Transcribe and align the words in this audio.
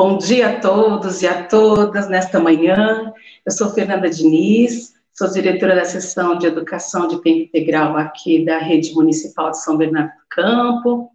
Bom 0.00 0.16
dia 0.16 0.50
a 0.50 0.60
todos 0.60 1.22
e 1.22 1.26
a 1.26 1.42
todas 1.48 2.08
nesta 2.08 2.38
manhã. 2.38 3.12
Eu 3.44 3.50
sou 3.50 3.70
Fernanda 3.70 4.08
Diniz, 4.08 4.94
sou 5.12 5.28
diretora 5.28 5.74
da 5.74 5.84
seção 5.84 6.38
de 6.38 6.46
Educação 6.46 7.08
de 7.08 7.20
Tempo 7.20 7.40
Integral 7.40 7.96
aqui 7.96 8.44
da 8.44 8.58
Rede 8.58 8.94
Municipal 8.94 9.50
de 9.50 9.60
São 9.60 9.76
Bernardo 9.76 10.10
do 10.10 10.28
Campo. 10.30 11.10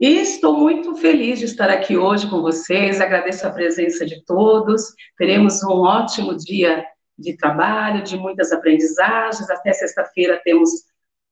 E 0.00 0.18
estou 0.18 0.58
muito 0.58 0.96
feliz 0.96 1.38
de 1.38 1.44
estar 1.44 1.70
aqui 1.70 1.96
hoje 1.96 2.28
com 2.28 2.42
vocês, 2.42 3.00
agradeço 3.00 3.46
a 3.46 3.50
presença 3.50 4.04
de 4.04 4.20
todos. 4.24 4.82
Teremos 5.16 5.62
um 5.62 5.82
ótimo 5.82 6.36
dia 6.36 6.84
de 7.16 7.36
trabalho, 7.36 8.02
de 8.02 8.16
muitas 8.16 8.50
aprendizagens. 8.50 9.48
Até 9.48 9.72
sexta-feira 9.72 10.40
temos 10.42 10.70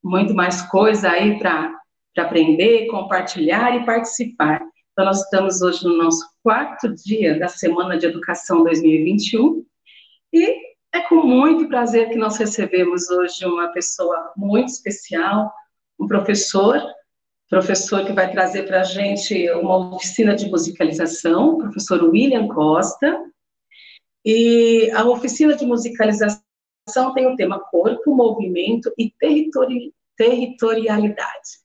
muito 0.04 0.32
mais 0.32 0.62
coisa 0.62 1.10
aí 1.10 1.36
para 1.36 1.74
aprender, 2.16 2.86
compartilhar 2.86 3.74
e 3.74 3.84
participar. 3.84 4.62
Então, 5.00 5.08
nós 5.08 5.22
estamos 5.22 5.62
hoje 5.62 5.82
no 5.82 5.96
nosso 5.96 6.28
quarto 6.42 6.94
dia 6.94 7.38
da 7.38 7.48
Semana 7.48 7.96
de 7.96 8.04
Educação 8.04 8.62
2021 8.62 9.64
e 10.30 10.54
é 10.92 11.00
com 11.08 11.22
muito 11.22 11.68
prazer 11.68 12.10
que 12.10 12.16
nós 12.16 12.36
recebemos 12.36 13.08
hoje 13.08 13.46
uma 13.46 13.68
pessoa 13.68 14.30
muito 14.36 14.68
especial, 14.68 15.50
um 15.98 16.06
professor, 16.06 16.78
professor 17.48 18.04
que 18.04 18.12
vai 18.12 18.30
trazer 18.30 18.64
para 18.64 18.82
a 18.82 18.84
gente 18.84 19.50
uma 19.52 19.96
oficina 19.96 20.36
de 20.36 20.50
musicalização, 20.50 21.56
professor 21.56 22.04
William 22.04 22.46
Costa. 22.48 23.24
E 24.22 24.90
a 24.90 25.08
oficina 25.08 25.56
de 25.56 25.64
musicalização 25.64 26.42
tem 27.14 27.26
o 27.26 27.36
tema 27.36 27.58
corpo, 27.58 28.14
movimento 28.14 28.92
e 28.98 29.10
territori 29.18 29.94
territorialidade 30.14 31.59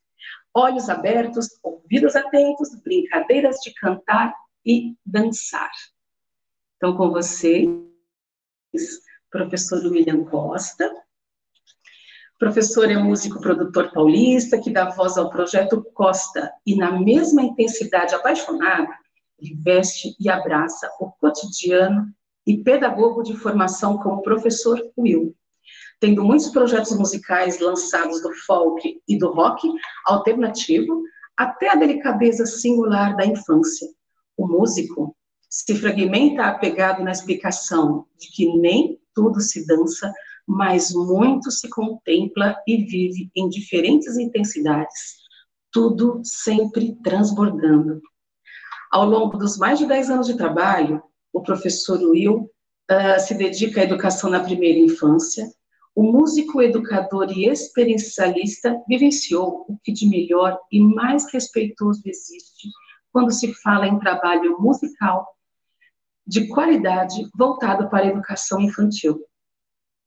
olhos 0.56 0.88
abertos, 0.88 1.50
ouvidos 1.62 2.16
atentos, 2.16 2.74
brincadeiras 2.82 3.56
de 3.56 3.74
cantar 3.74 4.34
e 4.64 4.96
dançar. 5.04 5.70
Então, 6.76 6.96
com 6.96 7.10
vocês, 7.10 7.68
professor 9.30 9.84
William 9.84 10.24
Costa. 10.24 10.90
O 12.34 12.38
professor 12.38 12.90
é 12.90 12.96
músico 12.96 13.38
produtor 13.38 13.92
paulista 13.92 14.58
que 14.58 14.70
dá 14.70 14.88
voz 14.88 15.18
ao 15.18 15.28
projeto 15.28 15.84
Costa 15.92 16.50
e, 16.64 16.74
na 16.74 16.90
mesma 16.90 17.42
intensidade 17.42 18.14
apaixonada, 18.14 18.88
ele 19.38 19.54
veste 19.56 20.16
e 20.18 20.30
abraça 20.30 20.90
o 20.98 21.10
cotidiano 21.12 22.10
e 22.46 22.56
pedagogo 22.62 23.22
de 23.22 23.36
formação 23.36 23.98
como 23.98 24.22
professor 24.22 24.80
Will 24.96 25.36
tendo 26.00 26.24
muitos 26.24 26.48
projetos 26.48 26.96
musicais 26.96 27.58
lançados 27.58 28.22
do 28.22 28.32
folk 28.46 29.00
e 29.08 29.18
do 29.18 29.32
rock 29.32 29.68
alternativo, 30.06 31.02
até 31.36 31.70
a 31.70 31.74
delicadeza 31.74 32.46
singular 32.46 33.16
da 33.16 33.26
infância. 33.26 33.88
O 34.36 34.46
músico 34.46 35.16
se 35.48 35.74
fragmenta 35.74 36.44
apegado 36.44 37.02
na 37.02 37.12
explicação 37.12 38.06
de 38.18 38.28
que 38.28 38.58
nem 38.58 38.98
tudo 39.14 39.40
se 39.40 39.66
dança, 39.66 40.12
mas 40.46 40.92
muito 40.92 41.50
se 41.50 41.68
contempla 41.68 42.56
e 42.66 42.84
vive 42.84 43.30
em 43.34 43.48
diferentes 43.48 44.16
intensidades, 44.16 45.16
tudo 45.72 46.20
sempre 46.22 46.96
transbordando. 47.02 48.00
Ao 48.90 49.04
longo 49.04 49.36
dos 49.36 49.56
mais 49.56 49.78
de 49.78 49.86
10 49.86 50.10
anos 50.10 50.26
de 50.26 50.36
trabalho, 50.36 51.02
o 51.32 51.42
professor 51.42 51.98
Will 51.98 52.50
uh, 52.90 53.20
se 53.20 53.34
dedica 53.34 53.80
à 53.80 53.84
educação 53.84 54.30
na 54.30 54.40
primeira 54.40 54.78
infância, 54.78 55.50
o 55.96 56.02
músico, 56.02 56.60
educador 56.60 57.32
e 57.32 57.48
experiencialista 57.48 58.78
vivenciou 58.86 59.64
o 59.66 59.78
que 59.82 59.90
de 59.90 60.06
melhor 60.06 60.58
e 60.70 60.78
mais 60.78 61.32
respeitoso 61.32 62.02
existe 62.04 62.68
quando 63.10 63.32
se 63.32 63.54
fala 63.54 63.86
em 63.86 63.98
trabalho 63.98 64.60
musical 64.60 65.26
de 66.26 66.48
qualidade 66.48 67.26
voltado 67.34 67.88
para 67.88 68.04
a 68.04 68.08
educação 68.08 68.60
infantil, 68.60 69.24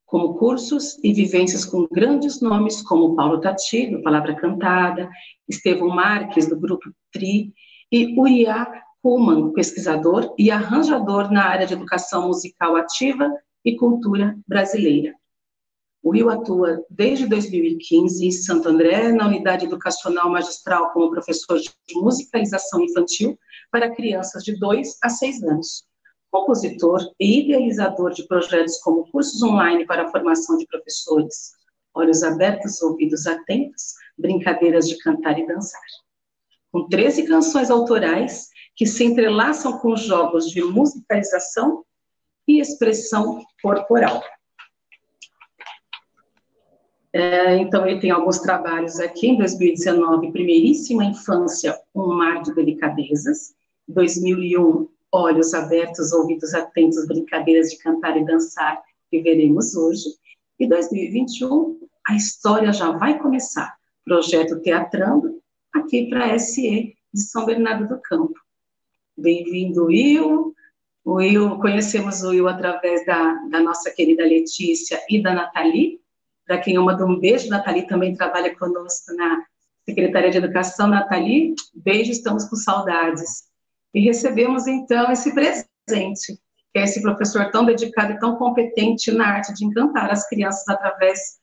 como 0.05 0.35
cursos 0.35 1.03
e 1.03 1.11
vivências 1.11 1.65
com 1.65 1.87
grandes 1.91 2.39
nomes 2.39 2.83
como 2.83 3.15
Paulo 3.15 3.41
Tati, 3.41 3.87
do 3.87 4.03
Palavra 4.03 4.35
Cantada, 4.35 5.09
Estevão 5.47 5.89
Marques, 5.89 6.47
do 6.47 6.59
Grupo 6.59 6.91
TRI, 7.11 7.51
e 7.91 8.19
Uriah 8.19 8.71
Kuhlmann, 9.01 9.53
pesquisador 9.53 10.35
e 10.37 10.51
arranjador 10.51 11.31
na 11.31 11.45
área 11.45 11.65
de 11.65 11.73
educação 11.73 12.27
musical 12.27 12.75
ativa 12.75 13.27
e 13.65 13.75
cultura 13.75 14.37
brasileira. 14.47 15.18
O 16.01 16.11
Will 16.11 16.29
atua 16.29 16.83
desde 16.89 17.27
2015 17.27 18.25
em 18.25 18.31
Santo 18.31 18.69
André, 18.69 19.11
na 19.11 19.27
unidade 19.27 19.65
educacional 19.65 20.29
magistral, 20.29 20.91
como 20.91 21.11
professor 21.11 21.59
de 21.59 21.69
musicalização 21.95 22.81
infantil 22.81 23.37
para 23.69 23.93
crianças 23.93 24.43
de 24.43 24.57
2 24.57 24.97
a 25.03 25.09
6 25.09 25.43
anos. 25.43 25.83
Compositor 26.31 27.01
e 27.19 27.41
idealizador 27.41 28.11
de 28.11 28.25
projetos 28.27 28.77
como 28.77 29.09
cursos 29.11 29.41
online 29.43 29.85
para 29.85 30.03
a 30.03 30.11
formação 30.11 30.57
de 30.57 30.65
professores, 30.67 31.51
olhos 31.93 32.23
abertos, 32.23 32.81
ouvidos 32.81 33.27
atentos, 33.27 33.93
brincadeiras 34.17 34.87
de 34.87 34.97
cantar 34.99 35.37
e 35.37 35.45
dançar. 35.45 35.81
Com 36.71 36.87
13 36.87 37.23
canções 37.23 37.69
autorais 37.69 38.49
que 38.75 38.85
se 38.85 39.03
entrelaçam 39.03 39.77
com 39.79 39.95
jogos 39.97 40.49
de 40.49 40.61
musicalização 40.63 41.83
e 42.47 42.61
expressão 42.61 43.43
corporal. 43.61 44.21
É, 47.11 47.57
então, 47.57 47.87
ele 47.87 47.99
tem 47.99 48.11
alguns 48.11 48.39
trabalhos 48.39 48.99
aqui, 48.99 49.29
em 49.29 49.37
2019, 49.37 50.31
Primeiríssima 50.31 51.03
Infância, 51.05 51.75
Um 51.93 52.13
Mar 52.13 52.43
de 52.43 52.53
Delicadezas, 52.53 53.55
2001, 53.87 54.87
Olhos 55.11 55.53
Abertos, 55.55 56.11
Ouvidos 56.11 56.53
Atentos, 56.53 57.07
Brincadeiras 57.07 57.71
de 57.71 57.77
Cantar 57.77 58.15
e 58.15 58.25
Dançar, 58.25 58.79
que 59.09 59.21
veremos 59.21 59.75
hoje, 59.75 60.05
e 60.59 60.67
2021, 60.67 61.79
A 62.07 62.15
História 62.15 62.71
Já 62.71 62.91
Vai 62.91 63.17
Começar, 63.17 63.75
projeto 64.05 64.61
Teatrando, 64.61 65.41
aqui 65.73 66.07
para 66.09 66.33
a 66.33 66.37
SE 66.37 66.95
de 67.11 67.21
São 67.21 67.45
Bernardo 67.45 67.87
do 67.87 67.99
Campo. 68.01 68.39
Bem-vindo, 69.17 69.85
Will. 69.85 70.53
O 71.03 71.13
Will, 71.13 71.57
conhecemos 71.57 72.21
o 72.21 72.29
Will 72.29 72.47
através 72.47 73.03
da, 73.03 73.33
da 73.49 73.59
nossa 73.61 73.89
querida 73.89 74.23
Letícia 74.23 75.01
e 75.09 75.23
da 75.23 75.33
Nathalie, 75.33 75.99
para 76.49 76.57
quem 76.57 76.73
eu 76.73 76.83
mando 76.83 77.05
um 77.05 77.19
beijo, 77.19 77.47
Nathalie 77.47 77.85
também 77.85 78.15
trabalha 78.15 78.57
conosco 78.57 79.13
na 79.13 79.45
Secretaria 79.85 80.31
de 80.31 80.39
Educação. 80.39 80.87
Nathalie, 80.87 81.53
beijo, 81.75 82.11
estamos 82.11 82.45
com 82.45 82.55
saudades. 82.55 83.43
E 83.93 84.01
recebemos, 84.01 84.65
então, 84.65 85.11
esse 85.11 85.31
presente, 85.31 86.41
que 86.73 86.79
é 86.79 86.85
esse 86.85 87.03
professor 87.03 87.51
tão 87.51 87.63
dedicado 87.63 88.13
e 88.13 88.19
tão 88.19 88.35
competente 88.35 89.11
na 89.11 89.27
arte 89.27 89.53
de 89.53 89.63
encantar 89.63 90.09
as 90.09 90.27
crianças 90.27 90.67
através 90.67 91.37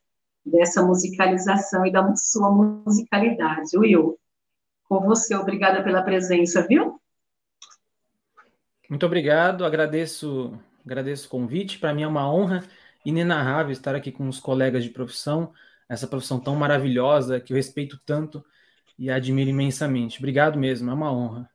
dessa 0.44 0.83
musicalização 0.83 1.87
e 1.87 1.93
da 1.93 2.12
sua 2.17 2.50
musicalidade. 2.50 3.78
Will, 3.78 4.19
com 4.88 4.99
você, 5.03 5.37
obrigada 5.37 5.84
pela 5.84 6.03
presença, 6.03 6.67
viu? 6.67 7.00
Muito 8.91 9.06
obrigado, 9.06 9.65
agradeço, 9.65 10.58
agradeço 10.85 11.29
o 11.29 11.31
convite, 11.31 11.79
para 11.79 11.94
mim 11.94 12.03
é 12.03 12.08
uma 12.08 12.29
honra 12.29 12.64
inenarrável 13.06 13.73
estar 13.73 13.94
aqui 13.94 14.11
com 14.11 14.29
os 14.29 14.41
colegas 14.41 14.82
de 14.82 14.91
profissão, 14.91 15.53
essa 15.88 16.08
profissão 16.08 16.41
tão 16.41 16.56
maravilhosa 16.56 17.41
que 17.41 17.53
eu 17.53 17.56
respeito 17.56 18.00
tanto 18.05 18.44
e 18.99 19.08
admiro 19.08 19.49
imensamente. 19.49 20.19
Obrigado 20.19 20.58
mesmo, 20.58 20.91
é 20.91 20.94
uma 20.94 21.12
honra. 21.12 21.49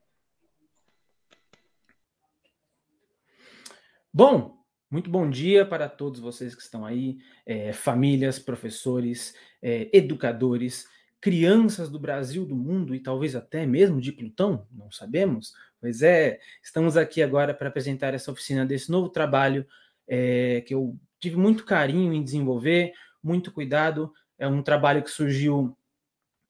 Bom, 4.13 4.57
muito 4.89 5.09
bom 5.09 5.29
dia 5.29 5.65
para 5.65 5.89
todos 5.89 6.19
vocês 6.21 6.55
que 6.55 6.61
estão 6.61 6.85
aí, 6.85 7.19
é, 7.45 7.73
famílias, 7.73 8.39
professores, 8.39 9.35
é, 9.61 9.89
educadores, 9.91 10.87
crianças 11.19 11.89
do 11.89 11.99
Brasil, 11.99 12.45
do 12.45 12.55
mundo 12.55 12.95
e 12.95 12.99
talvez 12.99 13.35
até 13.35 13.65
mesmo 13.65 14.01
de 14.01 14.11
Plutão, 14.11 14.65
não 14.71 14.89
sabemos. 14.89 15.53
Pois 15.79 16.01
é, 16.01 16.39
estamos 16.63 16.95
aqui 16.95 17.21
agora 17.21 17.53
para 17.53 17.67
apresentar 17.67 18.13
essa 18.13 18.31
oficina 18.31 18.65
desse 18.65 18.89
novo 18.89 19.09
trabalho 19.09 19.65
é, 20.07 20.61
que 20.61 20.73
eu 20.73 20.97
tive 21.21 21.37
muito 21.37 21.63
carinho 21.63 22.11
em 22.11 22.23
desenvolver, 22.23 22.91
muito 23.23 23.51
cuidado. 23.51 24.11
É 24.37 24.47
um 24.47 24.63
trabalho 24.63 25.03
que 25.03 25.11
surgiu 25.11 25.77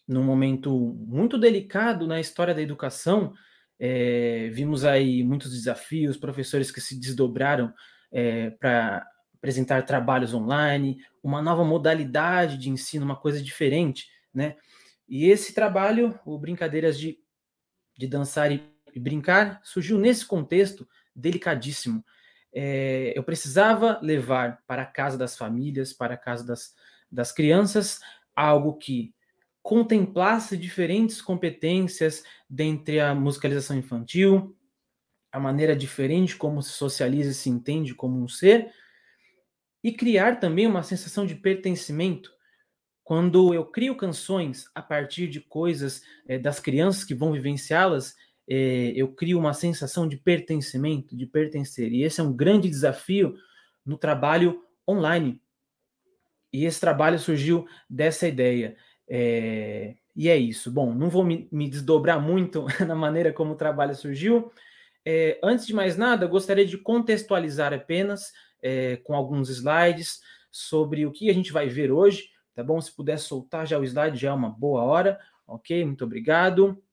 num 0.07 0.23
momento 0.23 0.97
muito 1.07 1.38
delicado 1.38 2.07
na 2.07 2.19
história 2.19 2.56
da 2.56 2.62
educação. 2.62 3.33
É, 3.77 4.50
vimos 4.53 4.85
aí 4.85 5.23
muitos 5.23 5.51
desafios, 5.51 6.18
professores 6.18 6.71
que 6.71 6.79
se 6.79 7.00
desdobraram 7.00 7.73
é, 8.12 8.51
para 8.51 9.06
apresentar 9.35 9.83
trabalhos 9.83 10.33
online, 10.33 11.03
uma 11.21 11.41
nova 11.41 11.65
modalidade 11.65 12.57
de 12.57 12.69
ensino, 12.69 13.03
uma 13.03 13.15
coisa 13.15 13.41
diferente, 13.41 14.07
né? 14.33 14.56
E 15.09 15.25
esse 15.25 15.53
trabalho, 15.53 16.17
o 16.25 16.38
Brincadeiras 16.38 16.97
de, 16.97 17.17
de 17.97 18.07
Dançar 18.07 18.51
e, 18.51 18.63
e 18.94 19.00
Brincar, 19.00 19.59
surgiu 19.63 19.97
nesse 19.97 20.25
contexto 20.25 20.88
delicadíssimo 21.13 22.06
é, 22.53 23.13
eu 23.15 23.24
precisava 23.24 24.00
levar 24.01 24.62
para 24.68 24.81
a 24.83 24.86
casa 24.86 25.18
das 25.18 25.38
famílias, 25.38 25.94
para 25.94 26.15
a 26.15 26.18
casa 26.18 26.45
das, 26.45 26.75
das 27.12 27.31
crianças, 27.31 28.00
algo 28.36 28.77
que 28.77 29.13
contemplasse 29.62 30.57
diferentes 30.57 31.21
competências 31.21 32.24
dentre 32.50 33.00
a 33.00 33.13
musicalização 33.13 33.77
infantil, 33.77 34.57
a 35.31 35.39
maneira 35.39 35.75
diferente 35.75 36.36
como 36.36 36.62
se 36.62 36.71
socializa 36.71 37.31
e 37.31 37.36
se 37.36 37.50
entende 37.50 37.94
como 37.94 38.21
um 38.21 38.27
ser, 38.27 38.74
e 39.83 39.92
criar 39.92 40.39
também 40.39 40.68
uma 40.68 40.83
sensação 40.83 41.25
de 41.25 41.36
pertencimento. 41.36 42.31
Quando 43.03 43.53
eu 43.53 43.65
crio 43.65 43.95
canções 43.95 44.69
a 44.75 44.81
partir 44.81 45.27
de 45.27 45.39
coisas 45.39 46.01
é, 46.27 46.38
das 46.38 46.59
crianças 46.59 47.03
que 47.03 47.15
vão 47.15 47.31
vivenciá-las, 47.31 48.15
é, 48.53 48.92
eu 48.98 49.07
crio 49.07 49.39
uma 49.39 49.53
sensação 49.53 50.06
de 50.06 50.18
pertencimento, 50.18 51.15
de 51.15 51.25
pertencer. 51.25 51.94
E 51.94 52.03
esse 52.03 52.19
é 52.19 52.24
um 52.24 52.36
grande 52.36 52.69
desafio 52.69 53.33
no 53.86 53.98
trabalho 53.98 54.62
online. 54.86 55.42
E 56.51 56.65
esse 56.65 56.77
trabalho 56.77 57.18
surgiu 57.18 57.65
dessa 57.89 58.27
ideia. 58.27 58.75
É, 59.07 59.95
e 60.13 60.27
é 60.27 60.36
isso. 60.36 60.69
Bom, 60.69 60.94
não 60.94 61.09
vou 61.09 61.24
me, 61.24 61.48
me 61.50 61.69
desdobrar 61.69 62.21
muito 62.21 62.65
na 62.86 62.94
maneira 62.94 63.31
como 63.31 63.53
o 63.53 63.56
trabalho 63.57 63.95
surgiu. 63.95 64.51
É, 65.06 65.39
antes 65.42 65.65
de 65.65 65.74
mais 65.74 65.95
nada, 65.95 66.27
gostaria 66.27 66.65
de 66.65 66.77
contextualizar 66.77 67.74
apenas 67.74 68.33
é, 68.62 68.98
com 68.98 69.15
alguns 69.15 69.50
slides 69.50 70.19
sobre 70.51 71.06
o 71.06 71.12
que 71.13 71.30
a 71.30 71.33
gente 71.33 71.53
vai 71.53 71.69
ver 71.69 71.89
hoje, 71.89 72.27
tá 72.53 72.62
bom? 72.62 72.81
Se 72.81 72.94
puder 72.94 73.18
soltar 73.18 73.65
já 73.65 73.80
o 73.80 73.83
slide, 73.86 74.18
já 74.18 74.31
é 74.31 74.33
uma 74.33 74.50
boa 74.50 74.83
hora, 74.83 75.18
ok? 75.48 75.86
Muito 75.86 76.03
obrigado. 76.03 76.83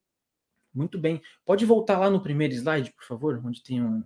Muito 0.72 0.98
bem. 0.98 1.22
Pode 1.44 1.64
voltar 1.64 1.98
lá 1.98 2.10
no 2.10 2.22
primeiro 2.22 2.54
slide, 2.54 2.92
por 2.92 3.04
favor, 3.04 3.40
onde 3.44 3.62
tem 3.62 3.82
um, 3.82 4.02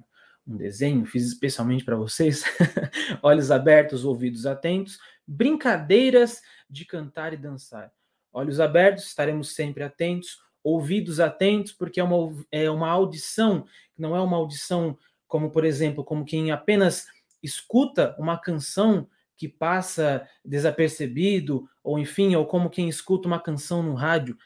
um 0.46 0.56
desenho, 0.56 1.04
fiz 1.04 1.26
especialmente 1.26 1.84
para 1.84 1.96
vocês. 1.96 2.44
Olhos 3.22 3.50
abertos, 3.50 4.04
ouvidos 4.04 4.46
atentos. 4.46 4.98
Brincadeiras 5.26 6.40
de 6.68 6.84
cantar 6.84 7.32
e 7.32 7.36
dançar. 7.36 7.92
Olhos 8.32 8.60
abertos, 8.60 9.04
estaremos 9.04 9.54
sempre 9.54 9.82
atentos. 9.82 10.38
Ouvidos 10.64 11.20
atentos, 11.20 11.72
porque 11.72 12.00
é 12.00 12.04
uma, 12.04 12.44
é 12.50 12.70
uma 12.70 12.88
audição, 12.88 13.66
não 13.98 14.14
é 14.14 14.20
uma 14.20 14.36
audição 14.36 14.96
como, 15.26 15.50
por 15.50 15.64
exemplo, 15.64 16.04
como 16.04 16.24
quem 16.24 16.52
apenas 16.52 17.06
escuta 17.42 18.14
uma 18.18 18.38
canção 18.38 19.08
que 19.36 19.48
passa 19.48 20.28
desapercebido, 20.44 21.68
ou 21.82 21.98
enfim, 21.98 22.36
ou 22.36 22.46
como 22.46 22.70
quem 22.70 22.88
escuta 22.88 23.26
uma 23.26 23.40
canção 23.40 23.82
no 23.82 23.94
rádio. 23.94 24.36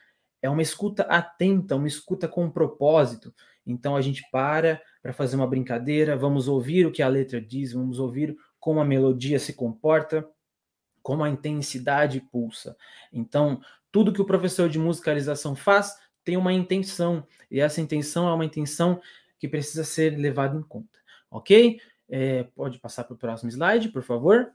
É 0.43 0.51
uma 0.51 0.63
escuta 0.63 1.03
atenta, 1.05 1.77
uma 1.77 1.89
escuta 1.89 2.29
com 2.29 2.45
um 2.45 2.51
propósito. 2.51 3.35
Então 3.67 3.97
a 3.97 4.01
gente 4.01 4.23
para 4.31 4.81
para 5.03 5.13
fazer 5.13 5.37
uma 5.37 5.47
brincadeira, 5.47 6.17
vamos 6.17 6.49
ouvir 6.49 6.85
o 6.85 6.91
que 6.91 7.01
a 7.01 7.09
letra 7.09 7.41
diz, 7.41 7.73
vamos 7.73 8.01
ouvir 8.01 8.37
como 8.59 8.81
a 8.81 8.85
melodia 8.85 9.39
se 9.39 9.53
comporta, 9.53 10.29
como 11.01 11.23
a 11.23 11.31
intensidade 11.31 12.21
pulsa. 12.21 12.77
Então, 13.13 13.61
tudo 13.93 14.13
que 14.13 14.21
o 14.21 14.25
professor 14.25 14.69
de 14.69 14.81
musicalização 14.81 15.55
faz 15.55 15.97
tem 16.25 16.37
uma 16.37 16.53
intenção, 16.53 17.25
e 17.49 17.61
essa 17.61 17.81
intenção 17.81 18.29
é 18.29 18.35
uma 18.35 18.45
intenção 18.45 19.01
que 19.39 19.47
precisa 19.47 19.85
ser 19.85 20.19
levada 20.19 20.59
em 20.59 20.63
conta, 20.63 20.99
ok? 21.31 21.81
É, 22.09 22.43
pode 22.57 22.81
passar 22.81 23.05
para 23.05 23.15
o 23.15 23.17
próximo 23.17 23.49
slide, 23.49 23.91
por 23.91 24.03
favor. 24.03 24.51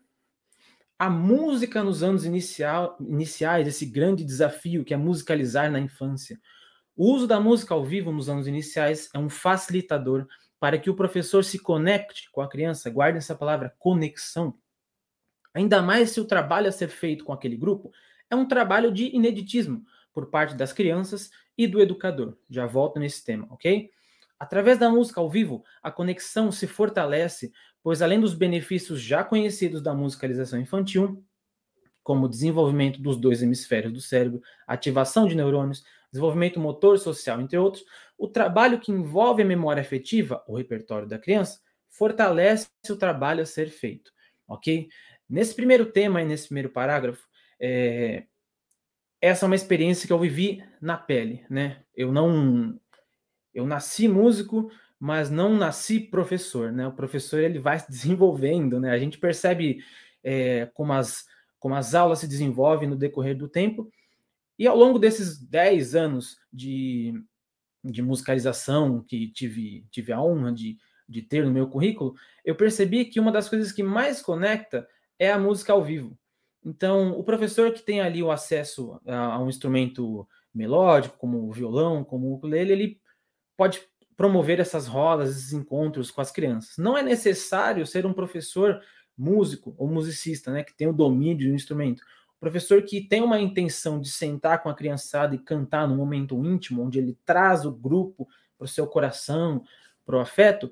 A 1.02 1.10
música 1.10 1.84
nos 1.84 2.04
anos 2.04 2.26
inicial, 2.26 2.96
iniciais, 3.00 3.68
esse 3.68 3.88
grande 3.88 4.24
desafio 4.24 4.86
que 4.86 4.94
é 4.94 4.98
musicalizar 4.98 5.72
na 5.72 5.80
infância. 5.80 6.40
O 6.96 7.12
uso 7.12 7.26
da 7.26 7.40
música 7.40 7.74
ao 7.74 7.84
vivo 7.84 8.12
nos 8.12 8.30
anos 8.30 8.46
iniciais 8.46 9.10
é 9.12 9.18
um 9.18 9.28
facilitador 9.28 10.28
para 10.60 10.78
que 10.78 10.92
o 10.92 10.96
professor 10.96 11.44
se 11.44 11.58
conecte 11.58 12.30
com 12.32 12.40
a 12.40 12.48
criança, 12.48 12.88
guarde 12.92 13.18
essa 13.18 13.34
palavra 13.34 13.74
conexão. 13.80 14.54
Ainda 15.56 15.82
mais 15.82 16.12
se 16.12 16.22
o 16.22 16.26
trabalho 16.26 16.70
a 16.70 16.72
ser 16.72 16.90
feito 16.90 17.26
com 17.26 17.34
aquele 17.34 17.58
grupo 17.58 17.92
é 18.30 18.36
um 18.36 18.48
trabalho 18.48 18.92
de 18.92 19.06
ineditismo 19.06 19.84
por 20.14 20.30
parte 20.30 20.54
das 20.54 20.72
crianças 20.72 21.32
e 21.58 21.66
do 21.66 21.82
educador. 21.82 22.38
Já 22.48 22.68
volto 22.68 23.00
nesse 23.00 23.26
tema, 23.26 23.48
ok? 23.50 23.90
Através 24.40 24.78
da 24.78 24.88
música 24.88 25.20
ao 25.20 25.30
vivo, 25.30 25.64
a 25.82 25.92
conexão 25.92 26.52
se 26.52 26.68
fortalece, 26.68 27.52
pois 27.84 28.02
além 28.02 28.20
dos 28.20 28.34
benefícios 28.34 29.02
já 29.02 29.24
conhecidos 29.24 29.82
da 29.82 29.94
musicalização 29.94 30.60
infantil, 30.60 31.24
como 32.04 32.30
desenvolvimento 32.30 33.02
dos 33.02 33.18
dois 33.18 33.42
hemisférios 33.42 33.94
do 33.94 34.02
cérebro, 34.02 34.42
ativação 34.68 35.28
de 35.28 35.36
neurônios, 35.36 35.84
desenvolvimento 36.12 36.60
motor 36.60 36.98
social, 37.00 37.40
entre 37.40 37.58
outros, 37.58 37.86
o 38.18 38.28
trabalho 38.28 38.80
que 38.80 38.92
envolve 38.92 39.42
a 39.44 39.46
memória 39.46 39.82
afetiva, 39.82 40.44
o 40.48 40.58
repertório 40.58 41.08
da 41.08 41.20
criança, 41.20 41.60
fortalece 41.90 42.70
o 42.90 42.96
trabalho 42.96 43.44
a 43.44 43.46
ser 43.46 43.70
feito, 43.70 44.12
ok? 44.48 44.90
Nesse 45.30 45.56
primeiro 45.56 45.86
tema 45.86 46.22
e 46.22 46.26
nesse 46.26 46.48
primeiro 46.48 46.70
parágrafo, 46.70 47.26
é, 47.60 48.26
essa 49.22 49.46
é 49.46 49.48
uma 49.48 49.56
experiência 49.56 50.08
que 50.08 50.14
eu 50.14 50.20
vivi 50.20 50.64
na 50.82 50.98
pele, 50.98 51.46
né? 51.50 51.84
Eu 51.96 52.12
não 52.12 52.80
eu 53.54 53.68
nasci 53.68 54.08
músico, 54.08 54.72
mas 55.02 55.32
não 55.32 55.56
nasci 55.56 56.00
professor, 56.00 56.72
né? 56.72 56.88
O 56.88 56.94
professor 56.94 57.40
ele 57.40 57.58
vai 57.58 57.80
se 57.80 57.90
desenvolvendo, 57.90 58.80
né? 58.80 58.92
A 58.92 59.00
gente 59.00 59.18
percebe 59.18 59.84
é, 60.24 60.68
como, 60.76 60.94
as, 60.94 61.26
como 61.60 61.74
as 61.74 61.96
aulas 61.96 62.20
se 62.20 62.28
desenvolvem 62.28 62.88
no 62.88 62.96
decorrer 62.96 63.36
do 63.36 63.48
tempo. 63.48 63.92
E 64.60 64.68
ao 64.68 64.78
longo 64.78 65.00
desses 65.00 65.40
10 65.40 65.96
anos 65.96 66.38
de, 66.54 67.20
de 67.84 68.04
musicalização 68.04 69.02
que 69.02 69.32
tive, 69.32 69.88
tive 69.90 70.14
a 70.14 70.22
honra 70.22 70.52
de, 70.52 70.78
de 71.10 71.24
ter 71.24 71.44
no 71.44 71.52
meu 71.52 71.68
currículo, 71.68 72.14
eu 72.46 72.56
percebi 72.56 73.06
que 73.06 73.20
uma 73.20 73.32
das 73.32 73.50
coisas 73.50 73.72
que 73.72 73.82
mais 73.82 74.22
conecta 74.22 74.88
é 75.18 75.32
a 75.32 75.40
música 75.40 75.74
ao 75.74 75.84
vivo. 75.84 76.16
Então, 76.64 77.18
o 77.18 77.24
professor 77.24 77.74
que 77.74 77.82
tem 77.82 78.02
ali 78.02 78.22
o 78.22 78.30
acesso 78.30 79.02
a, 79.08 79.34
a 79.34 79.40
um 79.40 79.50
instrumento 79.50 80.28
melódico, 80.54 81.18
como 81.18 81.50
o 81.50 81.52
violão, 81.52 82.04
como 82.04 82.28
o 82.28 82.36
ukulele, 82.36 82.72
ele 82.72 83.02
pode 83.58 83.82
promover 84.22 84.60
essas 84.60 84.86
rodas, 84.86 85.32
esses 85.32 85.52
encontros 85.52 86.12
com 86.12 86.22
as 86.22 86.30
crianças. 86.30 86.78
Não 86.78 86.96
é 86.96 87.02
necessário 87.02 87.88
ser 87.88 88.06
um 88.06 88.14
professor 88.14 88.80
músico 89.18 89.74
ou 89.80 89.88
musicista, 89.88 90.52
né, 90.52 90.64
que 90.64 90.76
tem 90.76 90.88
o 90.88 90.94
domínio 90.94 91.50
do 91.50 91.56
instrumento. 91.56 92.02
O 92.38 92.40
professor 92.40 92.84
que 92.84 93.02
tem 93.02 93.24
uma 93.24 93.42
intenção 93.42 94.00
de 94.00 94.12
sentar 94.12 94.62
com 94.62 94.70
a 94.70 94.76
criançada 94.76 95.34
e 95.34 95.40
cantar 95.40 95.88
num 95.88 95.96
momento 95.96 96.46
íntimo, 96.46 96.84
onde 96.84 97.00
ele 97.00 97.18
traz 97.26 97.66
o 97.66 97.72
grupo 97.72 98.30
para 98.60 98.66
o 98.66 98.68
seu 98.68 98.86
coração, 98.86 99.64
para 100.06 100.18
o 100.18 100.20
afeto, 100.20 100.72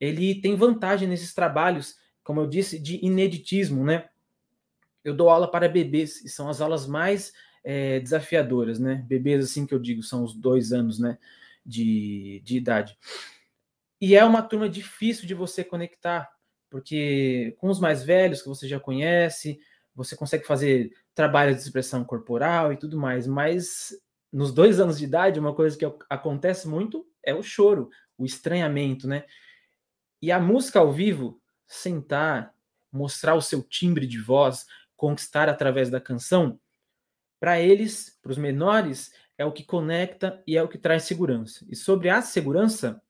ele 0.00 0.40
tem 0.40 0.56
vantagem 0.56 1.06
nesses 1.06 1.34
trabalhos, 1.34 1.98
como 2.24 2.40
eu 2.40 2.46
disse, 2.46 2.78
de 2.78 3.04
ineditismo, 3.04 3.84
né? 3.84 4.08
Eu 5.04 5.14
dou 5.14 5.28
aula 5.28 5.50
para 5.50 5.68
bebês 5.68 6.24
e 6.24 6.30
são 6.30 6.48
as 6.48 6.62
aulas 6.62 6.86
mais 6.86 7.34
é, 7.62 8.00
desafiadoras, 8.00 8.78
né? 8.78 9.04
Bebês, 9.06 9.44
assim 9.44 9.66
que 9.66 9.74
eu 9.74 9.78
digo, 9.78 10.02
são 10.02 10.24
os 10.24 10.32
dois 10.32 10.72
anos, 10.72 10.98
né? 10.98 11.18
De, 11.66 12.40
de 12.44 12.56
idade. 12.56 12.96
E 14.00 14.14
é 14.14 14.24
uma 14.24 14.42
turma 14.42 14.68
difícil 14.68 15.26
de 15.26 15.34
você 15.34 15.64
conectar, 15.64 16.30
porque 16.70 17.56
com 17.58 17.68
os 17.68 17.80
mais 17.80 18.04
velhos 18.04 18.42
que 18.42 18.48
você 18.48 18.68
já 18.68 18.78
conhece, 18.78 19.58
você 19.94 20.14
consegue 20.14 20.46
fazer 20.46 20.92
trabalho 21.14 21.54
de 21.54 21.60
expressão 21.60 22.04
corporal 22.04 22.72
e 22.72 22.76
tudo 22.76 22.98
mais, 22.98 23.26
mas 23.26 23.94
nos 24.30 24.52
dois 24.52 24.78
anos 24.78 24.98
de 24.98 25.04
idade, 25.04 25.40
uma 25.40 25.54
coisa 25.54 25.76
que 25.76 25.84
acontece 26.10 26.68
muito 26.68 27.06
é 27.22 27.34
o 27.34 27.42
choro, 27.42 27.88
o 28.18 28.26
estranhamento, 28.26 29.08
né? 29.08 29.24
E 30.20 30.30
a 30.30 30.38
música 30.38 30.78
ao 30.78 30.92
vivo, 30.92 31.40
sentar, 31.66 32.54
mostrar 32.92 33.34
o 33.34 33.42
seu 33.42 33.62
timbre 33.62 34.06
de 34.06 34.20
voz, 34.20 34.66
conquistar 34.94 35.48
através 35.48 35.88
da 35.90 36.00
canção, 36.00 36.60
para 37.40 37.60
eles, 37.60 38.18
para 38.22 38.32
os 38.32 38.38
menores, 38.38 39.12
é 39.38 39.44
o 39.44 39.52
que 39.52 39.64
conecta 39.64 40.42
e 40.46 40.56
é 40.56 40.62
o 40.62 40.68
que 40.68 40.78
traz 40.78 41.04
segurança. 41.04 41.64
E 41.68 41.76
sobre 41.76 42.08
a 42.08 42.22
segurança, 42.22 43.02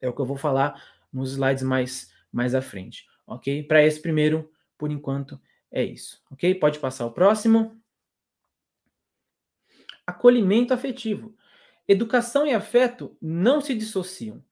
é 0.00 0.08
o 0.08 0.12
que 0.12 0.20
eu 0.20 0.26
vou 0.26 0.36
falar 0.36 0.82
nos 1.12 1.32
slides 1.32 1.62
mais, 1.62 2.12
mais 2.32 2.54
à 2.54 2.62
frente, 2.62 3.06
ok? 3.26 3.62
Para 3.64 3.84
esse 3.84 4.00
primeiro, 4.00 4.50
por 4.78 4.90
enquanto, 4.90 5.40
é 5.70 5.84
isso, 5.84 6.22
ok? 6.30 6.54
Pode 6.54 6.78
passar 6.78 7.06
o 7.06 7.12
próximo. 7.12 7.80
Acolhimento 10.06 10.72
afetivo. 10.72 11.34
Educação 11.86 12.46
e 12.46 12.54
afeto 12.54 13.16
não 13.20 13.60
se 13.60 13.74
dissociam. 13.74 14.42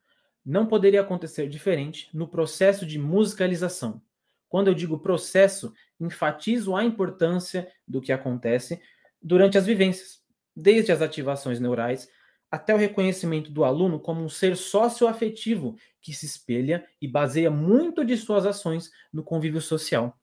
Não 0.45 0.67
poderia 0.67 1.00
acontecer 1.00 1.49
diferente 1.49 2.09
no 2.12 2.29
processo 2.29 2.87
de 2.87 2.99
musicalização. 2.99 4.03
Quando 4.49 4.69
eu 4.69 4.75
digo 4.75 4.99
processo, 4.99 5.75
enfatizo 6.00 6.75
a 6.75 6.85
importância 6.85 7.71
do 7.87 8.00
que 8.00 8.12
acontece 8.12 8.81
durante 9.21 9.59
as 9.59 9.67
vivências 9.67 10.23
desde 10.59 10.93
as 10.93 11.00
ativações 11.00 11.61
neurais 11.61 12.09
até 12.50 12.75
o 12.75 12.79
reconhecimento 12.79 13.50
do 13.50 13.65
aluno 13.65 14.00
como 14.00 14.23
um 14.23 14.29
ser 14.29 14.57
socioafetivo 14.57 15.77
que 16.00 16.12
se 16.12 16.27
espelha 16.27 16.87
e 17.00 17.07
baseia 17.07 17.50
muito 17.50 18.05
de 18.05 18.17
suas 18.17 18.47
ações 18.47 18.91
no 19.12 19.23
convívio 19.23 19.61
social. 19.61 20.19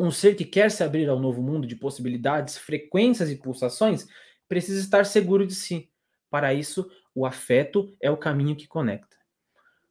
Um 0.00 0.10
ser 0.10 0.34
que 0.34 0.44
quer 0.44 0.70
se 0.70 0.82
abrir 0.82 1.08
ao 1.08 1.20
novo 1.20 1.42
mundo 1.42 1.66
de 1.66 1.76
possibilidades, 1.76 2.58
frequências 2.58 3.30
e 3.30 3.36
pulsações 3.36 4.06
precisa 4.48 4.80
estar 4.80 5.06
seguro 5.06 5.46
de 5.46 5.54
si. 5.54 5.90
Para 6.30 6.52
isso, 6.52 6.90
o 7.14 7.24
afeto 7.24 7.94
é 8.00 8.10
o 8.10 8.16
caminho 8.16 8.56
que 8.56 8.66
conecta. 8.66 9.16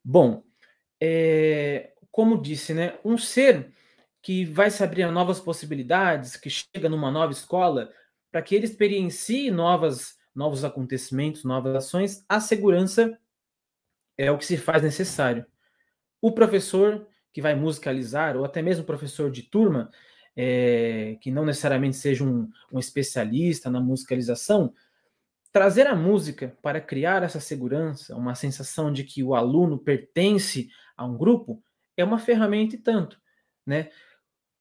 Bom, 0.03 0.43
é, 1.00 1.93
como 2.12 2.41
disse, 2.41 2.74
né, 2.74 2.98
um 3.05 3.17
ser 3.17 3.72
que 4.22 4.43
vai 4.46 4.70
se 4.72 4.84
abrir 4.84 5.03
a 5.03 5.12
novas 5.12 5.39
possibilidades, 5.39 6.36
que 6.36 6.50
chega 6.50 6.89
numa 6.89 7.12
nova 7.12 7.32
escola, 7.32 7.91
para 8.33 8.41
que 8.41 8.55
ele 8.55 8.65
experiencie 8.65 9.51
novas, 9.51 10.17
novos 10.33 10.63
acontecimentos, 10.63 11.43
novas 11.43 11.75
ações, 11.75 12.25
a 12.27 12.39
segurança 12.39 13.15
é 14.17 14.31
o 14.31 14.39
que 14.39 14.45
se 14.45 14.57
faz 14.57 14.81
necessário. 14.81 15.45
O 16.19 16.31
professor 16.31 17.07
que 17.31 17.43
vai 17.43 17.53
musicalizar, 17.53 18.35
ou 18.35 18.43
até 18.43 18.59
mesmo 18.59 18.85
professor 18.85 19.29
de 19.29 19.43
turma, 19.43 19.91
é, 20.35 21.15
que 21.21 21.29
não 21.29 21.45
necessariamente 21.45 21.95
seja 21.95 22.23
um, 22.23 22.49
um 22.71 22.79
especialista 22.79 23.69
na 23.69 23.79
musicalização, 23.79 24.73
trazer 25.51 25.85
a 25.85 25.95
música 25.95 26.57
para 26.59 26.81
criar 26.81 27.21
essa 27.21 27.39
segurança, 27.39 28.15
uma 28.15 28.33
sensação 28.33 28.91
de 28.91 29.03
que 29.03 29.23
o 29.23 29.35
aluno 29.35 29.77
pertence 29.77 30.69
a 30.97 31.05
um 31.05 31.15
grupo, 31.15 31.63
é 31.95 32.03
uma 32.03 32.17
ferramenta 32.17 32.73
e 32.75 32.79
tanto, 32.79 33.21
né? 33.63 33.91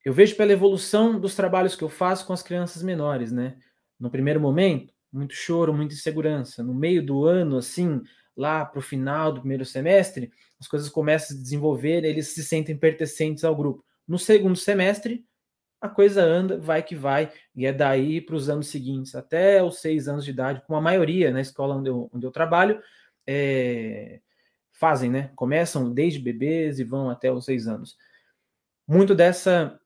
Eu 0.03 0.13
vejo 0.13 0.35
pela 0.35 0.51
evolução 0.51 1.19
dos 1.19 1.35
trabalhos 1.35 1.75
que 1.75 1.83
eu 1.83 1.89
faço 1.89 2.25
com 2.25 2.33
as 2.33 2.43
crianças 2.43 2.83
menores, 2.83 3.31
né? 3.31 3.57
No 3.99 4.09
primeiro 4.09 4.39
momento, 4.39 4.93
muito 5.11 5.33
choro, 5.33 5.73
muita 5.73 5.93
insegurança. 5.93 6.61
No 6.61 6.73
meio 6.73 7.05
do 7.05 7.25
ano, 7.25 7.57
assim, 7.57 8.01
lá 8.35 8.65
para 8.65 8.79
o 8.79 8.81
final 8.81 9.31
do 9.31 9.39
primeiro 9.39 9.63
semestre, 9.63 10.31
as 10.59 10.67
coisas 10.67 10.89
começam 10.89 11.35
a 11.35 11.37
se 11.37 11.43
desenvolver, 11.43 12.03
eles 12.03 12.27
se 12.29 12.43
sentem 12.43 12.77
pertencentes 12.77 13.43
ao 13.43 13.55
grupo. 13.55 13.85
No 14.07 14.19
segundo 14.19 14.57
semestre, 14.57 15.25
a 15.79 15.87
coisa 15.87 16.23
anda, 16.23 16.57
vai 16.57 16.81
que 16.81 16.95
vai, 16.95 17.31
e 17.55 17.65
é 17.65 17.71
daí 17.71 18.19
para 18.21 18.35
os 18.35 18.49
anos 18.49 18.67
seguintes, 18.67 19.15
até 19.15 19.63
os 19.63 19.79
seis 19.79 20.07
anos 20.07 20.25
de 20.25 20.31
idade, 20.31 20.63
como 20.65 20.77
a 20.77 20.81
maioria 20.81 21.31
na 21.31 21.41
escola 21.41 21.75
onde 21.75 21.89
eu, 21.89 22.09
onde 22.13 22.25
eu 22.25 22.31
trabalho, 22.31 22.81
é, 23.27 24.19
fazem, 24.71 25.09
né? 25.09 25.31
Começam 25.35 25.93
desde 25.93 26.19
bebês 26.19 26.79
e 26.79 26.83
vão 26.83 27.09
até 27.09 27.31
os 27.31 27.45
seis 27.45 27.67
anos. 27.67 27.97
Muito 28.87 29.13
dessa 29.15 29.79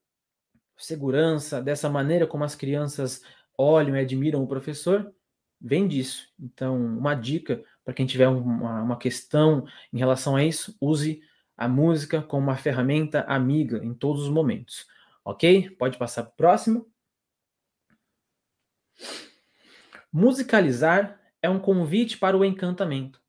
segurança, 0.77 1.61
dessa 1.61 1.89
maneira 1.89 2.27
como 2.27 2.43
as 2.43 2.55
crianças 2.55 3.21
olham 3.57 3.95
e 3.95 3.99
admiram 3.99 4.43
o 4.43 4.47
professor, 4.47 5.13
vem 5.59 5.87
disso. 5.87 6.29
Então, 6.39 6.77
uma 6.77 7.15
dica 7.15 7.63
para 7.87 7.93
quem 7.93 8.05
tiver 8.05 8.27
uma, 8.27 8.81
uma 8.81 8.97
questão 8.97 9.65
em 9.93 9.97
relação 9.97 10.35
a 10.35 10.43
isso, 10.43 10.75
use 10.81 11.21
a 11.55 11.69
música 11.69 12.21
como 12.21 12.43
uma 12.43 12.57
ferramenta 12.57 13.21
amiga 13.21 13.83
em 13.83 13.93
todos 13.93 14.23
os 14.23 14.29
momentos. 14.29 14.85
Ok? 15.23 15.69
Pode 15.71 15.97
passar 15.97 16.23
para 16.23 16.31
o 16.31 16.35
próximo. 16.35 16.87
Musicalizar 20.11 21.17
é 21.41 21.49
um 21.49 21.59
convite 21.59 22.17
para 22.17 22.37
o 22.37 22.43
encantamento. 22.43 23.21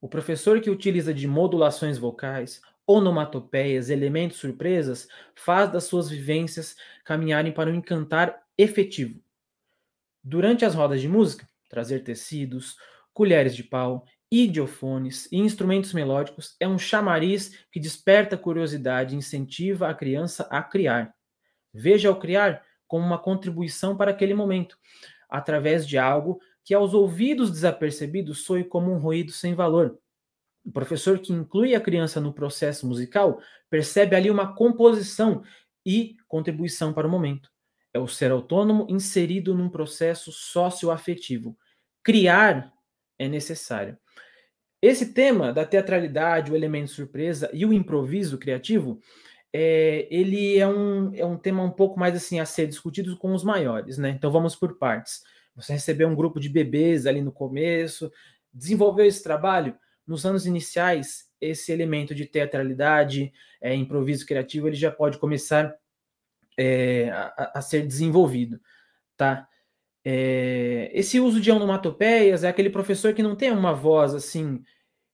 O 0.00 0.08
professor 0.08 0.60
que 0.60 0.70
utiliza 0.70 1.12
de 1.12 1.26
modulações 1.26 1.98
vocais, 1.98 2.62
onomatopeias, 2.86 3.90
elementos 3.90 4.38
surpresas, 4.38 5.08
faz 5.34 5.70
das 5.70 5.84
suas 5.84 6.08
vivências 6.08 6.76
caminharem 7.04 7.52
para 7.52 7.70
um 7.70 7.74
encantar 7.74 8.42
efetivo. 8.56 9.20
Durante 10.22 10.64
as 10.64 10.74
rodas 10.74 11.00
de 11.00 11.08
música, 11.08 11.48
trazer 11.68 12.00
tecidos, 12.00 12.76
colheres 13.12 13.54
de 13.54 13.62
pau, 13.62 14.04
idiofones 14.30 15.30
e 15.30 15.38
instrumentos 15.38 15.92
melódicos 15.92 16.56
é 16.58 16.66
um 16.66 16.78
chamariz 16.78 17.64
que 17.70 17.78
desperta 17.78 18.36
curiosidade 18.36 19.14
e 19.14 19.18
incentiva 19.18 19.88
a 19.88 19.94
criança 19.94 20.46
a 20.50 20.62
criar. 20.62 21.14
Veja 21.72 22.08
ao 22.08 22.18
criar 22.18 22.64
como 22.86 23.04
uma 23.04 23.18
contribuição 23.18 23.96
para 23.96 24.10
aquele 24.10 24.34
momento, 24.34 24.78
através 25.28 25.86
de 25.86 25.98
algo 25.98 26.40
que 26.64 26.74
aos 26.74 26.94
ouvidos 26.94 27.50
desapercebidos 27.50 28.44
soe 28.44 28.64
como 28.64 28.92
um 28.92 28.98
ruído 28.98 29.30
sem 29.30 29.54
valor, 29.54 29.98
o 30.64 30.72
professor 30.72 31.18
que 31.18 31.32
inclui 31.32 31.74
a 31.74 31.80
criança 31.80 32.20
no 32.20 32.32
processo 32.32 32.86
musical 32.86 33.40
percebe 33.68 34.16
ali 34.16 34.30
uma 34.30 34.54
composição 34.54 35.42
e 35.84 36.16
contribuição 36.26 36.92
para 36.92 37.06
o 37.06 37.10
momento. 37.10 37.50
É 37.92 37.98
o 37.98 38.08
ser 38.08 38.30
autônomo 38.30 38.86
inserido 38.88 39.54
num 39.54 39.68
processo 39.68 40.32
socioafetivo. 40.32 41.56
Criar 42.02 42.72
é 43.18 43.28
necessário. 43.28 43.96
Esse 44.80 45.12
tema 45.12 45.52
da 45.52 45.64
teatralidade, 45.64 46.50
o 46.50 46.56
elemento 46.56 46.90
surpresa 46.90 47.48
e 47.52 47.64
o 47.64 47.72
improviso 47.72 48.38
criativo, 48.38 49.00
é, 49.52 50.08
ele 50.10 50.58
é 50.58 50.66
um, 50.66 51.14
é 51.14 51.24
um 51.24 51.38
tema 51.38 51.62
um 51.62 51.70
pouco 51.70 51.98
mais 51.98 52.16
assim 52.16 52.40
a 52.40 52.44
ser 52.44 52.66
discutido 52.66 53.16
com 53.16 53.32
os 53.32 53.44
maiores, 53.44 53.96
né? 53.96 54.10
Então 54.10 54.30
vamos 54.30 54.56
por 54.56 54.76
partes. 54.76 55.22
Você 55.54 55.72
recebeu 55.72 56.08
um 56.08 56.14
grupo 56.14 56.40
de 56.40 56.48
bebês 56.48 57.06
ali 57.06 57.22
no 57.22 57.30
começo, 57.30 58.10
desenvolveu 58.52 59.06
esse 59.06 59.22
trabalho, 59.22 59.76
nos 60.06 60.26
anos 60.26 60.46
iniciais, 60.46 61.28
esse 61.40 61.72
elemento 61.72 62.14
de 62.14 62.26
teatralidade, 62.26 63.32
é, 63.60 63.74
improviso 63.74 64.26
criativo, 64.26 64.68
ele 64.68 64.76
já 64.76 64.90
pode 64.90 65.18
começar 65.18 65.74
é, 66.58 67.10
a, 67.10 67.52
a, 67.58 67.62
ser 67.62 67.86
desenvolvido, 67.86 68.60
tá? 69.16 69.48
É, 70.04 70.90
esse 70.92 71.18
uso 71.18 71.40
de 71.40 71.50
onomatopeias 71.50 72.44
é 72.44 72.48
aquele 72.48 72.68
professor 72.68 73.14
que 73.14 73.22
não 73.22 73.34
tem 73.34 73.50
uma 73.50 73.72
voz 73.72 74.14
assim, 74.14 74.62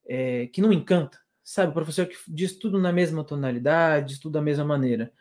é, 0.07 0.49
que 0.49 0.61
não 0.61 0.73
encanta, 0.73 1.19
sabe? 1.45 1.71
O 1.71 1.75
professor 1.75 2.07
que 2.07 2.17
diz 2.29 2.59
tudo 2.59 2.79
na 2.79 2.93
mesma 2.93 3.25
tonalidade, 3.25 4.09
diz 4.09 4.19
tudo 4.19 4.33
da 4.33 4.43
mesma 4.43 4.65
maneira. 4.65 5.13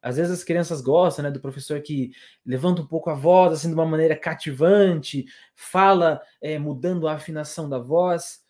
Às 0.00 0.18
vezes 0.18 0.32
as 0.32 0.44
crianças 0.44 0.80
gostam, 0.80 1.24
né, 1.24 1.30
do 1.32 1.40
professor 1.40 1.80
que 1.82 2.12
levanta 2.44 2.80
um 2.80 2.86
pouco 2.86 3.10
a 3.10 3.14
voz, 3.14 3.52
assim, 3.52 3.68
de 3.68 3.74
uma 3.74 3.84
maneira 3.84 4.14
cativante, 4.14 5.24
fala 5.56 6.22
é, 6.40 6.58
mudando 6.60 7.08
a 7.08 7.14
afinação 7.14 7.68
da 7.68 7.78
voz 7.78 8.45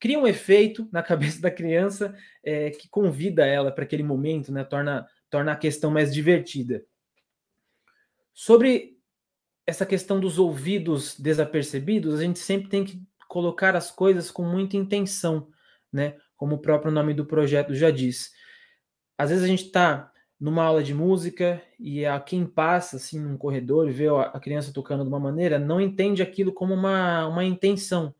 cria 0.00 0.18
um 0.18 0.26
efeito 0.26 0.88
na 0.90 1.02
cabeça 1.04 1.40
da 1.40 1.50
criança 1.50 2.16
é, 2.42 2.70
que 2.70 2.88
convida 2.88 3.46
ela 3.46 3.70
para 3.70 3.84
aquele 3.84 4.02
momento, 4.02 4.50
né? 4.50 4.64
Torna, 4.64 5.06
torna 5.28 5.52
a 5.52 5.56
questão 5.56 5.90
mais 5.90 6.12
divertida. 6.12 6.82
Sobre 8.32 8.98
essa 9.66 9.84
questão 9.84 10.18
dos 10.18 10.38
ouvidos 10.38 11.20
desapercebidos, 11.20 12.18
a 12.18 12.24
gente 12.24 12.38
sempre 12.38 12.68
tem 12.68 12.84
que 12.84 13.00
colocar 13.28 13.76
as 13.76 13.90
coisas 13.90 14.30
com 14.30 14.42
muita 14.42 14.76
intenção, 14.76 15.48
né? 15.92 16.16
Como 16.36 16.56
o 16.56 16.60
próprio 16.60 16.90
nome 16.90 17.12
do 17.12 17.26
projeto 17.26 17.74
já 17.74 17.90
diz. 17.90 18.32
Às 19.16 19.28
vezes 19.28 19.44
a 19.44 19.46
gente 19.46 19.66
está 19.66 20.10
numa 20.40 20.64
aula 20.64 20.82
de 20.82 20.94
música 20.94 21.62
e 21.78 22.06
a 22.06 22.18
quem 22.18 22.46
passa 22.46 22.96
assim 22.96 23.20
num 23.20 23.36
corredor 23.36 23.86
e 23.86 23.92
vê 23.92 24.08
a 24.08 24.40
criança 24.40 24.72
tocando 24.72 25.02
de 25.02 25.08
uma 25.08 25.20
maneira 25.20 25.58
não 25.58 25.78
entende 25.78 26.22
aquilo 26.22 26.50
como 26.50 26.72
uma, 26.72 27.26
uma 27.26 27.44
intenção. 27.44 28.14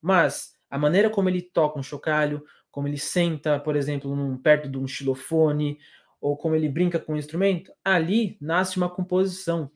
Mas 0.00 0.56
a 0.72 0.78
maneira 0.78 1.10
como 1.10 1.28
ele 1.28 1.42
toca 1.42 1.78
um 1.78 1.82
chocalho, 1.82 2.42
como 2.70 2.88
ele 2.88 2.96
senta, 2.96 3.60
por 3.60 3.76
exemplo, 3.76 4.16
num, 4.16 4.38
perto 4.38 4.70
de 4.70 4.78
um 4.78 4.88
xilofone, 4.88 5.78
ou 6.18 6.34
como 6.34 6.54
ele 6.54 6.66
brinca 6.66 6.98
com 6.98 7.12
um 7.12 7.18
instrumento, 7.18 7.70
ali 7.84 8.38
nasce 8.40 8.78
uma 8.78 8.88
composição, 8.88 9.70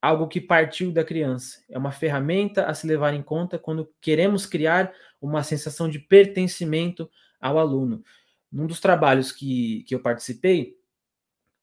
algo 0.00 0.26
que 0.26 0.40
partiu 0.40 0.90
da 0.90 1.04
criança. 1.04 1.62
É 1.68 1.76
uma 1.76 1.92
ferramenta 1.92 2.64
a 2.64 2.72
se 2.72 2.86
levar 2.86 3.12
em 3.12 3.22
conta 3.22 3.58
quando 3.58 3.92
queremos 4.00 4.46
criar 4.46 4.90
uma 5.20 5.42
sensação 5.42 5.86
de 5.86 5.98
pertencimento 5.98 7.10
ao 7.38 7.58
aluno. 7.58 8.02
Num 8.50 8.66
dos 8.66 8.80
trabalhos 8.80 9.30
que, 9.30 9.84
que 9.86 9.94
eu 9.94 10.00
participei, 10.00 10.78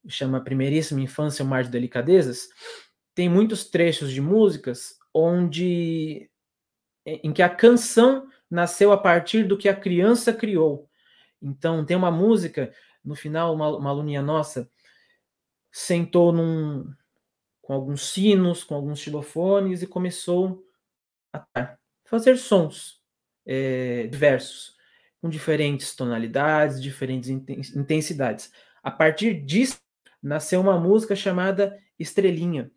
chama 0.06 0.44
Primeiríssima 0.44 1.00
Infância, 1.00 1.44
o 1.44 1.48
Mar 1.48 1.64
de 1.64 1.70
Delicadezas, 1.70 2.46
tem 3.16 3.28
muitos 3.28 3.68
trechos 3.68 4.12
de 4.12 4.20
músicas 4.20 4.94
onde 5.12 6.30
em 7.04 7.32
que 7.32 7.42
a 7.42 7.48
canção 7.48 8.28
nasceu 8.50 8.92
a 8.92 8.98
partir 8.98 9.44
do 9.44 9.56
que 9.56 9.68
a 9.68 9.76
criança 9.76 10.32
criou. 10.32 10.88
Então, 11.40 11.84
tem 11.84 11.96
uma 11.96 12.10
música, 12.10 12.72
no 13.04 13.14
final, 13.14 13.54
uma, 13.54 13.76
uma 13.76 13.90
aluninha 13.90 14.22
nossa 14.22 14.70
sentou 15.76 16.32
num, 16.32 16.90
com 17.60 17.74
alguns 17.74 18.10
sinos, 18.10 18.64
com 18.64 18.74
alguns 18.74 18.98
xilofones 18.98 19.82
e 19.82 19.86
começou 19.86 20.64
a 21.34 21.76
fazer 22.06 22.38
sons 22.38 23.02
é, 23.44 24.06
diversos, 24.06 24.74
com 25.20 25.28
diferentes 25.28 25.94
tonalidades, 25.94 26.82
diferentes 26.82 27.28
intensidades. 27.28 28.50
A 28.82 28.90
partir 28.90 29.34
disso, 29.44 29.78
nasceu 30.22 30.62
uma 30.62 30.80
música 30.80 31.14
chamada 31.14 31.78
Estrelinha. 31.98 32.70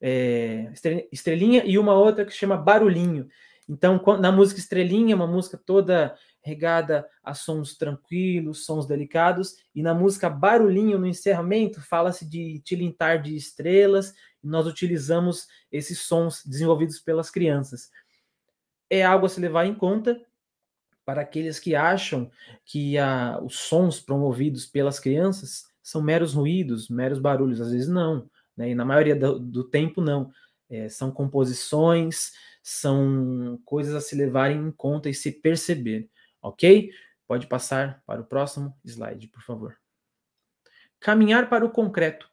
É, 0.00 0.72
Estrelinha 1.12 1.64
e 1.66 1.76
uma 1.78 1.92
outra 1.92 2.24
que 2.24 2.32
chama 2.32 2.56
Barulhinho. 2.56 3.28
Então, 3.68 4.02
na 4.18 4.32
música 4.32 4.58
Estrelinha, 4.58 5.14
uma 5.14 5.26
música 5.26 5.58
toda 5.58 6.16
regada 6.40 7.06
a 7.22 7.34
sons 7.34 7.76
tranquilos, 7.76 8.64
sons 8.64 8.86
delicados, 8.86 9.56
e 9.74 9.82
na 9.82 9.92
música 9.92 10.30
Barulhinho, 10.30 10.98
no 10.98 11.06
encerramento, 11.06 11.82
fala-se 11.82 12.26
de 12.26 12.60
tilintar 12.60 13.20
de 13.20 13.36
estrelas, 13.36 14.14
e 14.42 14.46
nós 14.46 14.66
utilizamos 14.66 15.46
esses 15.70 16.00
sons 16.00 16.42
desenvolvidos 16.46 16.98
pelas 16.98 17.30
crianças. 17.30 17.90
É 18.88 19.04
algo 19.04 19.26
a 19.26 19.28
se 19.28 19.40
levar 19.40 19.66
em 19.66 19.74
conta 19.74 20.18
para 21.04 21.20
aqueles 21.22 21.58
que 21.58 21.74
acham 21.74 22.30
que 22.64 22.96
os 23.42 23.60
sons 23.60 24.00
promovidos 24.00 24.64
pelas 24.64 24.98
crianças 24.98 25.64
são 25.82 26.02
meros 26.02 26.34
ruídos, 26.34 26.88
meros 26.88 27.18
barulhos. 27.18 27.60
Às 27.60 27.72
vezes 27.72 27.88
não, 27.88 28.28
né? 28.56 28.70
e 28.70 28.74
na 28.74 28.84
maioria 28.84 29.16
do, 29.16 29.38
do 29.38 29.64
tempo 29.64 30.00
não. 30.00 30.30
É, 30.70 30.86
são 30.90 31.10
composições, 31.10 32.32
são 32.68 33.58
coisas 33.64 33.94
a 33.94 34.00
se 34.00 34.14
levarem 34.14 34.58
em 34.58 34.70
conta 34.70 35.08
e 35.08 35.14
se 35.14 35.32
perceber, 35.32 36.10
ok? 36.42 36.90
Pode 37.26 37.46
passar 37.46 38.02
para 38.06 38.20
o 38.20 38.26
próximo 38.26 38.76
slide, 38.84 39.26
por 39.28 39.42
favor. 39.42 39.78
Caminhar 41.00 41.48
para 41.48 41.64
o 41.64 41.70
concreto. 41.70 42.28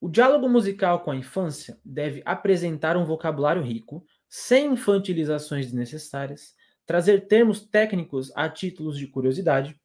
O 0.00 0.08
diálogo 0.08 0.48
musical 0.48 1.00
com 1.00 1.10
a 1.10 1.16
infância 1.16 1.80
deve 1.84 2.22
apresentar 2.24 2.96
um 2.96 3.04
vocabulário 3.04 3.60
rico, 3.60 4.06
sem 4.28 4.72
infantilizações 4.72 5.66
desnecessárias, 5.66 6.54
trazer 6.86 7.26
termos 7.26 7.60
técnicos 7.60 8.30
a 8.36 8.48
títulos 8.48 8.96
de 8.96 9.08
curiosidade 9.08 9.78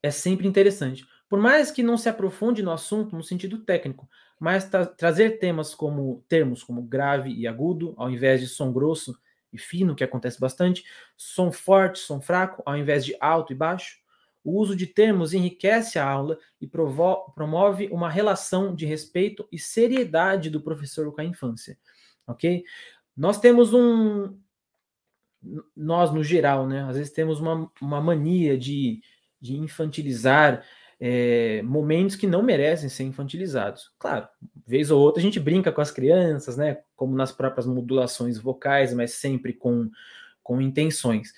é 0.00 0.12
sempre 0.12 0.46
interessante. 0.46 1.04
Por 1.28 1.40
mais 1.40 1.72
que 1.72 1.82
não 1.82 1.96
se 1.96 2.08
aprofunde 2.08 2.62
no 2.62 2.70
assunto 2.70 3.16
no 3.16 3.22
sentido 3.22 3.58
técnico, 3.64 4.08
mas 4.44 4.68
tra 4.68 4.84
trazer 4.84 5.38
temas 5.38 5.74
como 5.74 6.22
termos 6.28 6.62
como 6.62 6.82
grave 6.82 7.32
e 7.32 7.46
agudo, 7.46 7.94
ao 7.96 8.10
invés 8.10 8.42
de 8.42 8.46
som 8.46 8.70
grosso 8.70 9.18
e 9.50 9.56
fino, 9.56 9.94
que 9.94 10.04
acontece 10.04 10.38
bastante, 10.38 10.84
som 11.16 11.50
forte, 11.50 11.98
som 11.98 12.20
fraco, 12.20 12.62
ao 12.66 12.76
invés 12.76 13.06
de 13.06 13.16
alto 13.18 13.54
e 13.54 13.56
baixo, 13.56 14.00
o 14.44 14.60
uso 14.60 14.76
de 14.76 14.86
termos 14.86 15.32
enriquece 15.32 15.98
a 15.98 16.06
aula 16.06 16.38
e 16.60 16.66
promove 16.66 17.88
uma 17.90 18.10
relação 18.10 18.74
de 18.74 18.84
respeito 18.84 19.48
e 19.50 19.58
seriedade 19.58 20.50
do 20.50 20.60
professor 20.60 21.10
com 21.10 21.22
a 21.22 21.24
infância, 21.24 21.78
ok? 22.26 22.64
Nós 23.16 23.40
temos 23.40 23.72
um, 23.72 24.38
nós 25.74 26.12
no 26.12 26.22
geral, 26.22 26.68
né? 26.68 26.82
Às 26.82 26.98
vezes 26.98 27.14
temos 27.14 27.40
uma, 27.40 27.72
uma 27.80 27.98
mania 27.98 28.58
de, 28.58 29.00
de 29.40 29.56
infantilizar 29.56 30.62
é, 31.00 31.62
momentos 31.62 32.16
que 32.16 32.26
não 32.26 32.42
merecem 32.42 32.88
ser 32.88 33.04
infantilizados. 33.04 33.92
Claro, 33.98 34.28
vez 34.66 34.90
ou 34.90 35.00
outra 35.00 35.20
a 35.20 35.22
gente 35.22 35.40
brinca 35.40 35.72
com 35.72 35.80
as 35.80 35.90
crianças, 35.90 36.56
né? 36.56 36.78
Como 36.96 37.16
nas 37.16 37.32
próprias 37.32 37.66
modulações 37.66 38.38
vocais, 38.38 38.92
mas 38.94 39.14
sempre 39.14 39.52
com, 39.52 39.90
com 40.42 40.60
intenções, 40.60 41.32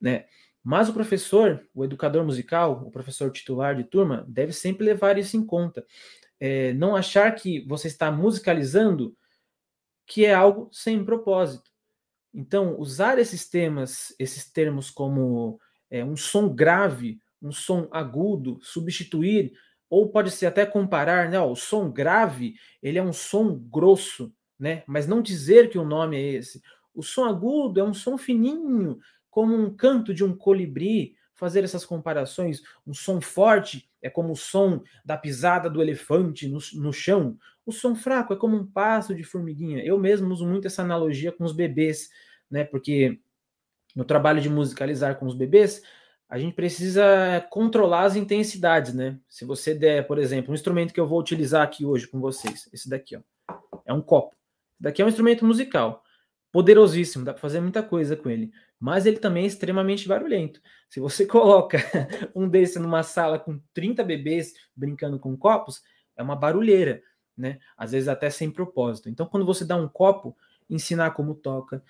né? 0.00 0.26
Mas 0.62 0.88
o 0.88 0.92
professor, 0.92 1.66
o 1.74 1.84
educador 1.84 2.24
musical, 2.24 2.84
o 2.86 2.90
professor 2.90 3.30
titular 3.30 3.74
de 3.74 3.84
turma, 3.84 4.26
deve 4.28 4.52
sempre 4.52 4.84
levar 4.84 5.16
isso 5.16 5.36
em 5.36 5.44
conta. 5.44 5.84
É, 6.38 6.72
não 6.74 6.94
achar 6.94 7.34
que 7.34 7.66
você 7.66 7.88
está 7.88 8.10
musicalizando 8.10 9.16
que 10.06 10.24
é 10.24 10.34
algo 10.34 10.68
sem 10.72 11.04
propósito. 11.04 11.70
Então, 12.34 12.78
usar 12.78 13.18
esses 13.18 13.48
temas, 13.48 14.14
esses 14.18 14.50
termos 14.50 14.90
como 14.90 15.60
é, 15.90 16.04
um 16.04 16.16
som 16.16 16.48
grave, 16.48 17.20
um 17.40 17.52
som 17.52 17.88
agudo, 17.90 18.58
substituir, 18.62 19.52
ou 19.90 20.10
pode 20.10 20.30
ser 20.30 20.46
até 20.46 20.66
comparar, 20.66 21.30
né? 21.30 21.38
Ó, 21.40 21.50
o 21.50 21.56
som 21.56 21.90
grave, 21.90 22.54
ele 22.82 22.98
é 22.98 23.02
um 23.02 23.12
som 23.12 23.54
grosso, 23.54 24.32
né? 24.58 24.82
Mas 24.86 25.06
não 25.06 25.22
dizer 25.22 25.70
que 25.70 25.78
o 25.78 25.84
nome 25.84 26.16
é 26.16 26.32
esse. 26.34 26.62
O 26.94 27.02
som 27.02 27.24
agudo 27.24 27.80
é 27.80 27.84
um 27.84 27.94
som 27.94 28.18
fininho, 28.18 28.98
como 29.30 29.54
um 29.54 29.74
canto 29.74 30.12
de 30.12 30.24
um 30.24 30.36
colibri, 30.36 31.14
fazer 31.34 31.62
essas 31.62 31.86
comparações. 31.86 32.60
Um 32.86 32.92
som 32.92 33.20
forte 33.20 33.88
é 34.02 34.10
como 34.10 34.32
o 34.32 34.36
som 34.36 34.82
da 35.04 35.16
pisada 35.16 35.70
do 35.70 35.80
elefante 35.80 36.48
no, 36.48 36.58
no 36.74 36.92
chão. 36.92 37.38
O 37.64 37.70
som 37.70 37.94
fraco 37.94 38.32
é 38.32 38.36
como 38.36 38.56
um 38.56 38.66
passo 38.66 39.14
de 39.14 39.22
formiguinha. 39.22 39.84
Eu 39.84 39.98
mesmo 39.98 40.32
uso 40.32 40.46
muito 40.46 40.66
essa 40.66 40.82
analogia 40.82 41.30
com 41.30 41.44
os 41.44 41.52
bebês, 41.52 42.10
né? 42.50 42.64
Porque 42.64 43.20
no 43.94 44.04
trabalho 44.04 44.40
de 44.40 44.50
musicalizar 44.50 45.16
com 45.16 45.26
os 45.26 45.34
bebês, 45.34 45.82
a 46.28 46.38
gente 46.38 46.54
precisa 46.54 47.46
controlar 47.50 48.02
as 48.02 48.16
intensidades, 48.16 48.92
né? 48.92 49.18
Se 49.28 49.44
você 49.44 49.74
der, 49.74 50.06
por 50.06 50.18
exemplo, 50.18 50.50
um 50.50 50.54
instrumento 50.54 50.92
que 50.92 51.00
eu 51.00 51.06
vou 51.06 51.18
utilizar 51.18 51.62
aqui 51.62 51.86
hoje 51.86 52.06
com 52.06 52.20
vocês, 52.20 52.68
esse 52.72 52.88
daqui, 52.88 53.16
ó, 53.16 53.20
é 53.86 53.92
um 53.92 54.02
copo. 54.02 54.36
Esse 54.74 54.82
daqui 54.82 55.00
é 55.00 55.04
um 55.04 55.08
instrumento 55.08 55.44
musical 55.44 56.04
poderosíssimo, 56.52 57.24
dá 57.24 57.32
para 57.32 57.40
fazer 57.40 57.60
muita 57.60 57.82
coisa 57.82 58.16
com 58.16 58.28
ele, 58.30 58.50
mas 58.80 59.06
ele 59.06 59.18
também 59.18 59.44
é 59.44 59.46
extremamente 59.46 60.08
barulhento. 60.08 60.60
Se 60.88 61.00
você 61.00 61.24
coloca 61.26 61.78
um 62.34 62.48
desse 62.48 62.78
numa 62.78 63.02
sala 63.02 63.38
com 63.38 63.60
30 63.72 64.04
bebês 64.04 64.54
brincando 64.74 65.18
com 65.18 65.36
copos, 65.36 65.82
é 66.16 66.22
uma 66.22 66.36
barulheira, 66.36 67.02
né? 67.36 67.58
Às 67.76 67.92
vezes 67.92 68.08
até 68.08 68.28
sem 68.28 68.50
propósito. 68.50 69.08
Então, 69.08 69.26
quando 69.26 69.46
você 69.46 69.64
dá 69.64 69.76
um 69.76 69.88
copo, 69.88 70.36
ensinar 70.68 71.12
como 71.12 71.34
toca, 71.34 71.82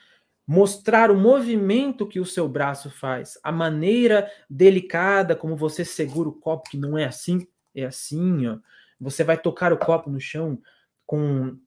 mostrar 0.49 1.11
o 1.11 1.15
movimento 1.15 2.07
que 2.07 2.19
o 2.19 2.25
seu 2.25 2.49
braço 2.49 2.89
faz, 2.89 3.39
a 3.45 3.53
maneira 3.53 4.33
delicada 4.49 5.37
como 5.37 5.55
você 5.55 5.85
segura 5.85 6.31
o 6.31 6.33
copo, 6.33 6.71
que 6.71 6.79
não 6.79 6.97
é 6.97 7.05
assim, 7.05 7.47
é 7.75 7.85
assim, 7.85 8.47
ó. 8.47 8.59
Você 8.99 9.23
vai 9.23 9.37
tocar 9.37 9.75
o 9.75 9.79
copo 9.79 10.09
no 10.09 10.19
chão 10.19 10.59
com 11.07 11.59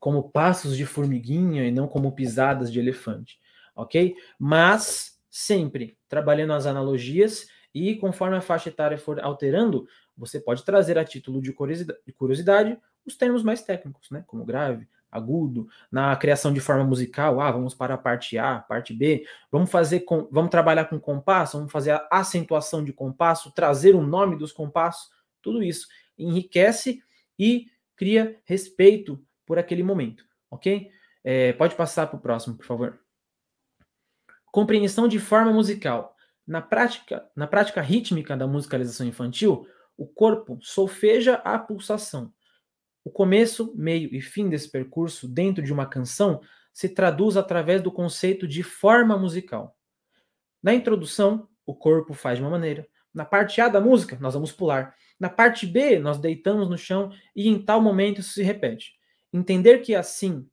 como 0.00 0.30
passos 0.30 0.76
de 0.76 0.84
formiguinha 0.84 1.64
e 1.64 1.70
não 1.70 1.86
como 1.86 2.10
pisadas 2.10 2.72
de 2.72 2.80
elefante, 2.80 3.38
ok? 3.74 4.16
Mas 4.36 5.20
sempre 5.30 5.96
trabalhando 6.08 6.54
as 6.54 6.66
analogias 6.66 7.48
e 7.72 7.94
conforme 7.96 8.36
a 8.36 8.40
faixa 8.40 8.68
etária 8.68 8.98
for 8.98 9.20
alterando, 9.20 9.86
você 10.16 10.40
pode 10.40 10.64
trazer 10.64 10.98
a 10.98 11.04
título 11.04 11.40
de 11.40 11.52
curiosidade 11.52 12.76
os 13.06 13.16
termos 13.16 13.44
mais 13.44 13.62
técnicos, 13.62 14.10
né? 14.10 14.24
Como 14.26 14.44
grave, 14.44 14.88
agudo, 15.10 15.68
na 15.90 16.14
criação 16.16 16.52
de 16.52 16.60
forma 16.60 16.84
musical, 16.84 17.40
ah, 17.40 17.50
vamos 17.50 17.74
para 17.74 17.94
a 17.94 17.98
parte 17.98 18.36
A, 18.38 18.58
parte 18.58 18.92
B, 18.92 19.26
vamos 19.50 19.70
fazer 19.70 20.00
com, 20.00 20.28
vamos 20.30 20.50
trabalhar 20.50 20.84
com 20.86 21.00
compasso, 21.00 21.56
vamos 21.56 21.72
fazer 21.72 21.92
a 21.92 22.08
acentuação 22.10 22.84
de 22.84 22.92
compasso, 22.92 23.52
trazer 23.52 23.94
o 23.94 24.02
nome 24.02 24.36
dos 24.36 24.52
compassos, 24.52 25.10
tudo 25.42 25.62
isso 25.62 25.88
enriquece 26.18 27.02
e 27.38 27.66
cria 27.96 28.38
respeito 28.44 29.22
por 29.46 29.58
aquele 29.58 29.82
momento, 29.82 30.24
ok? 30.50 30.90
É, 31.24 31.52
pode 31.54 31.74
passar 31.74 32.06
para 32.06 32.16
o 32.16 32.20
próximo, 32.20 32.56
por 32.56 32.66
favor. 32.66 33.00
Compreensão 34.50 35.08
de 35.08 35.18
forma 35.18 35.52
musical. 35.52 36.14
Na 36.46 36.62
prática, 36.62 37.28
na 37.36 37.46
prática 37.46 37.82
rítmica 37.82 38.36
da 38.36 38.46
musicalização 38.46 39.06
infantil, 39.06 39.66
o 39.96 40.06
corpo 40.06 40.58
solfeja 40.62 41.34
a 41.44 41.58
pulsação. 41.58 42.32
O 43.08 43.10
começo, 43.10 43.72
meio 43.74 44.14
e 44.14 44.20
fim 44.20 44.50
desse 44.50 44.70
percurso 44.70 45.26
dentro 45.26 45.64
de 45.64 45.72
uma 45.72 45.86
canção 45.86 46.42
se 46.74 46.90
traduz 46.90 47.38
através 47.38 47.80
do 47.80 47.90
conceito 47.90 48.46
de 48.46 48.62
forma 48.62 49.16
musical. 49.16 49.74
Na 50.62 50.74
introdução, 50.74 51.48
o 51.64 51.74
corpo 51.74 52.12
faz 52.12 52.36
de 52.36 52.44
uma 52.44 52.50
maneira. 52.50 52.86
Na 53.14 53.24
parte 53.24 53.62
A 53.62 53.68
da 53.68 53.80
música, 53.80 54.18
nós 54.20 54.34
vamos 54.34 54.52
pular. 54.52 54.94
Na 55.18 55.30
parte 55.30 55.66
B, 55.66 55.98
nós 55.98 56.18
deitamos 56.18 56.68
no 56.68 56.76
chão 56.76 57.10
e 57.34 57.48
em 57.48 57.58
tal 57.58 57.80
momento 57.80 58.20
isso 58.20 58.34
se 58.34 58.42
repete. 58.42 58.92
Entender 59.32 59.78
que 59.78 59.94
assim, 59.94 60.46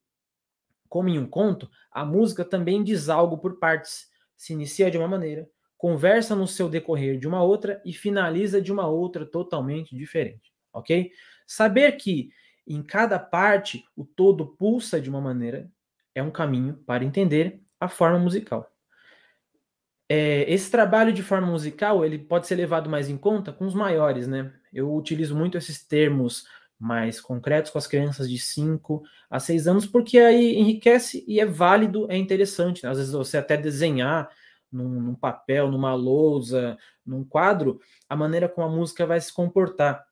como 0.88 1.10
em 1.10 1.20
um 1.20 1.28
conto, 1.28 1.70
a 1.92 2.06
música 2.06 2.46
também 2.46 2.86
diz 2.86 3.10
algo 3.10 3.38
por 3.38 3.60
partes. 3.60 4.08
Se 4.38 4.54
inicia 4.54 4.90
de 4.90 4.98
uma 4.98 5.10
maneira, 5.10 5.46
conversa 5.78 6.34
no 6.34 6.48
seu 6.48 6.70
decorrer 6.70 7.20
de 7.20 7.28
uma 7.28 7.44
outra 7.44 7.82
e 7.84 7.92
finaliza 7.92 8.62
de 8.62 8.72
uma 8.72 8.88
outra 8.88 9.26
totalmente 9.26 9.94
diferente, 9.94 10.54
ok? 10.72 11.12
Saber 11.46 11.98
que 11.98 12.30
em 12.68 12.82
cada 12.82 13.20
parte 13.20 13.86
o 13.96 14.04
todo 14.04 14.48
pulsa 14.48 15.00
de 15.00 15.10
uma 15.10 15.22
maneira 15.22 15.70
é 16.14 16.24
um 16.24 16.32
caminho 16.32 16.76
para 16.86 17.04
entender 17.04 17.62
a 17.80 17.88
forma 17.88 18.18
musical. 18.18 18.72
É, 20.08 20.52
esse 20.52 20.70
trabalho 20.70 21.12
de 21.12 21.24
forma 21.24 21.48
musical 21.48 22.06
ele 22.06 22.20
pode 22.20 22.48
ser 22.48 22.56
levado 22.56 22.90
mais 22.90 23.10
em 23.10 23.18
conta 23.18 23.52
com 23.52 23.66
os 23.66 23.74
maiores, 23.74 24.28
né? 24.28 24.54
Eu 24.72 24.94
utilizo 24.94 25.36
muito 25.36 25.58
esses 25.58 25.84
termos 25.84 26.48
mais 26.80 27.20
concretos 27.20 27.72
com 27.72 27.78
as 27.78 27.88
crianças 27.88 28.30
de 28.30 28.38
5 28.38 29.04
a 29.30 29.40
6 29.40 29.68
anos, 29.68 29.86
porque 29.86 30.20
aí 30.20 30.56
enriquece 30.56 31.24
e 31.28 31.40
é 31.40 31.46
válido, 31.46 32.10
é 32.12 32.18
interessante. 32.18 32.86
Às 32.86 32.98
vezes 32.98 33.14
você 33.14 33.38
até 33.38 33.58
desenhar 33.58 34.30
num, 34.72 35.02
num, 35.02 35.16
papel, 35.16 35.72
numa 35.72 35.94
lousa, 35.94 36.78
num 37.06 37.24
quadro, 37.24 37.80
a 38.10 38.16
maneira 38.16 38.50
como 38.50 38.68
a 38.68 38.70
música 38.70 39.06
vai 39.06 39.20
se 39.22 39.34
comportar. 39.34 40.06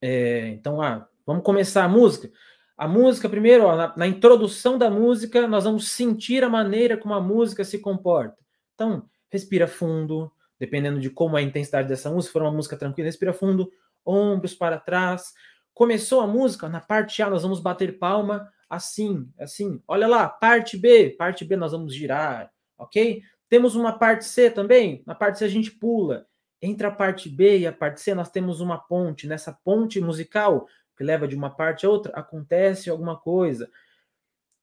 É, 0.00 0.48
então, 0.48 0.82
ah, 0.82 1.08
vamos 1.26 1.42
começar 1.42 1.84
a 1.84 1.88
música. 1.88 2.30
A 2.76 2.88
música, 2.88 3.28
primeiro, 3.28 3.64
ó, 3.64 3.76
na, 3.76 3.96
na 3.96 4.06
introdução 4.06 4.76
da 4.76 4.90
música, 4.90 5.46
nós 5.46 5.64
vamos 5.64 5.88
sentir 5.88 6.42
a 6.42 6.48
maneira 6.48 6.96
como 6.96 7.14
a 7.14 7.20
música 7.20 7.64
se 7.64 7.78
comporta. 7.78 8.36
Então, 8.74 9.08
respira 9.30 9.68
fundo, 9.68 10.32
dependendo 10.58 10.98
de 10.98 11.10
como 11.10 11.36
é 11.36 11.40
a 11.40 11.44
intensidade 11.44 11.88
dessa 11.88 12.10
música, 12.10 12.28
se 12.28 12.32
for 12.32 12.42
uma 12.42 12.52
música 12.52 12.76
tranquila, 12.76 13.06
respira 13.06 13.32
fundo, 13.32 13.70
ombros 14.04 14.54
para 14.54 14.78
trás, 14.78 15.32
Começou 15.74 16.20
a 16.20 16.26
música, 16.26 16.68
na 16.68 16.80
parte 16.80 17.22
A 17.22 17.30
nós 17.30 17.42
vamos 17.42 17.58
bater 17.58 17.98
palma 17.98 18.52
assim, 18.68 19.28
assim. 19.38 19.82
Olha 19.88 20.06
lá, 20.06 20.28
parte 20.28 20.76
B, 20.76 21.10
parte 21.10 21.44
B 21.44 21.56
nós 21.56 21.72
vamos 21.72 21.94
girar, 21.94 22.52
ok? 22.76 23.22
Temos 23.48 23.74
uma 23.74 23.92
parte 23.98 24.24
C 24.24 24.50
também, 24.50 25.02
na 25.06 25.14
parte 25.14 25.38
C 25.38 25.44
a 25.44 25.48
gente 25.48 25.70
pula. 25.70 26.26
Entre 26.60 26.86
a 26.86 26.90
parte 26.90 27.28
B 27.28 27.60
e 27.60 27.66
a 27.66 27.72
parte 27.72 28.00
C 28.00 28.14
nós 28.14 28.30
temos 28.30 28.60
uma 28.60 28.78
ponte. 28.78 29.26
Nessa 29.26 29.52
ponte 29.52 30.00
musical, 30.00 30.66
que 31.02 31.04
leva 31.04 31.26
de 31.26 31.34
uma 31.34 31.50
parte 31.50 31.84
a 31.84 31.90
outra, 31.90 32.12
acontece 32.14 32.88
alguma 32.88 33.16
coisa. 33.16 33.68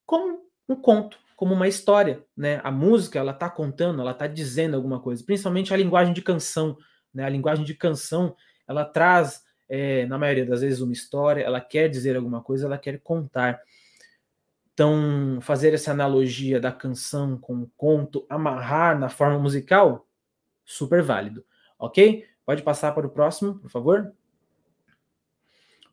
Como 0.05 0.39
um 0.69 0.75
conto, 0.75 1.19
como 1.35 1.53
uma 1.53 1.67
história, 1.67 2.23
né? 2.35 2.61
A 2.63 2.71
música, 2.71 3.19
ela 3.19 3.33
tá 3.33 3.49
contando, 3.49 4.01
ela 4.01 4.13
tá 4.13 4.25
dizendo 4.25 4.77
alguma 4.77 5.01
coisa, 5.01 5.21
principalmente 5.21 5.73
a 5.73 5.77
linguagem 5.77 6.13
de 6.13 6.21
canção, 6.21 6.77
né? 7.13 7.25
A 7.25 7.29
linguagem 7.29 7.65
de 7.65 7.73
canção, 7.73 8.37
ela 8.65 8.85
traz 8.85 9.43
é, 9.67 10.05
na 10.05 10.17
maioria 10.17 10.45
das 10.45 10.61
vezes, 10.61 10.79
uma 10.79 10.93
história, 10.93 11.43
ela 11.43 11.59
quer 11.59 11.89
dizer 11.89 12.15
alguma 12.15 12.41
coisa, 12.41 12.65
ela 12.65 12.77
quer 12.77 12.97
contar. 13.01 13.59
Então, 14.73 15.39
fazer 15.41 15.73
essa 15.73 15.91
analogia 15.91 16.57
da 16.57 16.71
canção 16.71 17.37
com 17.37 17.63
o 17.63 17.71
conto, 17.75 18.25
amarrar 18.29 18.97
na 18.97 19.09
forma 19.09 19.37
musical, 19.37 20.07
super 20.63 21.03
válido. 21.03 21.43
Ok? 21.77 22.25
Pode 22.45 22.63
passar 22.63 22.93
para 22.93 23.05
o 23.05 23.09
próximo, 23.09 23.59
por 23.59 23.69
favor. 23.69 24.13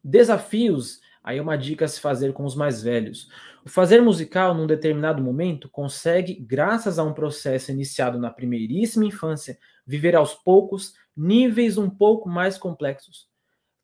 Desafios 0.08 1.00
Aí 1.26 1.38
é 1.38 1.42
uma 1.42 1.58
dica 1.58 1.84
a 1.84 1.88
se 1.88 2.00
fazer 2.00 2.32
com 2.32 2.44
os 2.44 2.54
mais 2.54 2.80
velhos. 2.80 3.28
O 3.64 3.68
fazer 3.68 4.00
musical, 4.00 4.54
num 4.54 4.64
determinado 4.64 5.20
momento, 5.20 5.68
consegue, 5.68 6.34
graças 6.34 7.00
a 7.00 7.02
um 7.02 7.12
processo 7.12 7.72
iniciado 7.72 8.16
na 8.16 8.30
primeiríssima 8.30 9.04
infância, 9.04 9.58
viver 9.84 10.14
aos 10.14 10.34
poucos 10.34 10.94
níveis 11.16 11.78
um 11.78 11.90
pouco 11.90 12.28
mais 12.28 12.56
complexos. 12.56 13.26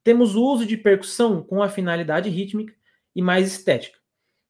Temos 0.05 0.37
o 0.37 0.41
uso 0.41 0.65
de 0.65 0.77
percussão 0.77 1.43
com 1.43 1.61
a 1.61 1.67
finalidade 1.67 2.29
rítmica 2.29 2.73
e 3.13 3.21
mais 3.21 3.45
estética. 3.45 3.99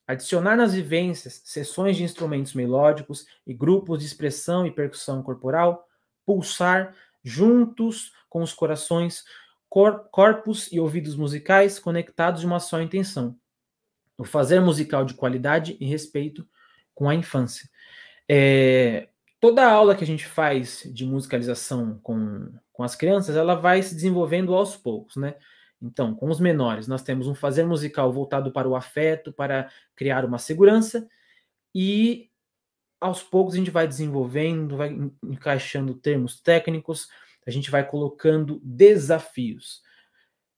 Adicionar 0.06 0.56
nas 0.56 0.76
vivências 0.76 1.42
sessões 1.44 1.98
de 1.98 2.04
instrumentos 2.04 2.54
melódicos 2.54 3.26
e 3.48 3.56
grupos 3.56 4.02
de 4.02 4.06
expressão 4.06 4.68
e 4.68 4.72
percussão 4.72 5.24
corporal, 5.24 5.88
pulsar 6.24 6.94
juntos 7.24 8.12
com 8.30 8.44
os 8.44 8.54
corações, 8.54 9.24
cor 9.74 10.08
corpos 10.12 10.72
e 10.72 10.80
ouvidos 10.80 11.16
musicais 11.16 11.80
conectados 11.80 12.42
de 12.42 12.46
uma 12.46 12.60
só 12.60 12.80
intenção. 12.80 13.36
O 14.16 14.24
fazer 14.24 14.60
musical 14.60 15.04
de 15.04 15.16
qualidade 15.16 15.76
e 15.80 15.86
respeito 15.88 16.48
com 16.94 17.10
a 17.10 17.16
infância. 17.16 17.68
É, 18.30 19.10
toda 19.40 19.68
aula 19.68 19.96
que 19.96 20.04
a 20.04 20.08
gente 20.08 20.28
faz 20.28 20.84
de 20.94 21.04
musicalização 21.08 22.00
com, 22.04 22.54
com 22.72 22.84
as 22.84 22.96
crianças, 22.96 23.36
ela 23.36 23.56
vai 23.56 23.82
se 23.82 23.96
desenvolvendo 23.96 24.54
aos 24.54 24.78
poucos, 24.78 25.16
né? 25.16 25.34
Então, 25.82 26.14
com 26.14 26.30
os 26.30 26.40
menores, 26.40 26.88
nós 26.88 27.02
temos 27.02 27.26
um 27.26 27.34
fazer 27.34 27.66
musical 27.66 28.14
voltado 28.14 28.52
para 28.52 28.70
o 28.70 28.76
afeto, 28.76 29.34
para 29.34 29.72
criar 29.96 30.24
uma 30.24 30.38
segurança, 30.38 31.10
e 31.74 32.30
aos 33.02 33.24
poucos 33.24 33.56
a 33.56 33.58
gente 33.58 33.72
vai 33.72 33.88
desenvolvendo, 33.88 34.78
vai 34.78 34.96
encaixando 35.24 35.96
termos 35.96 36.40
técnicos, 36.40 37.10
a 37.46 37.52
gente 37.52 37.70
vai 37.70 37.88
colocando 37.88 38.60
desafios. 38.64 39.82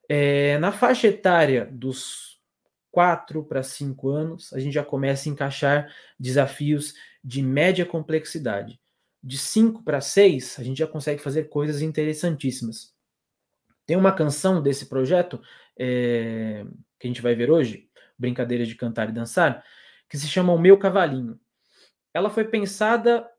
É, 0.07 0.57
na 0.59 0.71
faixa 0.71 1.07
etária 1.07 1.67
dos 1.71 2.39
4 2.91 3.43
para 3.43 3.61
5 3.61 4.09
anos, 4.09 4.53
a 4.53 4.59
gente 4.59 4.73
já 4.73 4.83
começa 4.83 5.27
a 5.27 5.31
encaixar 5.31 5.93
desafios 6.19 6.93
de 7.23 7.41
média 7.41 7.85
complexidade. 7.85 8.79
De 9.21 9.37
5 9.37 9.83
para 9.83 9.99
6, 9.99 10.59
a 10.59 10.63
gente 10.63 10.77
já 10.77 10.87
consegue 10.87 11.21
fazer 11.21 11.49
coisas 11.49 11.81
interessantíssimas. 11.81 12.93
Tem 13.85 13.97
uma 13.97 14.13
canção 14.13 14.61
desse 14.61 14.87
projeto 14.87 15.41
é, 15.77 16.65
que 16.99 17.07
a 17.07 17.09
gente 17.09 17.21
vai 17.21 17.35
ver 17.35 17.51
hoje, 17.51 17.89
Brincadeiras 18.17 18.67
de 18.67 18.75
Cantar 18.75 19.09
e 19.09 19.11
Dançar, 19.11 19.63
que 20.09 20.17
se 20.17 20.27
chama 20.27 20.53
O 20.53 20.59
Meu 20.59 20.77
Cavalinho. 20.77 21.39
Ela 22.13 22.29
foi 22.29 22.45
pensada 22.45 23.29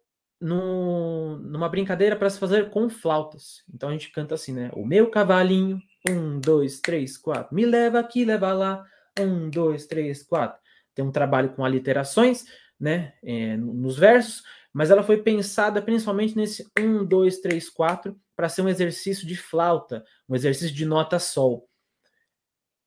no, 0.40 1.38
numa 1.38 1.68
brincadeira 1.68 2.16
para 2.16 2.30
se 2.30 2.38
fazer 2.38 2.70
com 2.70 2.88
flautas. 2.88 3.62
Então 3.72 3.88
a 3.88 3.92
gente 3.92 4.10
canta 4.10 4.34
assim, 4.34 4.52
né? 4.52 4.70
O 4.74 4.84
meu 4.84 5.10
cavalinho, 5.10 5.80
um, 6.08 6.38
dois, 6.38 6.80
três, 6.80 7.16
quatro. 7.16 7.54
Me 7.54 7.64
leva 7.64 7.98
aqui, 7.98 8.24
leva 8.24 8.52
lá, 8.52 8.84
um, 9.18 9.48
dois, 9.48 9.86
três, 9.86 10.22
quatro. 10.22 10.60
Tem 10.94 11.04
um 11.04 11.12
trabalho 11.12 11.50
com 11.50 11.64
aliterações, 11.64 12.44
né? 12.78 13.14
É, 13.22 13.56
nos 13.56 13.96
versos, 13.96 14.42
mas 14.72 14.90
ela 14.90 15.02
foi 15.02 15.22
pensada 15.22 15.80
principalmente 15.80 16.36
nesse 16.36 16.70
um, 16.78 17.04
dois, 17.04 17.38
três, 17.38 17.68
quatro, 17.68 18.18
para 18.34 18.48
ser 18.48 18.62
um 18.62 18.68
exercício 18.68 19.26
de 19.26 19.36
flauta, 19.36 20.04
um 20.28 20.34
exercício 20.34 20.74
de 20.74 20.84
nota 20.84 21.18
sol. 21.18 21.68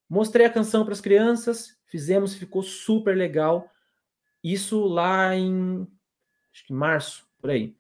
Mostrei 0.08 0.46
a 0.46 0.52
canção 0.52 0.84
para 0.84 0.94
as 0.94 1.02
crianças, 1.02 1.78
fizemos, 1.88 2.36
ficou 2.36 2.64
super 2.64 3.16
legal. 3.16 3.70
Isso 4.44 4.86
lá 4.86 5.36
em 5.36 5.88
acho 6.52 6.66
que 6.66 6.74
março, 6.74 7.29
por 7.40 7.50
aí. 7.50 7.76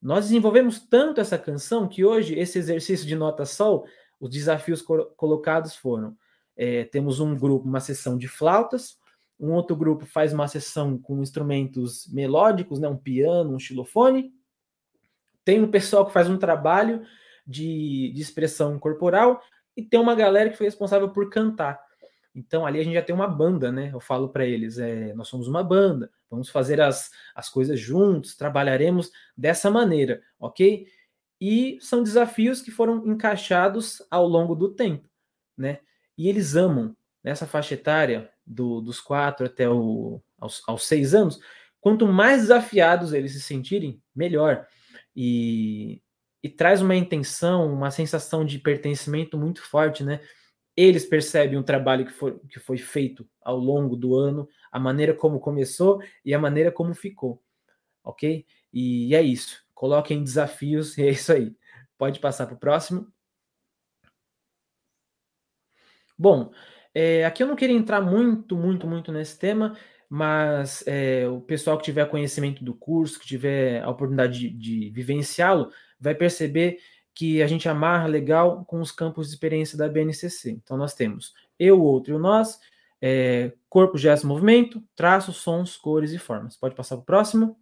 Nós 0.00 0.26
desenvolvemos 0.26 0.80
tanto 0.80 1.20
essa 1.20 1.36
canção 1.36 1.88
que 1.88 2.04
hoje 2.04 2.38
esse 2.38 2.58
exercício 2.58 3.06
de 3.06 3.16
nota 3.16 3.44
sol, 3.44 3.86
os 4.20 4.30
desafios 4.30 4.80
co 4.80 5.06
colocados 5.16 5.74
foram: 5.74 6.16
é, 6.56 6.84
temos 6.84 7.18
um 7.20 7.36
grupo, 7.36 7.66
uma 7.66 7.80
sessão 7.80 8.16
de 8.16 8.28
flautas, 8.28 8.96
um 9.38 9.52
outro 9.52 9.76
grupo 9.76 10.06
faz 10.06 10.32
uma 10.32 10.48
sessão 10.48 10.98
com 10.98 11.22
instrumentos 11.22 12.06
melódicos, 12.12 12.78
né, 12.78 12.88
um 12.88 12.96
piano, 12.96 13.54
um 13.54 13.58
xilofone. 13.58 14.32
Tem 15.44 15.62
um 15.62 15.70
pessoal 15.70 16.06
que 16.06 16.12
faz 16.12 16.28
um 16.28 16.36
trabalho 16.36 17.02
de, 17.46 18.12
de 18.14 18.20
expressão 18.20 18.78
corporal 18.78 19.40
e 19.76 19.82
tem 19.82 19.98
uma 19.98 20.14
galera 20.14 20.50
que 20.50 20.56
foi 20.56 20.66
responsável 20.66 21.08
por 21.10 21.30
cantar. 21.30 21.80
Então 22.38 22.64
ali 22.64 22.78
a 22.78 22.84
gente 22.84 22.94
já 22.94 23.02
tem 23.02 23.14
uma 23.14 23.26
banda, 23.26 23.72
né? 23.72 23.90
Eu 23.92 23.98
falo 23.98 24.28
para 24.28 24.46
eles, 24.46 24.78
é, 24.78 25.12
nós 25.14 25.26
somos 25.26 25.48
uma 25.48 25.62
banda, 25.64 26.08
vamos 26.30 26.48
fazer 26.48 26.80
as, 26.80 27.10
as 27.34 27.48
coisas 27.48 27.80
juntos, 27.80 28.36
trabalharemos 28.36 29.10
dessa 29.36 29.68
maneira, 29.70 30.22
ok? 30.38 30.86
E 31.40 31.78
são 31.80 32.00
desafios 32.00 32.62
que 32.62 32.70
foram 32.70 33.04
encaixados 33.06 34.00
ao 34.08 34.26
longo 34.26 34.54
do 34.54 34.68
tempo, 34.68 35.08
né? 35.56 35.80
E 36.16 36.28
eles 36.28 36.54
amam 36.54 36.96
nessa 37.24 37.44
faixa 37.44 37.74
etária 37.74 38.30
do, 38.46 38.80
dos 38.80 39.00
quatro 39.00 39.44
até 39.44 39.68
o, 39.68 40.20
aos, 40.38 40.62
aos 40.68 40.86
seis 40.86 41.14
anos. 41.14 41.40
Quanto 41.80 42.06
mais 42.06 42.42
desafiados 42.42 43.12
eles 43.12 43.32
se 43.32 43.40
sentirem, 43.40 44.00
melhor. 44.14 44.66
E, 45.14 46.00
e 46.40 46.48
traz 46.48 46.80
uma 46.82 46.94
intenção, 46.94 47.72
uma 47.72 47.90
sensação 47.90 48.44
de 48.44 48.60
pertencimento 48.60 49.36
muito 49.36 49.60
forte, 49.62 50.04
né? 50.04 50.20
Eles 50.80 51.04
percebem 51.04 51.58
o 51.58 51.64
trabalho 51.64 52.06
que 52.06 52.12
foi, 52.12 52.38
que 52.48 52.60
foi 52.60 52.78
feito 52.78 53.28
ao 53.42 53.58
longo 53.58 53.96
do 53.96 54.14
ano, 54.14 54.48
a 54.70 54.78
maneira 54.78 55.12
como 55.12 55.40
começou 55.40 56.00
e 56.24 56.32
a 56.32 56.38
maneira 56.38 56.70
como 56.70 56.94
ficou, 56.94 57.42
ok? 58.04 58.46
E 58.72 59.12
é 59.12 59.20
isso. 59.20 59.66
Coloquem 59.74 60.22
desafios 60.22 60.96
e 60.96 61.02
é 61.02 61.10
isso 61.10 61.32
aí. 61.32 61.52
Pode 61.98 62.20
passar 62.20 62.46
para 62.46 62.54
o 62.54 62.58
próximo. 62.58 63.12
Bom, 66.16 66.52
é, 66.94 67.24
aqui 67.24 67.42
eu 67.42 67.48
não 67.48 67.56
queria 67.56 67.76
entrar 67.76 68.00
muito, 68.00 68.56
muito, 68.56 68.86
muito 68.86 69.10
nesse 69.10 69.36
tema, 69.36 69.76
mas 70.08 70.86
é, 70.86 71.26
o 71.28 71.40
pessoal 71.40 71.76
que 71.76 71.84
tiver 71.84 72.08
conhecimento 72.08 72.62
do 72.62 72.72
curso, 72.72 73.18
que 73.18 73.26
tiver 73.26 73.82
a 73.82 73.90
oportunidade 73.90 74.38
de, 74.38 74.50
de 74.50 74.90
vivenciá-lo, 74.90 75.72
vai 75.98 76.14
perceber 76.14 76.78
que 77.18 77.42
a 77.42 77.48
gente 77.48 77.68
amarra 77.68 78.06
legal 78.06 78.64
com 78.64 78.80
os 78.80 78.92
campos 78.92 79.26
de 79.26 79.34
experiência 79.34 79.76
da 79.76 79.88
BNCC. 79.88 80.52
Então, 80.52 80.76
nós 80.76 80.94
temos 80.94 81.34
eu, 81.58 81.82
outro 81.82 82.12
e 82.12 82.14
o 82.14 82.18
nós, 82.18 82.60
é, 83.02 83.52
corpo, 83.68 83.98
gesto, 83.98 84.24
movimento, 84.24 84.80
traços, 84.94 85.38
sons, 85.38 85.76
cores 85.76 86.12
e 86.12 86.18
formas. 86.18 86.56
Pode 86.56 86.76
passar 86.76 86.94
para 86.94 87.02
o 87.02 87.06
próximo. 87.06 87.58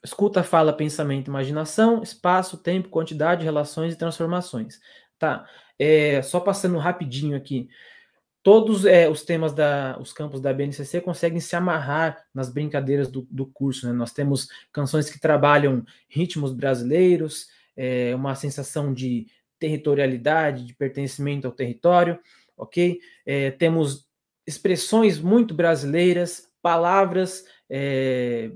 Escuta, 0.00 0.44
fala, 0.44 0.72
pensamento, 0.72 1.26
imaginação, 1.26 2.04
espaço, 2.04 2.56
tempo, 2.56 2.88
quantidade, 2.88 3.42
relações 3.42 3.94
e 3.94 3.98
transformações. 3.98 4.78
Tá, 5.18 5.44
é, 5.76 6.22
só 6.22 6.38
passando 6.38 6.78
rapidinho 6.78 7.36
aqui 7.36 7.68
todos 8.44 8.84
é, 8.84 9.08
os 9.08 9.22
temas 9.22 9.54
da, 9.54 9.98
os 9.98 10.12
campos 10.12 10.38
da 10.38 10.52
BNCC 10.52 11.00
conseguem 11.00 11.40
se 11.40 11.56
amarrar 11.56 12.26
nas 12.32 12.50
brincadeiras 12.52 13.10
do, 13.10 13.26
do 13.30 13.46
curso. 13.46 13.86
Né? 13.86 13.92
Nós 13.94 14.12
temos 14.12 14.48
canções 14.70 15.08
que 15.08 15.18
trabalham 15.18 15.82
ritmos 16.06 16.52
brasileiros, 16.52 17.48
é, 17.74 18.14
uma 18.14 18.34
sensação 18.34 18.92
de 18.92 19.26
territorialidade, 19.58 20.66
de 20.66 20.74
pertencimento 20.74 21.46
ao 21.46 21.54
território, 21.54 22.20
ok? 22.54 23.00
É, 23.24 23.50
temos 23.52 24.06
expressões 24.46 25.18
muito 25.18 25.54
brasileiras, 25.54 26.46
palavras 26.60 27.46
é, 27.70 28.50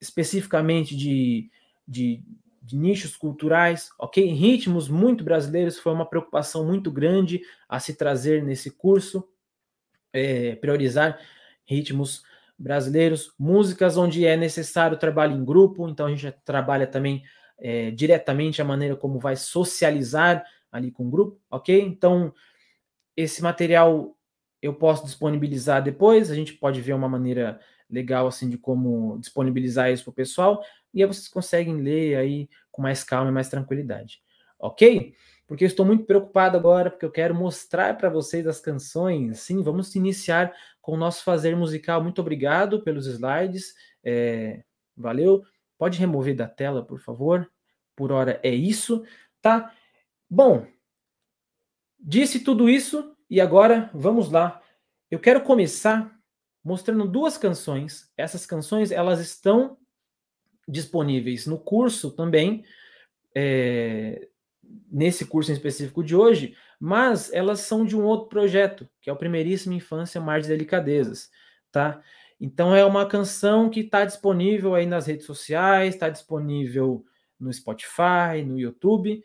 especificamente 0.00 0.96
de, 0.96 1.48
de, 1.86 2.20
de 2.64 2.76
nichos 2.76 3.14
culturais, 3.14 3.90
ok? 3.98 4.24
Ritmos 4.32 4.88
muito 4.88 5.22
brasileiros 5.22 5.78
foi 5.78 5.92
uma 5.92 6.08
preocupação 6.08 6.64
muito 6.64 6.90
grande 6.90 7.42
a 7.68 7.78
se 7.78 7.94
trazer 7.94 8.42
nesse 8.42 8.70
curso, 8.70 9.28
é, 10.12 10.56
priorizar 10.56 11.20
ritmos 11.66 12.22
brasileiros, 12.58 13.34
músicas 13.38 13.98
onde 13.98 14.24
é 14.24 14.36
necessário 14.36 14.96
trabalho 14.96 15.36
em 15.36 15.44
grupo, 15.44 15.88
então 15.88 16.06
a 16.06 16.10
gente 16.14 16.32
trabalha 16.42 16.86
também 16.86 17.22
é, 17.58 17.90
diretamente 17.90 18.62
a 18.62 18.64
maneira 18.64 18.96
como 18.96 19.18
vai 19.18 19.36
socializar 19.36 20.42
ali 20.72 20.90
com 20.90 21.06
o 21.06 21.10
grupo, 21.10 21.38
ok? 21.50 21.78
Então, 21.82 22.32
esse 23.14 23.42
material 23.42 24.16
eu 24.62 24.72
posso 24.72 25.04
disponibilizar 25.04 25.82
depois, 25.82 26.30
a 26.30 26.34
gente 26.34 26.54
pode 26.54 26.80
ver 26.80 26.94
uma 26.94 27.08
maneira 27.08 27.60
legal 27.90 28.26
assim 28.26 28.48
de 28.48 28.56
como 28.56 29.18
disponibilizar 29.18 29.92
isso 29.92 30.04
para 30.04 30.10
o 30.10 30.14
pessoal, 30.14 30.64
e 30.94 31.02
aí 31.02 31.06
vocês 31.06 31.28
conseguem 31.28 31.76
ler 31.80 32.16
aí 32.16 32.48
com 32.70 32.80
mais 32.80 33.02
calma 33.02 33.30
e 33.30 33.34
mais 33.34 33.48
tranquilidade. 33.48 34.22
Ok? 34.58 35.14
Porque 35.46 35.64
eu 35.64 35.68
estou 35.68 35.84
muito 35.84 36.04
preocupado 36.04 36.56
agora, 36.56 36.90
porque 36.90 37.04
eu 37.04 37.10
quero 37.10 37.34
mostrar 37.34 37.96
para 37.98 38.08
vocês 38.08 38.46
as 38.46 38.60
canções. 38.60 39.40
Sim, 39.40 39.62
vamos 39.62 39.94
iniciar 39.94 40.54
com 40.80 40.92
o 40.92 40.96
nosso 40.96 41.22
fazer 41.22 41.54
musical. 41.56 42.02
Muito 42.02 42.20
obrigado 42.20 42.82
pelos 42.82 43.06
slides. 43.06 43.74
É, 44.02 44.62
valeu. 44.96 45.42
Pode 45.76 45.98
remover 45.98 46.34
da 46.34 46.48
tela, 46.48 46.84
por 46.84 47.00
favor. 47.00 47.50
Por 47.94 48.10
hora 48.10 48.40
é 48.42 48.50
isso, 48.50 49.04
tá? 49.42 49.72
Bom, 50.30 50.66
disse 51.98 52.40
tudo 52.40 52.68
isso 52.68 53.14
e 53.28 53.40
agora 53.40 53.90
vamos 53.92 54.30
lá. 54.30 54.62
Eu 55.10 55.20
quero 55.20 55.42
começar 55.42 56.18
mostrando 56.62 57.06
duas 57.06 57.36
canções. 57.36 58.10
Essas 58.16 58.46
canções 58.46 58.90
elas 58.90 59.20
estão 59.20 59.76
disponíveis 60.68 61.46
no 61.46 61.58
curso 61.58 62.10
também, 62.10 62.64
é, 63.34 64.28
nesse 64.90 65.26
curso 65.26 65.50
em 65.50 65.54
específico 65.54 66.02
de 66.02 66.14
hoje, 66.14 66.56
mas 66.78 67.32
elas 67.32 67.60
são 67.60 67.84
de 67.84 67.96
um 67.96 68.04
outro 68.04 68.28
projeto, 68.28 68.88
que 69.00 69.08
é 69.08 69.12
o 69.12 69.16
Primeiríssima 69.16 69.74
Infância 69.74 70.20
Mar 70.20 70.40
de 70.40 70.48
Delicadezas, 70.48 71.30
tá? 71.70 72.00
Então 72.40 72.74
é 72.74 72.84
uma 72.84 73.06
canção 73.06 73.70
que 73.70 73.80
está 73.80 74.04
disponível 74.04 74.74
aí 74.74 74.86
nas 74.86 75.06
redes 75.06 75.26
sociais, 75.26 75.94
está 75.94 76.08
disponível 76.08 77.04
no 77.38 77.52
Spotify, 77.52 78.42
no 78.44 78.58
YouTube, 78.58 79.22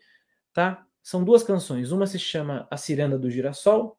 tá? 0.52 0.86
São 1.02 1.24
duas 1.24 1.42
canções, 1.42 1.92
uma 1.92 2.06
se 2.06 2.18
chama 2.18 2.66
A 2.70 2.76
Ciranda 2.76 3.18
do 3.18 3.30
Girassol 3.30 3.98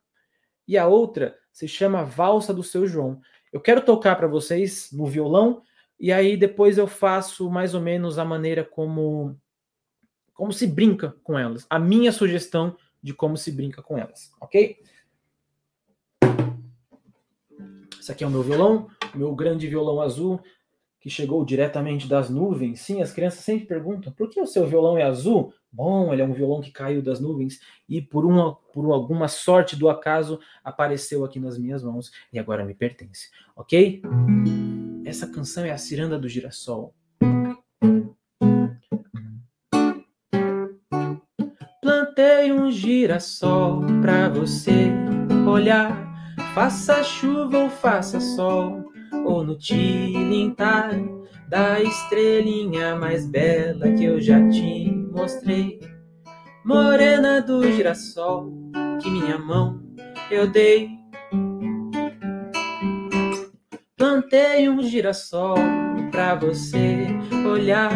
e 0.68 0.78
a 0.78 0.88
outra 0.88 1.38
se 1.52 1.68
chama 1.68 2.04
Valsa 2.04 2.54
do 2.54 2.64
Seu 2.64 2.88
João. 2.88 3.20
Eu 3.52 3.60
quero 3.60 3.82
tocar 3.82 4.16
para 4.16 4.28
vocês 4.28 4.90
no 4.92 5.06
violão 5.06 5.62
e 6.02 6.12
aí 6.12 6.36
depois 6.36 6.80
eu 6.80 6.88
faço 6.88 7.48
mais 7.52 7.76
ou 7.76 7.80
menos 7.80 8.18
a 8.18 8.26
maneira 8.26 8.66
como 8.66 9.40
como 10.34 10.52
se 10.52 10.66
brinca 10.66 11.16
com 11.24 11.38
elas. 11.38 11.68
A 11.70 11.78
minha 11.78 12.12
sugestão 12.12 12.76
de 13.04 13.14
como 13.14 13.38
se 13.38 13.52
brinca 13.52 13.84
com 13.84 13.96
elas, 13.96 14.34
ok? 14.42 14.80
Esse 18.00 18.12
aqui 18.12 18.24
é 18.24 18.28
o 18.28 18.32
meu 18.32 18.42
violão, 18.42 18.90
meu 19.14 19.36
grande 19.36 19.68
violão 19.68 20.02
azul, 20.02 20.42
que 21.00 21.08
chegou 21.08 21.46
diretamente 21.46 22.08
das 22.08 22.32
nuvens. 22.32 22.82
Sim, 22.82 23.04
as 23.04 23.14
crianças 23.14 23.42
sempre 23.42 23.68
perguntam: 23.68 24.12
por 24.12 24.28
que 24.28 24.42
o 24.42 24.48
seu 24.48 24.66
violão 24.66 24.98
é 24.98 25.04
azul? 25.04 25.54
Bom, 25.72 26.12
ele 26.12 26.24
é 26.24 26.26
um 26.26 26.34
violão 26.34 26.62
que 26.62 26.72
caiu 26.72 27.04
das 27.04 27.20
nuvens 27.20 27.60
e 27.88 28.02
por 28.02 28.26
uma 28.26 28.56
por 28.74 28.92
alguma 28.92 29.28
sorte 29.28 29.76
do 29.76 29.88
acaso 29.88 30.40
apareceu 30.64 31.24
aqui 31.24 31.40
nas 31.40 31.60
minhas 31.60 31.84
mãos 31.84 32.12
e 32.34 32.40
agora 32.40 32.66
me 32.66 32.74
pertence, 32.74 33.30
ok? 33.56 34.02
Essa 35.12 35.28
canção 35.28 35.66
é 35.66 35.72
a 35.72 35.78
Ciranda 35.78 36.18
do 36.18 36.30
Girassol. 36.30 36.96
Plantei 41.82 42.54
um 42.54 42.72
girassol 42.72 43.82
pra 44.02 44.30
você 44.30 44.90
olhar 45.46 46.10
Faça 46.56 47.04
chuva 47.04 47.58
ou 47.58 47.70
faça 47.70 48.22
sol, 48.22 48.86
ou 49.26 49.44
no 49.44 49.58
tilintar 49.58 50.92
da 51.50 51.82
estrelinha 51.82 52.96
mais 52.96 53.28
bela 53.28 53.92
que 53.92 54.06
eu 54.06 54.22
já 54.22 54.48
te 54.48 54.90
mostrei. 55.12 55.78
Morena 56.64 57.42
do 57.42 57.70
girassol, 57.70 58.50
que 59.02 59.10
minha 59.10 59.38
mão 59.38 59.78
eu 60.32 60.50
dei. 60.50 61.01
Plantei 64.32 64.70
um 64.70 64.82
girassol 64.82 65.56
pra 66.10 66.36
você 66.36 67.08
olhar. 67.46 67.92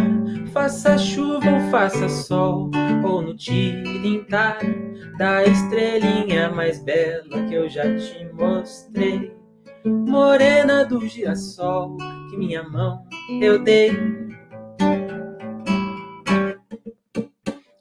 Faça 0.51 0.97
chuva 0.97 1.49
ou 1.49 1.71
faça 1.71 2.09
sol, 2.09 2.69
ou 3.05 3.21
no 3.21 3.33
tilintar 3.37 4.59
da 5.17 5.45
estrelinha 5.45 6.49
mais 6.49 6.83
bela 6.83 7.41
que 7.47 7.53
eu 7.53 7.69
já 7.69 7.83
te 7.83 8.27
mostrei. 8.33 9.33
Morena 9.85 10.83
do 10.83 11.07
girassol, 11.07 11.95
que 12.29 12.35
minha 12.35 12.63
mão 12.63 13.01
eu 13.41 13.57
dei. 13.63 13.97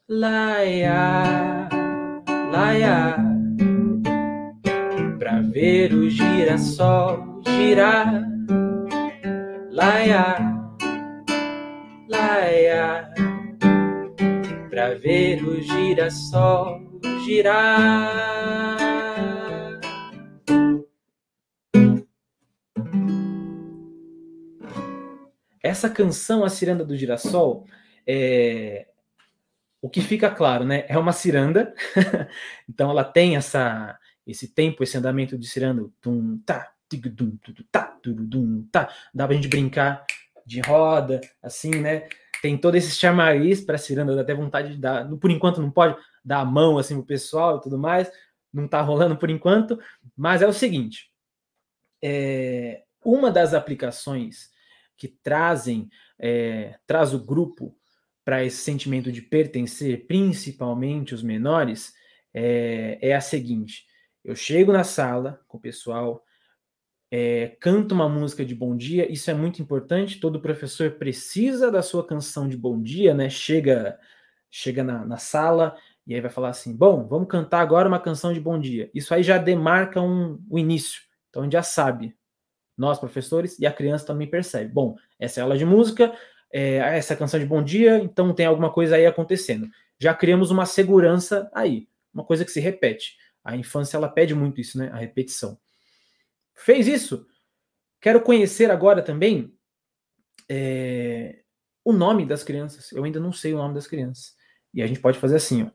Laia, 0.08 1.68
laia, 2.52 3.16
pra 5.18 5.40
ver 5.40 5.92
o 5.92 6.08
girassol 6.08 7.42
girar. 7.44 8.33
Laia, 9.74 10.36
laia, 12.08 13.12
pra 14.70 14.94
ver 14.94 15.42
o 15.42 15.60
girassol 15.60 16.80
girar. 17.24 18.78
Essa 25.60 25.90
canção, 25.90 26.44
A 26.44 26.48
Ciranda 26.48 26.84
do 26.84 26.96
Girassol, 26.96 27.66
é... 28.06 28.86
o 29.82 29.90
que 29.90 30.00
fica 30.00 30.30
claro, 30.30 30.64
né? 30.64 30.84
É 30.86 30.96
uma 30.96 31.12
ciranda, 31.12 31.74
então 32.70 32.92
ela 32.92 33.02
tem 33.02 33.34
essa, 33.34 33.98
esse 34.24 34.54
tempo, 34.54 34.84
esse 34.84 34.96
andamento 34.96 35.36
de 35.36 35.48
ciranda, 35.48 35.90
tum, 36.00 36.38
tá, 36.46 36.73
tá, 37.70 37.98
tá. 38.70 38.94
Dá 39.12 39.26
pra 39.26 39.36
gente 39.36 39.48
brincar 39.48 40.04
de 40.46 40.60
roda, 40.60 41.20
assim, 41.42 41.70
né? 41.70 42.08
Tem 42.42 42.58
todo 42.58 42.74
esse 42.74 42.94
chamariz 42.94 43.60
para 43.60 43.78
ciranda, 43.78 44.14
dá 44.14 44.22
até 44.22 44.34
vontade 44.34 44.72
de 44.72 44.78
dar. 44.78 45.08
Por 45.16 45.30
enquanto 45.30 45.60
não 45.60 45.70
pode, 45.70 45.96
dar 46.24 46.40
a 46.40 46.44
mão 46.44 46.78
assim 46.78 46.96
pro 46.96 47.06
pessoal 47.06 47.58
e 47.58 47.60
tudo 47.60 47.78
mais. 47.78 48.10
Não 48.52 48.66
está 48.66 48.80
rolando 48.80 49.16
por 49.16 49.30
enquanto, 49.30 49.78
mas 50.16 50.42
é 50.42 50.46
o 50.46 50.52
seguinte: 50.52 51.10
é, 52.02 52.82
uma 53.04 53.30
das 53.30 53.54
aplicações 53.54 54.50
que 54.96 55.08
trazem 55.08 55.88
é, 56.18 56.78
traz 56.86 57.12
o 57.12 57.18
grupo 57.18 57.76
para 58.24 58.44
esse 58.44 58.58
sentimento 58.58 59.12
de 59.12 59.20
pertencer, 59.20 60.06
principalmente 60.06 61.14
os 61.14 61.22
menores, 61.22 61.92
é, 62.32 62.98
é, 63.00 63.14
a 63.14 63.20
seguinte: 63.20 63.86
eu 64.24 64.34
chego 64.34 64.72
na 64.72 64.84
sala 64.84 65.40
com 65.46 65.58
o 65.58 65.60
pessoal, 65.60 66.24
é, 67.16 67.56
canto 67.60 67.94
uma 67.94 68.08
música 68.08 68.44
de 68.44 68.56
bom 68.56 68.76
dia, 68.76 69.08
isso 69.08 69.30
é 69.30 69.34
muito 69.34 69.62
importante. 69.62 70.18
Todo 70.18 70.40
professor 70.40 70.90
precisa 70.90 71.70
da 71.70 71.80
sua 71.80 72.04
canção 72.04 72.48
de 72.48 72.56
bom 72.56 72.82
dia, 72.82 73.14
né? 73.14 73.30
Chega, 73.30 73.96
chega 74.50 74.82
na, 74.82 75.06
na 75.06 75.16
sala, 75.16 75.76
e 76.04 76.12
aí 76.12 76.20
vai 76.20 76.28
falar 76.28 76.48
assim: 76.48 76.76
bom, 76.76 77.06
vamos 77.06 77.28
cantar 77.28 77.60
agora 77.60 77.86
uma 77.86 78.00
canção 78.00 78.32
de 78.32 78.40
bom 78.40 78.58
dia. 78.58 78.90
Isso 78.92 79.14
aí 79.14 79.22
já 79.22 79.38
demarca 79.38 80.00
um, 80.00 80.44
o 80.50 80.58
início. 80.58 81.02
Então 81.30 81.42
a 81.42 81.44
gente 81.44 81.52
já 81.52 81.62
sabe, 81.62 82.16
nós 82.76 82.98
professores 82.98 83.60
e 83.60 83.66
a 83.66 83.72
criança 83.72 84.06
também 84.06 84.28
percebe. 84.28 84.72
Bom, 84.72 84.96
essa 85.16 85.38
é 85.38 85.40
a 85.40 85.44
aula 85.44 85.56
de 85.56 85.64
música, 85.64 86.12
é, 86.52 86.78
essa 86.98 87.14
é 87.14 87.16
canção 87.16 87.38
de 87.38 87.46
bom 87.46 87.62
dia, 87.62 87.98
então 87.98 88.34
tem 88.34 88.46
alguma 88.46 88.72
coisa 88.72 88.96
aí 88.96 89.06
acontecendo. 89.06 89.68
Já 90.00 90.12
criamos 90.14 90.50
uma 90.50 90.66
segurança 90.66 91.48
aí, 91.54 91.86
uma 92.12 92.24
coisa 92.24 92.44
que 92.44 92.50
se 92.50 92.58
repete. 92.58 93.16
A 93.44 93.56
infância 93.56 93.96
ela 93.96 94.08
pede 94.08 94.34
muito 94.34 94.60
isso, 94.60 94.76
né? 94.78 94.90
A 94.92 94.96
repetição. 94.96 95.56
Fez 96.54 96.86
isso? 96.86 97.26
Quero 98.00 98.20
conhecer 98.20 98.70
agora 98.70 99.02
também 99.02 99.52
é, 100.48 101.42
o 101.84 101.92
nome 101.92 102.26
das 102.26 102.42
crianças. 102.42 102.92
Eu 102.92 103.04
ainda 103.04 103.20
não 103.20 103.32
sei 103.32 103.54
o 103.54 103.58
nome 103.58 103.74
das 103.74 103.86
crianças. 103.86 104.34
E 104.72 104.82
a 104.82 104.86
gente 104.86 105.00
pode 105.00 105.18
fazer 105.18 105.36
assim, 105.36 105.64
ó. 105.64 105.70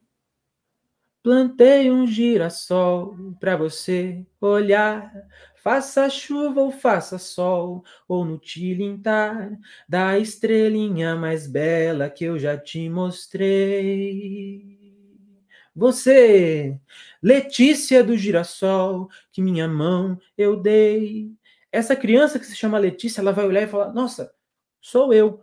Plantei 1.22 1.92
um 1.92 2.08
girassol 2.08 3.16
para 3.40 3.58
você 3.58 4.26
olhar. 4.40 5.12
Faça 5.56 6.10
chuva 6.10 6.62
ou 6.62 6.72
faça 6.72 7.18
sol, 7.18 7.84
ou 8.08 8.24
no 8.24 8.38
tilintar 8.38 9.60
da 9.88 10.18
estrelinha 10.18 11.18
mais 11.18 11.46
bela 11.46 12.10
que 12.10 12.24
eu 12.24 12.40
já 12.40 12.58
te 12.58 12.90
mostrei. 12.90 14.79
Você, 15.80 16.78
Letícia 17.24 18.04
do 18.04 18.18
girassol, 18.18 19.10
que 19.32 19.42
minha 19.42 19.66
mão 19.66 20.20
eu 20.38 20.58
dei. 20.62 21.32
Essa 21.72 21.96
criança 21.96 22.38
que 22.38 22.46
se 22.46 22.56
chama 22.56 22.78
Letícia, 22.78 23.22
ela 23.22 23.32
vai 23.32 23.46
olhar 23.46 23.64
e 23.64 23.68
falar: 23.68 23.94
Nossa, 23.94 24.34
sou 24.82 25.14
eu. 25.14 25.42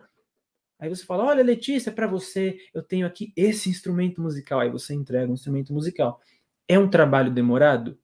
Aí 0.79 0.91
você 0.91 1.07
fala: 1.07 1.25
Olha, 1.25 1.43
Letícia, 1.43 1.91
para 1.91 2.07
você, 2.07 2.59
eu 2.75 2.83
tenho 2.83 3.07
aqui 3.07 3.33
esse 3.35 3.71
instrumento 3.71 4.21
musical. 4.21 4.61
Aí 4.61 4.71
você 4.71 4.95
entrega 4.95 5.31
um 5.31 5.35
instrumento 5.35 5.73
musical. 5.73 6.21
É 6.69 6.79
um 6.79 6.91
trabalho 6.91 7.33
demorado? 7.33 7.99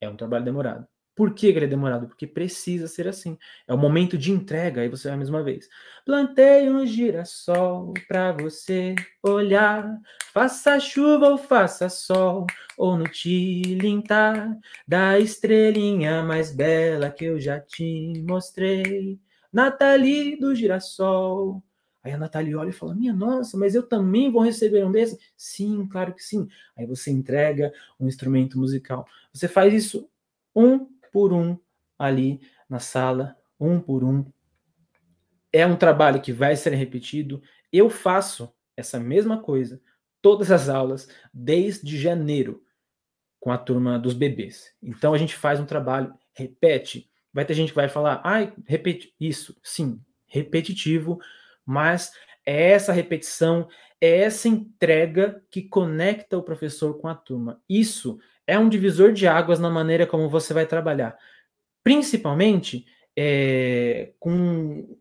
É 0.00 0.08
um 0.08 0.16
trabalho 0.16 0.44
demorado. 0.44 0.88
Por 1.20 1.34
que 1.34 1.48
ele 1.48 1.66
é 1.66 1.68
demorado? 1.68 2.06
Porque 2.06 2.26
precisa 2.26 2.88
ser 2.88 3.06
assim. 3.06 3.36
É 3.68 3.74
o 3.74 3.76
momento 3.76 4.16
de 4.16 4.32
entrega. 4.32 4.80
Aí 4.80 4.88
você 4.88 5.06
vai 5.08 5.18
mais 5.18 5.28
uma 5.28 5.42
vez. 5.42 5.68
Plantei 6.02 6.70
um 6.70 6.86
girassol 6.86 7.92
para 8.08 8.32
você 8.32 8.94
olhar. 9.22 10.00
Faça 10.32 10.80
chuva 10.80 11.28
ou 11.28 11.36
faça 11.36 11.90
sol, 11.90 12.46
ou 12.74 12.96
no 12.96 13.04
tilintar 13.04 14.58
da 14.88 15.18
estrelinha 15.18 16.22
mais 16.22 16.56
bela 16.56 17.10
que 17.10 17.26
eu 17.26 17.38
já 17.38 17.60
te 17.60 18.14
mostrei. 18.26 19.20
Nathalie 19.52 20.40
do 20.40 20.54
girassol. 20.54 21.62
Aí 22.02 22.12
a 22.12 22.16
Natália 22.16 22.58
olha 22.58 22.70
e 22.70 22.72
fala: 22.72 22.94
Minha 22.94 23.12
nossa, 23.12 23.58
mas 23.58 23.74
eu 23.74 23.82
também 23.82 24.32
vou 24.32 24.40
receber 24.40 24.86
um 24.86 24.90
desse? 24.90 25.18
Sim, 25.36 25.86
claro 25.86 26.14
que 26.14 26.24
sim. 26.24 26.48
Aí 26.74 26.86
você 26.86 27.10
entrega 27.10 27.70
um 28.00 28.08
instrumento 28.08 28.58
musical. 28.58 29.06
Você 29.34 29.46
faz 29.46 29.74
isso 29.74 30.08
um 30.56 30.88
por 31.12 31.32
um 31.32 31.58
ali 31.98 32.40
na 32.68 32.78
sala, 32.78 33.36
um 33.58 33.80
por 33.80 34.04
um. 34.04 34.24
É 35.52 35.66
um 35.66 35.76
trabalho 35.76 36.20
que 36.20 36.32
vai 36.32 36.56
ser 36.56 36.72
repetido. 36.74 37.42
Eu 37.72 37.90
faço 37.90 38.52
essa 38.76 38.98
mesma 38.98 39.42
coisa 39.42 39.80
todas 40.22 40.50
as 40.50 40.68
aulas 40.68 41.08
desde 41.32 41.98
janeiro 41.98 42.62
com 43.38 43.50
a 43.50 43.58
turma 43.58 43.98
dos 43.98 44.14
bebês. 44.14 44.74
Então 44.82 45.14
a 45.14 45.18
gente 45.18 45.34
faz 45.34 45.58
um 45.58 45.66
trabalho, 45.66 46.14
repete. 46.32 47.10
Vai 47.32 47.44
ter 47.44 47.54
gente 47.54 47.70
que 47.70 47.76
vai 47.76 47.88
falar, 47.88 48.20
ai, 48.24 48.52
repete 48.66 49.14
isso, 49.18 49.56
sim, 49.62 50.00
repetitivo 50.26 51.20
mas 51.70 52.12
É 52.44 52.70
essa 52.72 52.92
repetição, 52.92 53.68
é 54.00 54.22
essa 54.22 54.48
entrega 54.48 55.42
que 55.50 55.62
conecta 55.62 56.38
o 56.38 56.42
professor 56.42 56.98
com 56.98 57.06
a 57.06 57.14
turma. 57.14 57.62
Isso 57.68 58.18
é 58.50 58.58
um 58.58 58.68
divisor 58.68 59.12
de 59.12 59.28
águas 59.28 59.60
na 59.60 59.70
maneira 59.70 60.08
como 60.08 60.28
você 60.28 60.52
vai 60.52 60.66
trabalhar. 60.66 61.16
Principalmente 61.84 62.84
é, 63.16 64.12
com, 64.18 64.98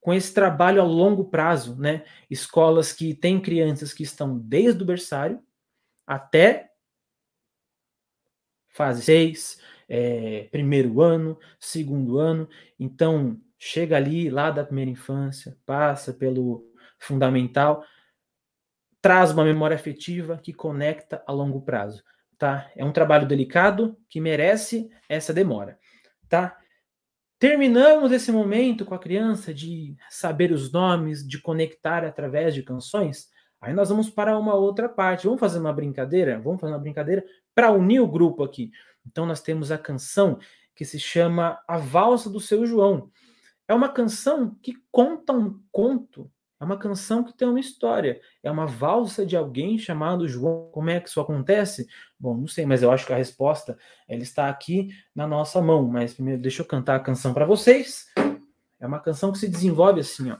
com 0.00 0.14
esse 0.14 0.32
trabalho 0.32 0.80
a 0.80 0.84
longo 0.84 1.24
prazo, 1.24 1.76
né? 1.76 2.04
Escolas 2.30 2.92
que 2.92 3.12
têm 3.12 3.40
crianças 3.40 3.92
que 3.92 4.04
estão 4.04 4.38
desde 4.38 4.80
o 4.80 4.86
berçário 4.86 5.42
até 6.06 6.70
fase 8.68 9.02
6, 9.02 9.60
é, 9.88 10.48
primeiro 10.52 11.02
ano, 11.02 11.36
segundo 11.58 12.18
ano. 12.18 12.48
Então, 12.78 13.40
chega 13.58 13.96
ali 13.96 14.30
lá 14.30 14.52
da 14.52 14.64
primeira 14.64 14.92
infância, 14.92 15.58
passa 15.66 16.12
pelo 16.12 16.72
fundamental, 17.00 17.84
traz 19.02 19.32
uma 19.32 19.44
memória 19.44 19.74
afetiva 19.74 20.38
que 20.38 20.52
conecta 20.52 21.20
a 21.26 21.32
longo 21.32 21.60
prazo 21.62 22.04
tá? 22.38 22.70
É 22.76 22.84
um 22.84 22.92
trabalho 22.92 23.26
delicado 23.26 23.96
que 24.08 24.20
merece 24.20 24.88
essa 25.08 25.34
demora, 25.34 25.78
tá? 26.28 26.56
Terminamos 27.38 28.10
esse 28.10 28.32
momento 28.32 28.84
com 28.84 28.94
a 28.94 28.98
criança 28.98 29.52
de 29.52 29.96
saber 30.08 30.50
os 30.50 30.72
nomes, 30.72 31.26
de 31.26 31.40
conectar 31.40 32.04
através 32.04 32.54
de 32.54 32.62
canções. 32.62 33.28
Aí 33.60 33.72
nós 33.72 33.88
vamos 33.88 34.10
para 34.10 34.36
uma 34.38 34.54
outra 34.54 34.88
parte. 34.88 35.26
Vamos 35.26 35.40
fazer 35.40 35.58
uma 35.58 35.72
brincadeira? 35.72 36.40
Vamos 36.40 36.60
fazer 36.60 36.72
uma 36.72 36.80
brincadeira 36.80 37.24
para 37.54 37.70
unir 37.70 38.00
o 38.00 38.08
grupo 38.08 38.42
aqui. 38.42 38.72
Então 39.06 39.24
nós 39.24 39.40
temos 39.40 39.70
a 39.70 39.78
canção 39.78 40.38
que 40.74 40.84
se 40.84 40.98
chama 40.98 41.60
A 41.66 41.76
Valsa 41.76 42.28
do 42.28 42.40
Seu 42.40 42.66
João. 42.66 43.10
É 43.68 43.74
uma 43.74 43.88
canção 43.88 44.56
que 44.62 44.74
conta 44.90 45.32
um 45.32 45.60
conto 45.70 46.30
é 46.60 46.64
uma 46.64 46.76
canção 46.76 47.22
que 47.22 47.32
tem 47.32 47.46
uma 47.46 47.60
história. 47.60 48.20
É 48.42 48.50
uma 48.50 48.66
valsa 48.66 49.24
de 49.24 49.36
alguém 49.36 49.78
chamado 49.78 50.28
João. 50.28 50.68
Como 50.72 50.90
é 50.90 50.98
que 50.98 51.08
isso 51.08 51.20
acontece? 51.20 51.86
Bom, 52.18 52.36
não 52.36 52.48
sei, 52.48 52.66
mas 52.66 52.82
eu 52.82 52.90
acho 52.90 53.06
que 53.06 53.12
a 53.12 53.16
resposta 53.16 53.78
ela 54.08 54.22
está 54.22 54.48
aqui 54.48 54.88
na 55.14 55.26
nossa 55.26 55.62
mão. 55.62 55.86
Mas 55.86 56.14
primeiro 56.14 56.42
deixa 56.42 56.62
eu 56.62 56.66
cantar 56.66 56.96
a 56.96 57.00
canção 57.00 57.32
para 57.32 57.46
vocês. 57.46 58.06
É 58.80 58.86
uma 58.86 58.98
canção 58.98 59.30
que 59.30 59.38
se 59.38 59.48
desenvolve 59.48 60.00
assim, 60.00 60.32
ó. 60.32 60.38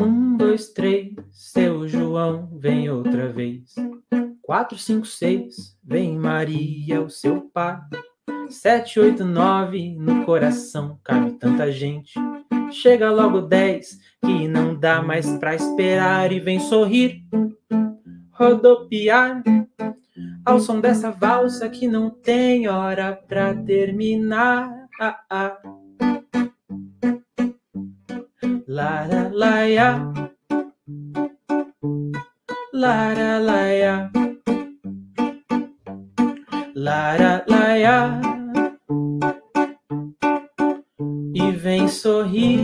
Um, 0.00 0.36
dois, 0.36 0.72
três, 0.72 1.14
seu 1.30 1.86
João 1.86 2.48
vem 2.58 2.88
outra 2.88 3.28
vez. 3.28 3.74
Quatro, 4.40 4.78
cinco, 4.78 5.06
seis, 5.06 5.78
vem 5.82 6.18
Maria, 6.18 7.02
o 7.02 7.10
seu 7.10 7.42
pai. 7.42 7.78
Sete, 8.50 9.00
oito, 9.00 9.24
nove, 9.24 9.94
no 9.96 10.24
coração 10.24 10.98
cabe 11.02 11.32
tanta 11.32 11.72
gente. 11.72 12.12
Chega 12.74 13.08
logo 13.08 13.40
dez, 13.40 14.00
que 14.20 14.48
não 14.48 14.74
dá 14.74 15.00
mais 15.00 15.30
pra 15.38 15.54
esperar 15.54 16.32
e 16.32 16.40
vem 16.40 16.58
sorrir, 16.58 17.22
rodopiar 18.32 19.42
ao 20.44 20.58
som 20.58 20.80
dessa 20.80 21.12
valsa 21.12 21.68
que 21.68 21.86
não 21.86 22.10
tem 22.10 22.66
hora 22.66 23.16
pra 23.28 23.54
terminar. 23.54 24.68
Ah, 25.00 25.20
ah. 25.30 25.58
Lara, 28.66 29.30
laia. 29.32 30.12
Lara, 32.72 33.38
laia. 33.38 34.10
Lara, 36.74 37.44
laia. 37.48 38.23
Sorrir, 41.88 42.60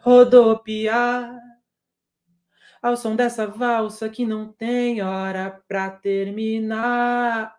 rodopiar 0.00 1.38
ao 2.82 2.96
som 2.96 3.16
dessa 3.16 3.46
valsa 3.46 4.08
que 4.08 4.24
não 4.24 4.52
tem 4.52 5.02
hora 5.02 5.62
pra 5.66 5.90
terminar. 5.90 7.54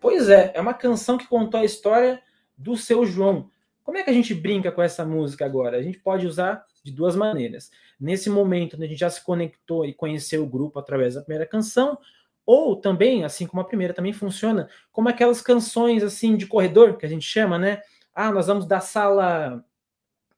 Pois 0.00 0.28
é, 0.28 0.52
é 0.54 0.60
uma 0.60 0.74
canção 0.74 1.16
que 1.16 1.26
contou 1.26 1.60
a 1.60 1.64
história 1.64 2.20
do 2.56 2.76
seu 2.76 3.06
João. 3.06 3.50
Como 3.84 3.96
é 3.96 4.02
que 4.02 4.10
a 4.10 4.12
gente 4.12 4.34
brinca 4.34 4.70
com 4.70 4.82
essa 4.82 5.04
música 5.04 5.46
agora? 5.46 5.78
A 5.78 5.82
gente 5.82 5.98
pode 5.98 6.26
usar 6.26 6.64
de 6.84 6.92
duas 6.92 7.16
maneiras. 7.16 7.70
Nesse 7.98 8.28
momento, 8.28 8.76
a 8.76 8.86
gente 8.86 8.98
já 8.98 9.08
se 9.08 9.24
conectou 9.24 9.86
e 9.86 9.94
conheceu 9.94 10.42
o 10.42 10.48
grupo 10.48 10.78
através 10.78 11.14
da 11.14 11.22
primeira 11.22 11.46
canção, 11.46 11.98
ou 12.48 12.74
também, 12.74 13.24
assim 13.24 13.46
como 13.46 13.60
a 13.60 13.64
primeira, 13.64 13.92
também 13.92 14.10
funciona 14.10 14.70
como 14.90 15.06
aquelas 15.06 15.42
canções 15.42 16.02
assim 16.02 16.34
de 16.34 16.46
corredor 16.46 16.96
que 16.96 17.04
a 17.04 17.08
gente 17.08 17.26
chama, 17.26 17.58
né? 17.58 17.82
Ah, 18.14 18.32
nós 18.32 18.46
vamos 18.46 18.64
da 18.64 18.80
sala 18.80 19.62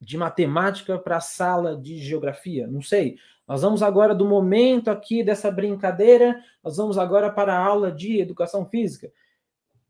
de 0.01 0.19
matemática 0.19 0.99
para 0.99 1.19
a 1.19 1.21
sala 1.21 1.77
de 1.77 1.99
geografia, 1.99 2.67
não 2.67 2.83
sei. 2.83 3.17
Nós 3.47 3.63
vamos 3.63 3.81
agora 3.81 4.13
do 4.13 4.25
momento 4.25 4.91
aqui 4.91 5.23
dessa 5.23 5.53
brincadeira, 5.53 6.43
nós 6.65 6.79
vamos 6.79 6.99
agora 6.99 7.31
para 7.31 7.55
a 7.55 7.65
aula 7.65 7.93
de 7.93 8.19
educação 8.19 8.67
física. 8.67 9.13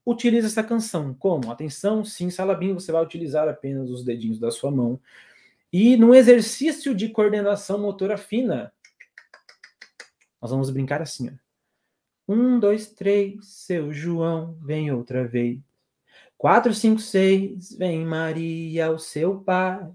Utilize 0.04 0.46
essa 0.46 0.62
canção. 0.62 1.14
Como? 1.14 1.50
Atenção, 1.50 2.04
sim, 2.04 2.28
salabim, 2.28 2.74
você 2.74 2.92
vai 2.92 3.02
utilizar 3.02 3.48
apenas 3.48 3.88
os 3.88 4.04
dedinhos 4.04 4.38
da 4.38 4.50
sua 4.50 4.70
mão. 4.70 5.00
E 5.72 5.96
no 5.96 6.14
exercício 6.14 6.94
de 6.94 7.08
coordenação 7.08 7.78
motora 7.78 8.18
fina, 8.18 8.70
nós 10.38 10.50
vamos 10.50 10.68
brincar 10.68 11.00
assim, 11.00 11.30
ó. 11.30 11.49
Um, 12.32 12.60
dois, 12.60 12.86
três, 12.86 13.44
seu 13.44 13.92
João 13.92 14.56
vem 14.62 14.92
outra 14.92 15.26
vez. 15.26 15.58
Quatro, 16.38 16.72
cinco, 16.72 17.00
seis, 17.00 17.76
vem 17.76 18.06
Maria, 18.06 18.88
o 18.92 19.00
seu 19.00 19.40
pai. 19.40 19.90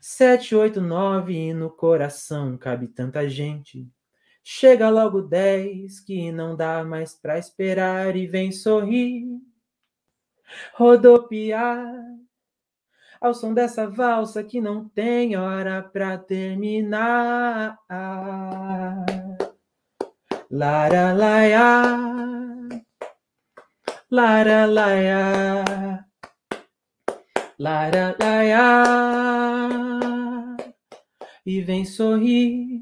Sete, 0.00 0.56
oito, 0.56 0.80
nove, 0.80 1.54
no 1.54 1.70
coração 1.70 2.58
cabe 2.58 2.88
tanta 2.88 3.28
gente. 3.28 3.88
Chega 4.42 4.90
logo 4.90 5.22
dez, 5.22 6.00
que 6.00 6.32
não 6.32 6.56
dá 6.56 6.82
mais 6.82 7.14
pra 7.14 7.38
esperar 7.38 8.16
e 8.16 8.26
vem 8.26 8.50
sorrir. 8.50 9.28
Rodopiar 10.74 11.86
ao 13.20 13.32
som 13.34 13.54
dessa 13.54 13.88
valsa 13.88 14.42
que 14.42 14.60
não 14.60 14.88
tem 14.88 15.36
hora 15.36 15.80
pra 15.80 16.18
terminar. 16.18 17.78
Lara 20.50 21.12
laia, 21.12 22.82
lara 24.10 24.64
laia, 24.64 26.06
lara 27.58 28.16
laia, 28.18 28.64
e 31.44 31.60
vem 31.60 31.84
sorrir, 31.84 32.80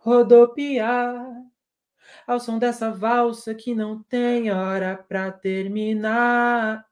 rodopiar 0.00 1.44
ao 2.26 2.40
som 2.40 2.58
dessa 2.58 2.90
valsa 2.90 3.54
que 3.54 3.72
não 3.72 4.02
tem 4.02 4.50
hora 4.50 4.96
para 4.96 5.30
terminar. 5.30 6.88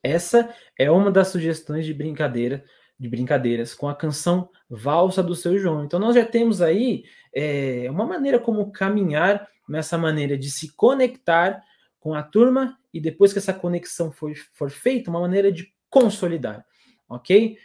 Essa 0.00 0.54
é 0.78 0.88
uma 0.88 1.10
das 1.10 1.26
sugestões 1.26 1.84
de 1.84 1.92
brincadeira 1.92 2.64
de 2.98 3.08
brincadeiras 3.08 3.74
com 3.74 3.88
a 3.88 3.94
canção 3.94 4.48
Valsa 4.68 5.22
do 5.22 5.34
Seu 5.34 5.58
João. 5.58 5.84
Então 5.84 5.98
nós 5.98 6.14
já 6.14 6.24
temos 6.24 6.62
aí 6.62 7.04
é, 7.34 7.86
uma 7.90 8.06
maneira 8.06 8.38
como 8.38 8.70
caminhar 8.70 9.48
nessa 9.68 9.98
maneira 9.98 10.38
de 10.38 10.50
se 10.50 10.74
conectar 10.74 11.62
com 11.98 12.14
a 12.14 12.22
turma 12.22 12.78
e 12.92 13.00
depois 13.00 13.32
que 13.32 13.38
essa 13.38 13.52
conexão 13.52 14.12
for, 14.12 14.32
for 14.52 14.70
feita, 14.70 15.10
uma 15.10 15.20
maneira 15.20 15.50
de 15.50 15.72
consolidar, 15.90 16.64
ok? 17.08 17.56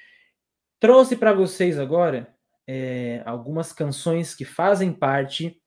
Trouxe 0.80 1.16
para 1.16 1.34
vocês 1.34 1.78
agora 1.78 2.34
é, 2.66 3.22
algumas 3.26 3.74
canções 3.74 4.34
que 4.34 4.46
fazem 4.46 4.94
parte 4.94 5.62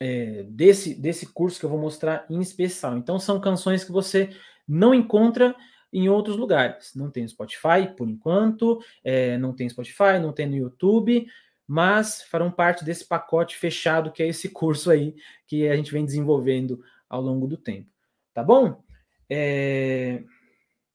é, 0.00 0.44
desse, 0.44 0.94
desse 0.94 1.26
curso 1.32 1.58
que 1.58 1.66
eu 1.66 1.70
vou 1.70 1.78
mostrar 1.78 2.26
em 2.28 2.40
especial. 2.40 2.96
Então 2.96 3.18
são 3.18 3.40
canções 3.40 3.84
que 3.84 3.92
você 3.92 4.30
não 4.66 4.92
encontra 4.92 5.54
em 5.92 6.08
outros 6.08 6.36
lugares. 6.36 6.94
Não 6.94 7.10
tem 7.10 7.22
no 7.22 7.28
Spotify, 7.28 7.94
por 7.96 8.08
enquanto, 8.08 8.82
é, 9.02 9.38
não 9.38 9.54
tem 9.54 9.68
Spotify, 9.68 10.18
não 10.20 10.32
tem 10.32 10.46
no 10.46 10.56
YouTube, 10.56 11.26
mas 11.66 12.22
farão 12.22 12.50
parte 12.50 12.84
desse 12.84 13.06
pacote 13.06 13.56
fechado 13.56 14.12
que 14.12 14.22
é 14.22 14.28
esse 14.28 14.48
curso 14.50 14.90
aí 14.90 15.14
que 15.46 15.68
a 15.68 15.76
gente 15.76 15.92
vem 15.92 16.04
desenvolvendo 16.04 16.82
ao 17.08 17.20
longo 17.20 17.46
do 17.46 17.56
tempo. 17.56 17.90
Tá 18.32 18.42
bom? 18.42 18.82
É, 19.28 20.22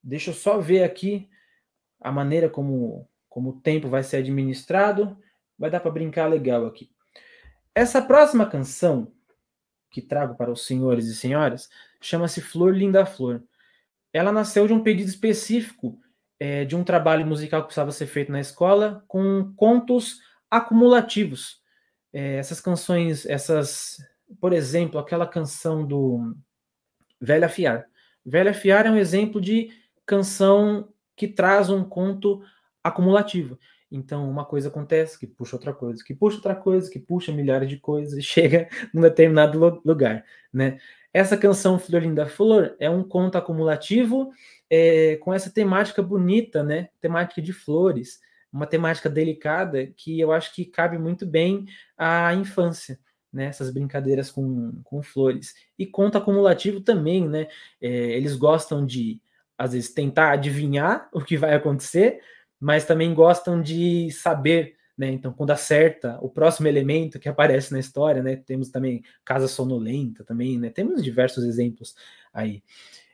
deixa 0.01 0.31
eu 0.31 0.33
só 0.33 0.59
ver 0.59 0.83
aqui 0.83 1.29
a 1.99 2.11
maneira 2.11 2.49
como, 2.49 3.07
como 3.29 3.49
o 3.49 3.59
tempo 3.61 3.87
vai 3.87 4.03
ser 4.03 4.17
administrado. 4.17 5.17
Vai 5.57 5.69
dar 5.69 5.79
para 5.79 5.91
brincar 5.91 6.27
legal 6.27 6.65
aqui. 6.65 6.89
Essa 7.75 8.01
próxima 8.01 8.45
canção 8.45 9.11
que 9.89 10.01
trago 10.01 10.35
para 10.35 10.51
os 10.51 10.65
senhores 10.65 11.05
e 11.05 11.15
senhoras 11.15 11.69
chama-se 12.01 12.41
Flor 12.41 12.75
Linda 12.75 13.05
Flor 13.05 13.43
ela 14.13 14.31
nasceu 14.31 14.67
de 14.67 14.73
um 14.73 14.83
pedido 14.83 15.09
específico 15.09 15.99
é, 16.39 16.63
de 16.63 16.75
um 16.75 16.83
trabalho 16.83 17.25
musical 17.25 17.61
que 17.61 17.67
precisava 17.67 17.91
ser 17.91 18.05
feito 18.05 18.31
na 18.31 18.39
escola 18.39 19.03
com 19.07 19.53
contos 19.55 20.19
acumulativos. 20.49 21.61
É, 22.13 22.35
essas 22.35 22.61
canções, 22.61 23.25
essas 23.25 23.97
por 24.39 24.53
exemplo, 24.53 24.99
aquela 24.99 25.27
canção 25.27 25.85
do 25.85 26.35
Velha 27.19 27.49
Fiar. 27.49 27.85
Velha 28.25 28.53
Fiar 28.53 28.85
é 28.85 28.91
um 28.91 28.97
exemplo 28.97 29.39
de 29.39 29.69
canção 30.05 30.89
que 31.15 31.27
traz 31.27 31.69
um 31.69 31.83
conto 31.83 32.41
acumulativo. 32.83 33.57
Então, 33.91 34.29
uma 34.29 34.43
coisa 34.43 34.69
acontece, 34.69 35.19
que 35.19 35.27
puxa 35.27 35.55
outra 35.55 35.73
coisa, 35.73 36.03
que 36.03 36.15
puxa 36.15 36.37
outra 36.37 36.55
coisa, 36.55 36.89
que 36.89 36.99
puxa 36.99 37.31
milhares 37.31 37.69
de 37.69 37.77
coisas 37.77 38.17
e 38.17 38.21
chega 38.23 38.67
num 38.93 39.01
determinado 39.01 39.81
lugar, 39.85 40.25
né? 40.51 40.79
Essa 41.13 41.37
canção 41.37 41.77
Flor 41.77 42.01
Linda 42.01 42.25
Flor 42.25 42.75
é 42.79 42.89
um 42.89 43.03
conto 43.03 43.37
acumulativo 43.37 44.31
é, 44.69 45.17
com 45.17 45.31
essa 45.31 45.51
temática 45.51 46.01
bonita, 46.01 46.63
né? 46.63 46.89
Temática 46.99 47.39
de 47.39 47.53
flores, 47.53 48.19
uma 48.51 48.65
temática 48.65 49.09
delicada 49.09 49.85
que 49.95 50.19
eu 50.19 50.31
acho 50.31 50.53
que 50.55 50.65
cabe 50.65 50.97
muito 50.97 51.25
bem 51.25 51.65
à 51.95 52.33
infância, 52.33 52.99
né? 53.31 53.45
Essas 53.45 53.69
brincadeiras 53.69 54.31
com, 54.31 54.81
com 54.83 55.03
flores. 55.03 55.53
E 55.77 55.85
conto 55.85 56.17
acumulativo 56.17 56.81
também, 56.81 57.29
né? 57.29 57.47
É, 57.79 57.87
eles 57.87 58.35
gostam 58.35 58.83
de, 58.83 59.21
às 59.55 59.73
vezes, 59.73 59.93
tentar 59.93 60.31
adivinhar 60.31 61.07
o 61.13 61.21
que 61.21 61.37
vai 61.37 61.53
acontecer, 61.53 62.19
mas 62.59 62.85
também 62.85 63.13
gostam 63.13 63.61
de 63.61 64.09
saber, 64.09 64.75
né? 64.97 65.11
Então, 65.11 65.33
quando 65.33 65.51
acerta 65.51 66.17
o 66.21 66.29
próximo 66.29 66.67
elemento 66.67 67.19
que 67.19 67.27
aparece 67.27 67.71
na 67.71 67.79
história, 67.79 68.21
né? 68.21 68.35
Temos 68.35 68.69
também 68.69 69.03
Casa 69.25 69.47
Sonolenta 69.47 70.23
também, 70.23 70.59
né? 70.59 70.69
Temos 70.69 71.03
diversos 71.03 71.43
exemplos 71.43 71.95
aí. 72.33 72.63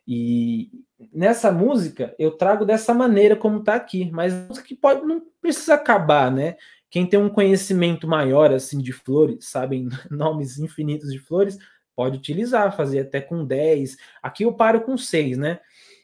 E 0.08 0.72
nessa 1.14 1.52
música 1.52 2.16
eu 2.18 2.32
trago 2.32 2.66
dessa 2.66 2.94
maneira 2.94 3.36
como 3.36 3.64
tá 3.64 3.76
aqui, 3.76 4.10
mas 4.12 4.34
que 4.66 4.76
pode 4.76 5.06
não 5.06 5.22
precisa 5.42 5.76
acabar, 5.76 6.32
né? 6.32 6.56
Quem 6.90 7.06
tem 7.06 7.20
um 7.20 7.30
conhecimento 7.30 8.08
maior 8.08 8.52
assim 8.52 8.80
de 8.82 8.92
flores, 8.92 9.46
sabem 9.46 9.88
nomes 10.10 10.58
infinitos 10.58 11.12
de 11.12 11.20
flores, 11.20 11.58
pode 11.96 12.18
utilizar, 12.18 12.76
fazer 12.76 13.02
até 13.02 13.22
com 13.22 13.46
10. 13.46 13.98
Aqui 14.22 14.44
eu 14.44 14.54
paro 14.54 14.82
com 14.82 14.98
6, 14.98 15.38
né? 15.38 15.60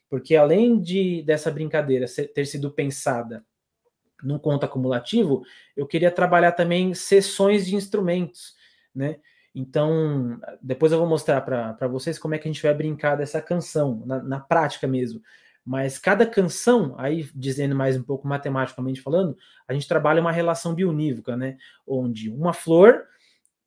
Porque 0.09 0.36
além 0.36 0.80
de 0.80 1.23
dessa 1.23 1.49
brincadeira 1.49 2.05
ter 2.34 2.45
sido 2.45 2.71
pensada 2.71 3.43
num 4.24 4.39
conto 4.39 4.66
acumulativo, 4.66 5.43
eu 5.76 5.86
queria 5.86 6.11
trabalhar 6.11 6.51
também 6.53 6.93
sessões 6.93 7.66
de 7.66 7.76
instrumentos, 7.76 8.55
né? 8.93 9.18
Então, 9.53 10.38
depois 10.61 10.91
eu 10.91 10.99
vou 10.99 11.07
mostrar 11.07 11.39
para 11.39 11.88
vocês 11.88 12.20
como 12.20 12.36
é 12.36 12.38
que 12.38 12.47
a 12.47 12.51
gente 12.51 12.61
vai 12.61 12.74
brincar 12.74 13.16
dessa 13.16 13.41
canção, 13.41 14.03
na, 14.05 14.22
na, 14.22 14.39
prática 14.39 14.86
mesmo. 14.86 15.22
Mas 15.63 15.97
cada 15.97 16.26
canção, 16.26 16.93
aí 16.97 17.30
dizendo 17.34 17.74
mais 17.74 17.95
um 17.95 18.03
pouco 18.03 18.28
matematicamente 18.28 19.01
falando, 19.01 19.38
a 19.66 19.74
gente 19.74 19.88
trabalha 19.88 20.20
uma 20.20 20.32
relação 20.32 20.76
bionívoca, 20.76 21.38
né? 21.38 21.57
Onde 21.88 22.30
uma 22.30 22.51
flor 22.51 23.05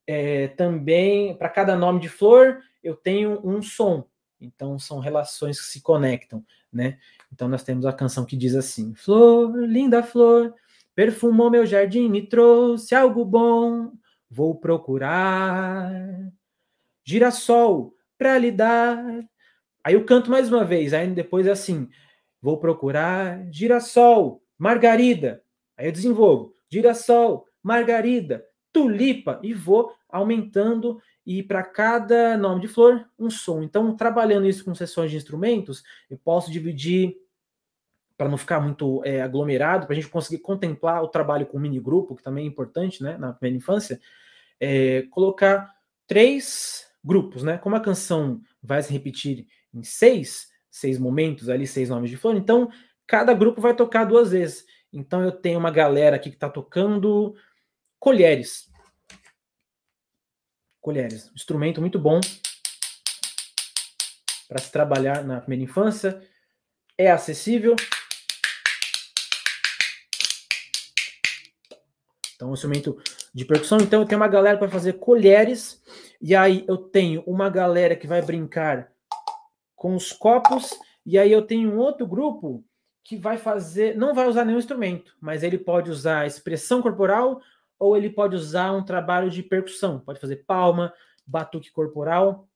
é, 0.06 0.48
também, 0.48 1.36
para 1.36 1.48
cada 1.48 1.74
nome 1.74 2.00
de 2.00 2.08
flor, 2.08 2.58
eu 2.82 2.94
tenho 2.94 3.40
um 3.42 3.62
som. 3.62 4.06
Então 4.40 4.78
são 4.78 4.98
relações 5.00 5.60
que 5.60 5.66
se 5.66 5.80
conectam, 5.80 6.44
né? 6.72 6.98
Então 7.32 7.48
nós 7.48 7.62
temos 7.62 7.84
a 7.86 7.92
canção 7.92 8.24
que 8.24 8.36
diz 8.36 8.54
assim: 8.54 8.94
Flor, 8.94 9.56
linda 9.56 10.02
flor, 10.02 10.54
perfumou 10.94 11.50
meu 11.50 11.66
jardim, 11.66 12.08
me 12.08 12.26
trouxe 12.26 12.94
algo 12.94 13.24
bom. 13.24 13.92
Vou 14.30 14.54
procurar 14.54 15.90
girassol 17.04 17.94
para 18.16 18.38
lhe 18.38 18.50
dar. 18.50 19.02
Aí 19.82 19.94
eu 19.94 20.04
canto 20.04 20.30
mais 20.30 20.52
uma 20.52 20.64
vez, 20.64 20.92
aí 20.92 21.08
depois 21.08 21.46
é 21.46 21.50
assim: 21.50 21.88
Vou 22.40 22.58
procurar 22.58 23.50
girassol, 23.50 24.42
margarida. 24.56 25.42
Aí 25.76 25.86
eu 25.86 25.92
desenvolvo: 25.92 26.54
girassol, 26.70 27.46
margarida, 27.62 28.44
tulipa 28.72 29.40
e 29.42 29.52
vou 29.52 29.92
aumentando 30.08 31.00
e 31.28 31.42
para 31.42 31.62
cada 31.62 32.38
nome 32.38 32.62
de 32.62 32.68
flor, 32.68 33.06
um 33.18 33.28
som. 33.28 33.62
Então, 33.62 33.94
trabalhando 33.94 34.48
isso 34.48 34.64
com 34.64 34.74
sessões 34.74 35.10
de 35.10 35.18
instrumentos, 35.18 35.84
eu 36.08 36.16
posso 36.16 36.50
dividir 36.50 37.18
para 38.16 38.30
não 38.30 38.38
ficar 38.38 38.60
muito 38.60 39.02
é, 39.04 39.20
aglomerado, 39.20 39.86
para 39.86 39.92
a 39.92 39.94
gente 39.94 40.08
conseguir 40.08 40.38
contemplar 40.38 41.02
o 41.02 41.08
trabalho 41.08 41.44
com 41.44 41.58
mini 41.58 41.78
grupo, 41.78 42.16
que 42.16 42.22
também 42.22 42.46
é 42.46 42.48
importante, 42.48 43.02
né, 43.02 43.18
na 43.18 43.34
primeira 43.34 43.58
infância, 43.58 44.00
é, 44.58 45.02
colocar 45.10 45.70
três 46.06 46.86
grupos, 47.04 47.42
né? 47.42 47.58
Como 47.58 47.76
a 47.76 47.80
canção 47.80 48.40
vai 48.62 48.82
se 48.82 48.90
repetir 48.90 49.46
em 49.74 49.82
seis, 49.82 50.48
seis 50.70 50.98
momentos 50.98 51.50
ali, 51.50 51.66
seis 51.66 51.90
nomes 51.90 52.08
de 52.08 52.16
flor, 52.16 52.36
então 52.36 52.70
cada 53.06 53.34
grupo 53.34 53.60
vai 53.60 53.76
tocar 53.76 54.04
duas 54.04 54.30
vezes. 54.30 54.64
Então 54.90 55.22
eu 55.22 55.30
tenho 55.30 55.58
uma 55.58 55.70
galera 55.70 56.16
aqui 56.16 56.30
que 56.30 56.36
está 56.36 56.48
tocando 56.48 57.34
colheres 58.00 58.68
colheres. 60.88 61.30
Instrumento 61.34 61.82
muito 61.82 61.98
bom 61.98 62.18
para 64.48 64.58
se 64.58 64.72
trabalhar 64.72 65.22
na 65.22 65.38
primeira 65.38 65.64
infância. 65.64 66.18
É 66.96 67.10
acessível. 67.10 67.76
Então, 72.34 72.48
um 72.48 72.54
instrumento 72.54 72.98
de 73.34 73.44
percussão. 73.44 73.76
Então, 73.82 74.00
eu 74.00 74.06
tenho 74.06 74.18
uma 74.18 74.28
galera 74.28 74.56
para 74.56 74.70
fazer 74.70 74.94
colheres. 74.94 75.82
E 76.22 76.34
aí, 76.34 76.64
eu 76.66 76.78
tenho 76.78 77.22
uma 77.26 77.50
galera 77.50 77.94
que 77.94 78.06
vai 78.06 78.22
brincar 78.22 78.90
com 79.76 79.94
os 79.94 80.10
copos. 80.10 80.70
E 81.04 81.18
aí, 81.18 81.30
eu 81.30 81.42
tenho 81.42 81.70
um 81.70 81.76
outro 81.76 82.06
grupo 82.06 82.64
que 83.04 83.14
vai 83.14 83.36
fazer, 83.36 83.94
não 83.94 84.14
vai 84.14 84.26
usar 84.26 84.46
nenhum 84.46 84.58
instrumento, 84.58 85.14
mas 85.20 85.42
ele 85.42 85.58
pode 85.58 85.90
usar 85.90 86.26
expressão 86.26 86.80
corporal 86.80 87.42
ou 87.78 87.96
ele 87.96 88.10
pode 88.10 88.34
usar 88.34 88.72
um 88.72 88.84
trabalho 88.84 89.30
de 89.30 89.42
percussão, 89.42 90.00
pode 90.00 90.20
fazer 90.20 90.44
palma, 90.46 90.92
batuque 91.26 91.70
corporal, 91.70 92.48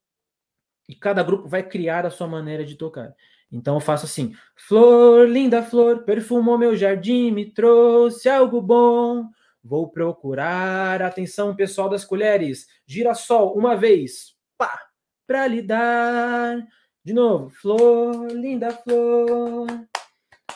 e 0.89 0.95
cada 0.95 1.23
grupo 1.23 1.49
vai 1.49 1.63
criar 1.63 2.05
a 2.05 2.11
sua 2.11 2.27
maneira 2.27 2.65
de 2.65 2.77
tocar. 2.77 3.15
Então 3.51 3.75
eu 3.75 3.81
faço 3.81 4.07
assim: 4.07 4.35
Flor, 4.57 5.29
linda 5.29 5.63
flor, 5.63 6.05
perfumou 6.05 6.57
meu 6.57 6.75
jardim, 6.75 7.31
me 7.31 7.47
trouxe 7.51 8.29
algo 8.29 8.61
bom. 8.61 9.29
Vou 9.63 9.89
procurar 9.89 11.01
atenção 11.03 11.55
pessoal 11.55 11.89
das 11.89 12.05
colheres. 12.05 12.67
Girassol, 12.87 13.57
uma 13.57 13.77
vez, 13.77 14.35
pá, 14.59 14.89
pra 15.27 15.47
lhe 15.47 15.63
dar. 15.63 16.67
De 17.05 17.13
novo, 17.13 17.51
flor, 17.51 18.31
linda 18.33 18.71
flor, 18.71 19.67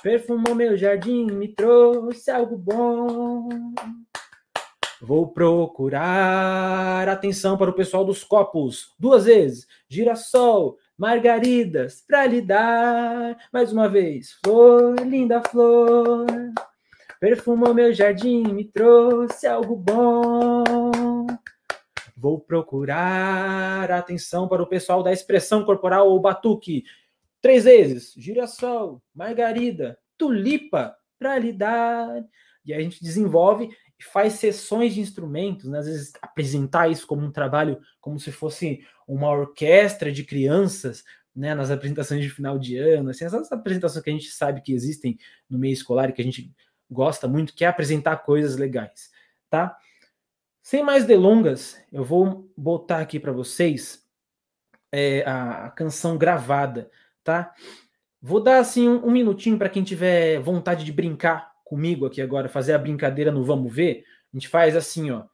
perfumou 0.03 0.55
meu 0.55 0.77
jardim, 0.77 1.27
me 1.27 1.49
trouxe 1.49 2.31
algo 2.31 2.57
bom. 2.57 3.49
Vou 5.01 5.28
procurar 5.28 7.07
atenção 7.09 7.59
para 7.59 7.70
o 7.70 7.74
pessoal 7.74 8.05
dos 8.05 8.24
copos. 8.24 8.94
Duas 8.99 9.26
vezes. 9.26 9.66
Girassol, 9.88 10.78
margaridas, 10.97 12.03
para 12.07 12.26
lhe 12.26 12.40
dar. 12.40 13.36
Mais 13.53 13.72
uma 13.72 13.88
vez. 13.88 14.38
Flor, 14.42 14.99
linda 15.01 15.42
flor. 15.42 16.26
Perfumou 17.20 17.74
meu 17.74 17.92
jardim, 17.92 18.42
me 18.44 18.64
trouxe 18.64 19.47
algo 19.47 19.76
bom. 19.76 21.26
Vou 22.16 22.40
procurar 22.40 23.90
atenção 23.90 24.49
para 24.49 24.62
o 24.62 24.66
pessoal 24.66 25.03
da 25.03 25.12
expressão 25.12 25.64
corporal 25.64 26.09
ou 26.09 26.18
batuque. 26.18 26.84
Três 27.42 27.64
vezes. 27.64 28.14
Girassol, 28.16 29.03
margarida, 29.14 29.99
tulipa, 30.16 30.97
para 31.18 31.38
lhe 31.38 31.53
dar. 31.53 32.24
E 32.64 32.72
aí 32.72 32.80
a 32.80 32.82
gente 32.82 33.03
desenvolve 33.03 33.68
faz 34.05 34.34
sessões 34.34 34.94
de 34.94 35.01
instrumentos, 35.01 35.66
né? 35.66 35.78
às 35.78 35.86
vezes 35.86 36.12
apresentar 36.20 36.90
isso 36.90 37.07
como 37.07 37.24
um 37.24 37.30
trabalho, 37.30 37.80
como 38.01 38.18
se 38.20 38.30
fosse 38.30 38.84
uma 39.07 39.30
orquestra 39.30 40.12
de 40.12 40.24
crianças, 40.24 41.05
né? 41.34 41.55
nas 41.55 41.70
apresentações 41.70 42.22
de 42.22 42.30
final 42.30 42.59
de 42.59 42.76
ano, 42.76 43.11
assim, 43.11 43.24
essas 43.24 43.51
apresentações 43.51 44.03
que 44.05 44.11
a 44.11 44.12
gente 44.12 44.30
sabe 44.30 44.61
que 44.61 44.72
existem 44.72 45.18
no 45.49 45.59
meio 45.59 45.72
escolar 45.72 46.11
e 46.11 46.12
que 46.12 46.20
a 46.20 46.24
gente 46.24 46.53
gosta 46.90 47.26
muito, 47.26 47.55
que 47.55 47.64
é 47.64 47.68
apresentar 47.68 48.16
coisas 48.18 48.57
legais, 48.57 49.11
tá? 49.51 49.76
Sem 50.62 50.82
mais 50.82 51.05
delongas, 51.05 51.80
eu 51.92 52.05
vou 52.05 52.51
botar 52.57 53.01
aqui 53.01 53.20
para 53.20 53.32
vocês 53.32 54.05
é, 54.90 55.22
a, 55.24 55.66
a, 55.66 55.70
canção 55.70 56.18
gravada, 56.18 56.90
tá? 57.22 57.55
Vou 58.20 58.42
dar 58.42 58.59
assim 58.59 58.88
um, 58.88 59.07
um 59.07 59.11
minutinho 59.11 59.59
para 59.59 59.68
quem 59.68 59.84
tiver 59.84 60.40
vontade 60.40 60.84
de 60.84 60.92
brincar 60.92 61.55
comigo 61.67 62.07
aqui 62.07 62.23
agora, 62.23 62.49
fazer 62.49 62.75
a 62.75 62.79
brincadeira 62.79 63.33
no 63.33 63.45
Vamos 63.45 63.75
Ver, 63.75 64.05
a 64.33 64.37
gente 64.37 64.49
faz 64.49 64.77
assim, 64.77 65.11
ó. 65.11 65.25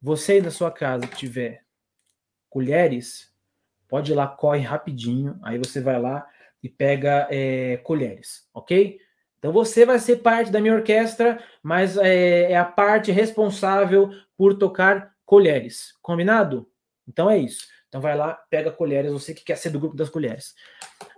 Você 0.00 0.40
da 0.40 0.50
sua 0.50 0.70
casa 0.70 1.06
que 1.06 1.16
tiver 1.16 1.64
colheres, 2.50 3.32
pode 3.88 4.12
ir 4.12 4.14
lá, 4.14 4.26
corre 4.26 4.60
rapidinho. 4.60 5.38
Aí 5.42 5.58
você 5.58 5.80
vai 5.80 5.98
lá 6.00 6.26
e 6.62 6.68
pega 6.68 7.26
é, 7.30 7.78
colheres, 7.78 8.46
ok? 8.52 8.98
Então 9.38 9.50
você 9.50 9.86
vai 9.86 9.98
ser 9.98 10.16
parte 10.16 10.50
da 10.50 10.60
minha 10.60 10.74
orquestra, 10.74 11.42
mas 11.62 11.96
é, 11.96 12.52
é 12.52 12.56
a 12.56 12.64
parte 12.64 13.10
responsável 13.10 14.10
por 14.36 14.58
tocar 14.58 15.14
colheres. 15.24 15.94
Combinado? 16.02 16.68
Então 17.08 17.30
é 17.30 17.38
isso. 17.38 17.66
Então 17.88 18.00
vai 18.00 18.16
lá, 18.16 18.34
pega 18.50 18.70
colheres, 18.70 19.12
você 19.12 19.32
que 19.32 19.44
quer 19.44 19.56
ser 19.56 19.70
do 19.70 19.80
grupo 19.80 19.96
das 19.96 20.10
colheres. 20.10 20.54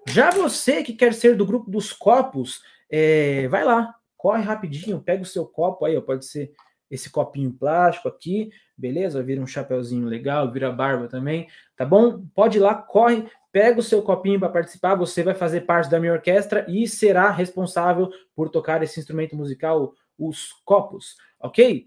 Já 0.08 0.30
você 0.30 0.82
que 0.84 0.92
quer 0.92 1.12
ser 1.12 1.36
do 1.36 1.46
grupo 1.46 1.70
dos 1.70 1.92
copos, 1.92 2.62
é, 2.90 3.48
vai 3.48 3.64
lá, 3.64 3.94
corre 4.24 4.40
rapidinho, 4.40 5.02
pega 5.02 5.22
o 5.22 5.26
seu 5.26 5.44
copo 5.44 5.84
aí, 5.84 5.94
ó, 5.98 6.00
pode 6.00 6.24
ser 6.24 6.50
esse 6.90 7.10
copinho 7.10 7.52
plástico 7.52 8.08
aqui, 8.08 8.50
beleza? 8.74 9.22
Vira 9.22 9.42
um 9.42 9.46
chapeuzinho 9.46 10.08
legal, 10.08 10.50
vira 10.50 10.72
barba 10.72 11.08
também, 11.08 11.46
tá 11.76 11.84
bom? 11.84 12.24
Pode 12.34 12.56
ir 12.56 12.62
lá, 12.62 12.74
corre, 12.74 13.28
pega 13.52 13.78
o 13.78 13.82
seu 13.82 14.00
copinho 14.00 14.40
para 14.40 14.48
participar, 14.48 14.94
você 14.94 15.22
vai 15.22 15.34
fazer 15.34 15.66
parte 15.66 15.90
da 15.90 16.00
minha 16.00 16.14
orquestra 16.14 16.64
e 16.66 16.88
será 16.88 17.28
responsável 17.28 18.10
por 18.34 18.48
tocar 18.48 18.82
esse 18.82 18.98
instrumento 18.98 19.36
musical, 19.36 19.92
os 20.18 20.54
copos, 20.64 21.18
ok? 21.38 21.86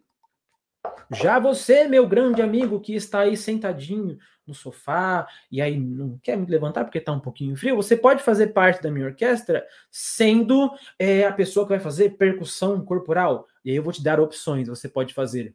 Já 1.11 1.39
você, 1.39 1.88
meu 1.88 2.07
grande 2.07 2.43
amigo 2.43 2.79
que 2.79 2.93
está 2.93 3.21
aí 3.21 3.35
sentadinho 3.35 4.15
no 4.47 4.53
sofá 4.53 5.27
e 5.51 5.61
aí 5.61 5.77
não 5.77 6.17
quer 6.19 6.37
me 6.37 6.45
levantar 6.45 6.83
porque 6.83 6.97
está 6.97 7.11
um 7.11 7.19
pouquinho 7.19 7.55
frio, 7.55 7.75
você 7.75 7.95
pode 7.97 8.23
fazer 8.23 8.47
parte 8.47 8.81
da 8.81 8.89
minha 8.89 9.05
orquestra 9.05 9.65
sendo 9.91 10.71
é, 10.97 11.25
a 11.25 11.33
pessoa 11.33 11.65
que 11.65 11.73
vai 11.73 11.79
fazer 11.79 12.17
percussão 12.17 12.83
corporal. 12.83 13.47
E 13.63 13.71
aí 13.71 13.75
eu 13.75 13.83
vou 13.83 13.93
te 13.93 14.03
dar 14.03 14.19
opções. 14.19 14.67
Você 14.67 14.87
pode 14.87 15.13
fazer. 15.13 15.53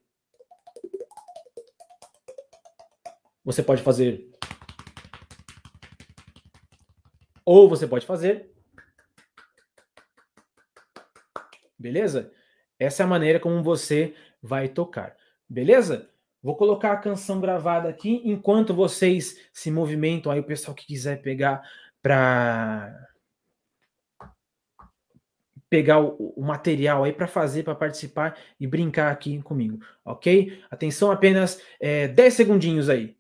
Você 3.44 3.62
pode 3.62 3.82
fazer. 3.82 4.30
Ou 7.44 7.68
você 7.68 7.86
pode 7.86 8.06
fazer. 8.06 8.52
Beleza? 11.76 12.32
Essa 12.78 13.02
é 13.02 13.04
a 13.04 13.08
maneira 13.08 13.40
como 13.40 13.62
você 13.62 14.14
vai 14.40 14.68
tocar. 14.68 15.16
Beleza? 15.48 16.11
Vou 16.42 16.56
colocar 16.56 16.92
a 16.92 16.96
canção 16.96 17.40
gravada 17.40 17.88
aqui 17.88 18.20
enquanto 18.24 18.74
vocês 18.74 19.38
se 19.52 19.70
movimentam 19.70 20.32
aí, 20.32 20.40
o 20.40 20.44
pessoal 20.44 20.74
que 20.74 20.86
quiser 20.86 21.22
pegar 21.22 21.62
para 22.02 23.08
pegar 25.70 26.00
o, 26.00 26.34
o, 26.36 26.42
material 26.42 27.04
aí 27.04 27.14
para 27.14 27.26
fazer, 27.26 27.62
para 27.62 27.74
participar 27.74 28.36
e 28.60 28.66
brincar 28.66 29.10
aqui 29.10 29.40
comigo, 29.40 29.78
ok? 30.04 30.62
Atenção, 30.70 31.10
apenas 31.10 31.62
é, 31.80 32.08
10 32.08 32.34
segundinhos 32.34 32.90
aí. 32.90 33.16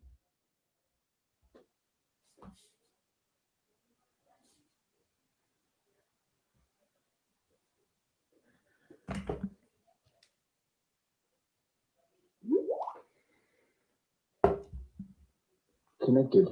Connected. 16.02 16.46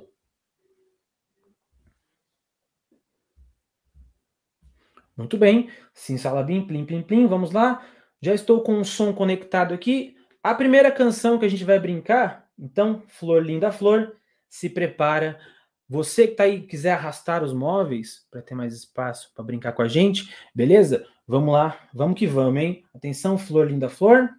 Muito 5.16 5.36
bem. 5.36 5.68
Sim, 5.92 6.16
Salabim, 6.16 6.66
plim, 6.66 6.86
plim, 6.86 7.02
plim. 7.02 7.26
Vamos 7.26 7.52
lá. 7.52 7.86
Já 8.22 8.32
estou 8.32 8.62
com 8.62 8.80
o 8.80 8.84
som 8.84 9.12
conectado 9.12 9.74
aqui. 9.74 10.16
A 10.42 10.54
primeira 10.54 10.90
canção 10.90 11.38
que 11.38 11.44
a 11.44 11.48
gente 11.48 11.64
vai 11.64 11.78
brincar, 11.78 12.48
então, 12.58 13.02
Flor 13.06 13.42
Linda 13.42 13.70
Flor, 13.70 14.16
se 14.48 14.70
prepara. 14.70 15.38
Você 15.86 16.26
que 16.26 16.32
está 16.32 16.44
aí, 16.44 16.62
quiser 16.62 16.92
arrastar 16.92 17.42
os 17.44 17.52
móveis 17.52 18.26
para 18.30 18.40
ter 18.40 18.54
mais 18.54 18.72
espaço 18.72 19.30
para 19.34 19.44
brincar 19.44 19.72
com 19.72 19.82
a 19.82 19.88
gente, 19.88 20.34
beleza? 20.54 21.06
Vamos 21.26 21.52
lá, 21.52 21.88
vamos 21.92 22.18
que 22.18 22.26
vamos, 22.26 22.62
hein? 22.62 22.84
Atenção, 22.94 23.36
Flor 23.36 23.68
Linda 23.68 23.88
Flor. 23.88 24.30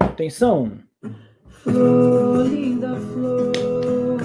Atenção. 0.00 0.87
Flor, 1.70 2.46
linda 2.46 2.96
flor, 2.96 4.18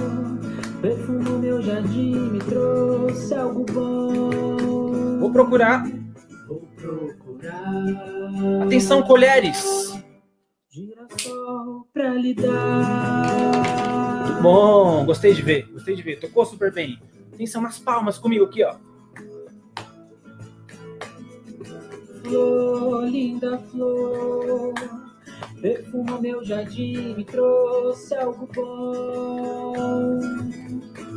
perfumo 0.82 1.40
meu 1.40 1.62
jardim, 1.62 2.16
me 2.32 2.40
trouxe 2.40 3.34
algo 3.36 3.66
bom. 3.66 5.20
Vou 5.20 5.30
procurar. 5.30 5.84
Vou 6.48 6.62
procurar. 6.78 8.64
Atenção, 8.64 9.04
colheres. 9.04 9.94
Girassol 10.70 11.86
pra 11.94 12.14
lhe 12.14 12.34
dar. 12.34 14.26
Muito 14.26 14.42
bom, 14.42 15.06
gostei 15.06 15.34
de 15.34 15.42
ver, 15.42 15.70
gostei 15.70 15.98
de 15.98 16.02
ver. 16.02 16.22
Tocou 16.22 16.46
super 16.46 16.72
bem. 16.72 16.98
Atenção 17.34 17.62
nas 17.62 17.78
palmas 17.78 18.18
comigo 18.18 18.46
aqui, 18.46 18.64
ó. 18.64 18.76
Flor, 22.24 23.06
linda 23.06 23.58
flor 23.70 24.74
Perfuma 25.64 26.20
meu 26.20 26.44
jardim, 26.44 27.16
me 27.16 27.24
trouxe 27.24 28.14
algo 28.16 28.50
bom. 28.54 30.20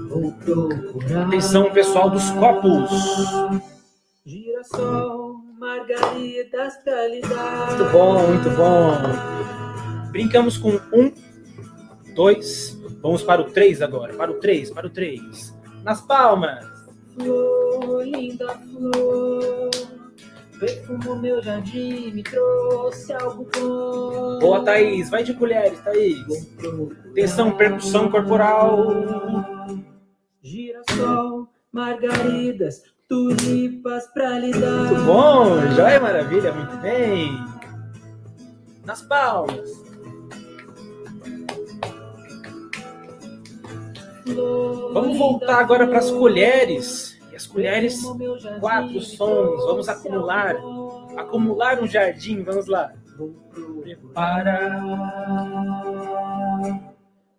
Vou 0.09 0.31
procurar. 0.35 1.27
Atenção, 1.27 1.73
pessoal 1.73 2.11
dos 2.11 2.31
copos. 2.31 2.89
Girassol, 4.25 5.35
margaridas 5.59 6.77
pra 6.85 7.09
dar. 7.29 7.71
Muito 7.71 7.93
bom, 7.93 8.27
muito 8.29 8.51
bom. 8.51 10.13
Brincamos 10.13 10.57
com 10.57 10.81
um, 10.93 11.13
dois. 12.15 12.81
Vamos 13.03 13.25
para 13.25 13.43
o 13.43 13.51
três 13.51 13.83
agora. 13.83 14.15
Para 14.15 14.31
o 14.31 14.39
três, 14.39 14.71
para 14.71 14.87
o 14.87 14.91
três. 14.91 15.53
Nas 15.83 16.01
palmas. 16.03 16.65
Flor, 17.17 18.05
linda 18.05 18.57
flor. 18.59 19.71
Perfumo 20.59 21.17
meu 21.17 21.43
jardim, 21.43 22.13
me 22.13 22.23
trouxe 22.23 23.13
algo 23.13 23.47
bom. 23.55 24.39
Boa, 24.39 24.65
Thaís. 24.65 25.11
Vai 25.11 25.23
de 25.23 25.35
colheres, 25.35 25.79
Thaís. 25.81 26.25
Atenção, 27.11 27.57
percussão 27.57 28.11
corporal. 28.11 28.87
Girassol, 30.43 31.49
margaridas, 31.71 32.83
tulipas 33.07 34.07
pra 34.15 34.39
lhe 34.39 34.53
dar. 34.53 34.85
Muito 34.87 35.05
bom, 35.05 35.61
joia 35.75 36.01
maravilha, 36.01 36.53
muito 36.53 36.77
bem. 36.79 37.33
Nas 38.85 39.03
palmas. 39.03 39.69
Vamos 44.93 45.19
voltar 45.19 45.61
agora 45.61 45.87
para 45.87 45.99
as 45.99 46.11
colheres 46.11 47.06
as 47.37 47.47
colheres, 47.47 48.03
quatro 48.61 49.01
sons. 49.01 49.65
Vamos 49.65 49.89
acumular, 49.89 50.57
acumular 51.17 51.83
um 51.83 51.87
jardim. 51.87 52.43
Vamos 52.43 52.67
lá. 52.67 52.93
Para 54.13 54.81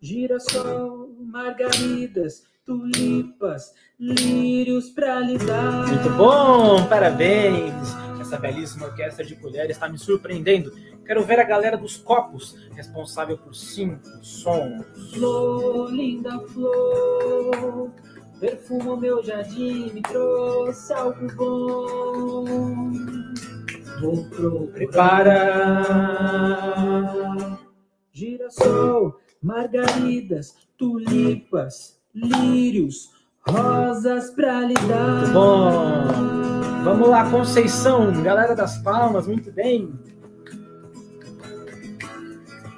girassol, 0.00 1.10
margaridas, 1.20 2.44
tulipas, 2.64 3.74
lírios 3.98 4.90
para 4.90 5.20
lhe 5.20 5.38
dar. 5.38 5.88
Muito 5.88 6.10
bom, 6.10 6.86
parabéns. 6.88 7.96
Essa 8.20 8.38
belíssima 8.38 8.86
orquestra 8.86 9.24
de 9.24 9.34
colheres 9.36 9.76
está 9.76 9.88
me 9.88 9.98
surpreendendo. 9.98 10.70
Quero 11.06 11.24
ver 11.24 11.40
a 11.40 11.44
galera 11.44 11.78
dos 11.78 11.96
copos, 11.96 12.54
responsável 12.74 13.38
por 13.38 13.54
cinco 13.54 14.04
sons. 14.22 14.84
Flor, 15.14 15.90
linda 15.90 16.38
flor, 16.48 17.90
Perfumo 18.40 18.96
meu 18.96 19.22
jardim, 19.22 19.92
me 19.92 20.00
trouxe 20.02 20.92
algo 20.92 21.26
bom. 21.34 22.44
Vou 24.00 24.24
preparar 24.72 25.88
girassol, 28.12 29.18
margaridas, 29.42 30.54
tulipas, 30.76 32.00
lírios, 32.14 33.10
rosas 33.48 34.30
pra 34.30 34.60
lhe 34.60 34.74
dar. 34.74 35.18
Muito 35.18 35.32
bom. 35.32 36.84
Vamos 36.84 37.08
lá, 37.08 37.28
Conceição, 37.28 38.22
galera 38.22 38.54
das 38.54 38.78
palmas, 38.78 39.26
muito 39.26 39.50
bem. 39.50 39.92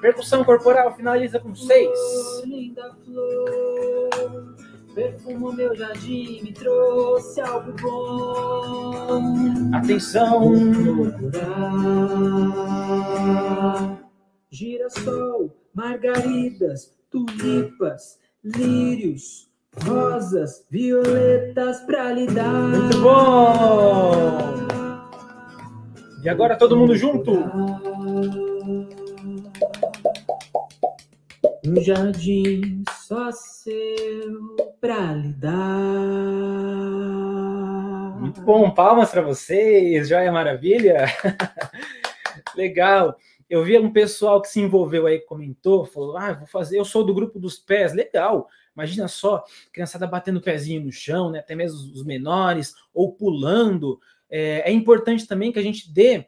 Percussão 0.00 0.42
corporal 0.42 0.96
finaliza 0.96 1.38
com 1.38 1.54
seis. 1.54 1.98
Linda 2.46 2.96
flor. 3.04 3.89
Perfumo 4.94 5.52
meu 5.52 5.74
jardim, 5.76 6.42
me 6.42 6.52
trouxe 6.52 7.40
algo 7.40 7.72
bom. 7.80 9.22
Atenção! 9.72 10.52
Procurar. 11.18 11.50
Girassol, 14.50 15.56
margaridas, 15.72 16.92
tulipas, 17.08 18.18
lírios, 18.44 19.48
rosas, 19.84 20.66
violetas 20.68 21.80
pra 21.82 22.12
lhe 22.12 22.26
dar. 22.26 22.52
Muito 22.52 23.00
bom! 23.00 24.50
E 26.22 26.28
agora 26.28 26.56
todo 26.56 26.76
mundo 26.76 26.96
junto? 26.96 27.32
Um 31.64 31.80
jardim 31.82 32.82
só 33.06 33.30
seu 33.32 34.56
pra 34.80 35.14
lhe 35.14 35.32
dar. 35.34 35.50
Muito 38.18 38.40
bom, 38.42 38.70
palmas 38.70 39.10
para 39.10 39.22
vocês, 39.22 40.08
joia 40.08 40.30
maravilha. 40.30 41.06
Legal. 42.54 43.16
Eu 43.48 43.64
vi 43.64 43.78
um 43.78 43.92
pessoal 43.92 44.40
que 44.40 44.48
se 44.48 44.60
envolveu 44.60 45.06
aí, 45.06 45.18
comentou, 45.20 45.84
falou: 45.84 46.16
Ah, 46.16 46.32
vou 46.32 46.46
fazer, 46.46 46.78
eu 46.78 46.84
sou 46.84 47.04
do 47.04 47.14
grupo 47.14 47.38
dos 47.38 47.58
pés, 47.58 47.92
legal. 47.92 48.48
Imagina 48.74 49.08
só, 49.08 49.44
criançada 49.72 50.06
batendo 50.06 50.40
pezinho 50.40 50.84
no 50.84 50.92
chão, 50.92 51.30
né? 51.30 51.40
Até 51.40 51.54
mesmo 51.54 51.78
os 51.92 52.04
menores, 52.04 52.74
ou 52.94 53.12
pulando. 53.12 54.00
É, 54.28 54.70
é 54.70 54.72
importante 54.72 55.26
também 55.26 55.50
que 55.50 55.58
a 55.58 55.62
gente 55.62 55.92
dê 55.92 56.26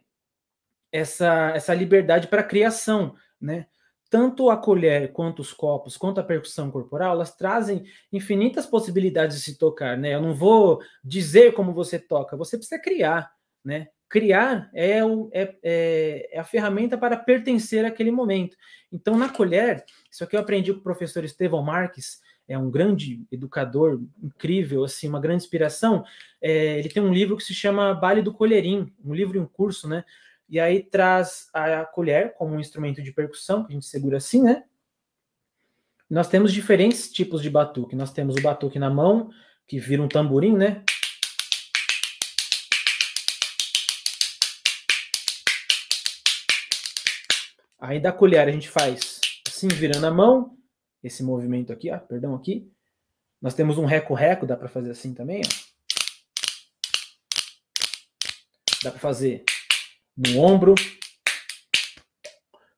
essa, 0.91 1.53
essa 1.55 1.73
liberdade 1.73 2.29
para 2.29 2.43
criação, 2.43 3.15
né? 3.41 3.67
Tanto 4.13 4.51
a 4.51 4.59
colher 4.59 5.11
quanto 5.11 5.41
os 5.41 5.55
copos, 5.55 5.97
quanto 5.97 6.21
a 6.21 6.23
percussão 6.23 6.71
corporal, 6.71 7.15
elas 7.15 7.35
trazem 7.35 7.83
infinitas 8.13 8.67
possibilidades 8.67 9.39
de 9.39 9.43
se 9.43 9.57
tocar, 9.57 9.97
né? 9.97 10.15
Eu 10.15 10.21
não 10.21 10.35
vou 10.35 10.83
dizer 11.03 11.55
como 11.55 11.73
você 11.73 11.99
toca, 11.99 12.37
você 12.37 12.59
precisa 12.59 12.79
criar, 12.79 13.33
né? 13.65 13.89
Criar 14.11 14.69
é, 14.75 15.03
o, 15.03 15.31
é, 15.33 15.57
é, 15.63 16.29
é 16.31 16.39
a 16.39 16.45
ferramenta 16.45 16.99
para 16.99 17.17
pertencer 17.17 17.87
àquele 17.87 18.11
momento. 18.11 18.55
Então, 18.93 19.17
na 19.17 19.31
colher, 19.31 19.83
isso 20.11 20.23
aqui 20.23 20.37
eu 20.37 20.41
aprendi 20.41 20.75
com 20.75 20.81
o 20.81 20.85
professor 20.85 21.25
Estevão 21.25 21.63
Marques, 21.63 22.21
é 22.47 22.59
um 22.59 22.71
grande 22.71 23.25
educador, 23.33 23.99
incrível, 24.23 24.85
assim, 24.85 25.09
uma 25.09 25.23
grande 25.23 25.45
inspiração. 25.45 26.05
É, 26.39 26.79
ele 26.79 26.91
tem 26.91 27.03
um 27.03 27.15
livro 27.15 27.35
que 27.35 27.45
se 27.45 27.55
chama 27.55 27.95
Baile 27.95 28.21
do 28.21 28.35
Colherim, 28.35 28.93
um 29.03 29.15
livro 29.15 29.39
e 29.39 29.41
um 29.41 29.47
curso, 29.47 29.89
né? 29.89 30.05
E 30.53 30.61
aí 30.61 30.83
traz 30.83 31.49
a 31.51 31.83
colher 31.87 32.35
como 32.35 32.55
um 32.55 32.61
instrumento 32.61 33.03
de 33.03 33.11
percussão, 33.11 33.65
que 33.65 33.73
a 33.73 33.75
gente 33.75 33.87
segura 33.87 34.19
assim, 34.19 34.43
né? 34.43 34.65
Nós 36.11 36.29
temos 36.29 36.53
diferentes 36.53 37.11
tipos 37.11 37.41
de 37.41 37.49
batuque. 37.49 37.97
Nós 37.97 38.13
temos 38.13 38.37
o 38.37 38.43
batuque 38.43 38.79
na 38.79 38.91
mão, 38.91 39.31
que 39.67 39.81
vira 39.81 40.03
um 40.03 40.09
tamborim, 40.09 40.55
né? 40.55 40.85
Aí 47.81 47.99
da 47.99 48.13
colher 48.13 48.47
a 48.47 48.53
gente 48.53 48.69
faz 48.69 49.21
assim, 49.49 49.69
virando 49.69 50.07
a 50.07 50.11
mão, 50.11 50.59
esse 51.03 51.23
movimento 51.23 51.73
aqui, 51.73 51.91
ó, 51.91 51.99
perdão, 51.99 52.35
aqui. 52.35 52.71
Nós 53.41 53.55
temos 53.55 53.79
um 53.79 53.87
reco-reco, 53.87 54.47
dá 54.47 54.55
para 54.55 54.69
fazer 54.69 54.91
assim 54.91 55.15
também, 55.15 55.41
ó. 55.47 55.49
Dá 58.85 58.91
para 58.91 59.01
fazer 59.01 59.47
no 60.17 60.41
ombro. 60.41 60.75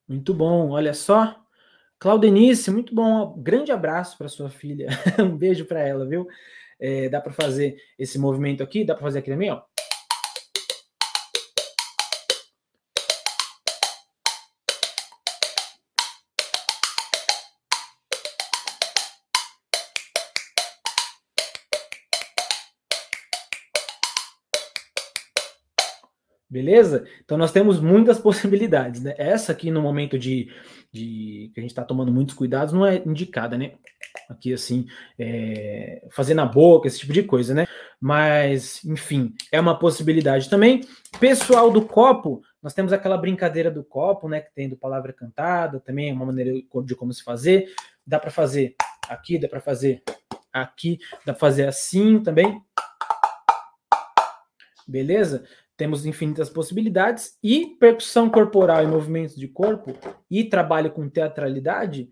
Muito 0.08 0.34
bom, 0.34 0.70
olha 0.70 0.92
só. 0.94 1.40
Claudenice, 1.98 2.70
muito 2.70 2.94
bom. 2.94 3.34
Grande 3.38 3.72
abraço 3.72 4.18
para 4.18 4.28
sua 4.28 4.50
filha. 4.50 4.88
um 5.18 5.36
beijo 5.36 5.64
para 5.64 5.80
ela, 5.80 6.06
viu? 6.06 6.26
É, 6.78 7.08
dá 7.08 7.20
para 7.20 7.32
fazer 7.32 7.76
esse 7.98 8.18
movimento 8.18 8.62
aqui, 8.62 8.84
dá 8.84 8.94
para 8.94 9.04
fazer 9.04 9.20
aqui 9.20 9.30
também, 9.30 9.50
ó. 9.50 9.62
Beleza? 26.54 27.04
Então 27.24 27.36
nós 27.36 27.50
temos 27.50 27.80
muitas 27.80 28.16
possibilidades, 28.22 29.02
né? 29.02 29.12
Essa 29.18 29.50
aqui 29.50 29.72
no 29.72 29.82
momento 29.82 30.16
de, 30.16 30.48
de 30.92 31.50
que 31.52 31.58
a 31.58 31.60
gente 31.60 31.72
está 31.72 31.82
tomando 31.82 32.12
muitos 32.12 32.36
cuidados 32.36 32.72
não 32.72 32.86
é 32.86 33.02
indicada, 33.04 33.58
né? 33.58 33.72
Aqui 34.30 34.54
assim, 34.54 34.86
é, 35.18 36.06
fazer 36.12 36.32
na 36.32 36.46
boca, 36.46 36.86
esse 36.86 37.00
tipo 37.00 37.12
de 37.12 37.24
coisa, 37.24 37.54
né? 37.54 37.66
Mas, 38.00 38.84
enfim, 38.84 39.34
é 39.50 39.58
uma 39.58 39.76
possibilidade 39.76 40.48
também. 40.48 40.86
Pessoal 41.18 41.72
do 41.72 41.82
copo, 41.82 42.40
nós 42.62 42.72
temos 42.72 42.92
aquela 42.92 43.18
brincadeira 43.18 43.68
do 43.68 43.82
copo, 43.82 44.28
né? 44.28 44.40
Que 44.40 44.54
tem 44.54 44.68
do 44.68 44.76
palavra 44.76 45.12
cantada, 45.12 45.80
também 45.80 46.10
é 46.10 46.12
uma 46.12 46.26
maneira 46.26 46.52
de 46.84 46.94
como 46.94 47.12
se 47.12 47.24
fazer. 47.24 47.74
Dá 48.06 48.20
para 48.20 48.30
fazer 48.30 48.76
aqui, 49.08 49.40
dá 49.40 49.48
para 49.48 49.60
fazer 49.60 50.04
aqui, 50.52 51.00
dá 51.26 51.32
para 51.32 51.40
fazer 51.40 51.66
assim 51.66 52.22
também. 52.22 52.62
Beleza? 54.86 55.44
Temos 55.76 56.06
infinitas 56.06 56.48
possibilidades 56.48 57.36
e 57.42 57.76
percussão 57.78 58.30
corporal 58.30 58.82
e 58.82 58.86
movimentos 58.86 59.34
de 59.34 59.48
corpo 59.48 59.96
e 60.30 60.44
trabalho 60.44 60.90
com 60.92 61.08
teatralidade, 61.08 62.10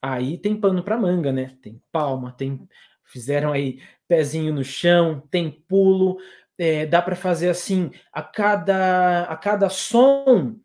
aí 0.00 0.38
tem 0.38 0.58
pano 0.58 0.82
para 0.82 0.96
manga, 0.96 1.32
né? 1.32 1.56
Tem 1.60 1.82
palma, 1.90 2.32
tem 2.32 2.68
fizeram 3.04 3.52
aí 3.52 3.80
pezinho 4.08 4.52
no 4.52 4.64
chão, 4.64 5.20
tem 5.30 5.50
pulo, 5.50 6.18
é, 6.58 6.86
dá 6.86 7.02
para 7.02 7.16
fazer 7.16 7.48
assim 7.48 7.90
a 8.12 8.22
cada 8.22 9.24
a 9.24 9.36
cada 9.36 9.68
som, 9.68 10.56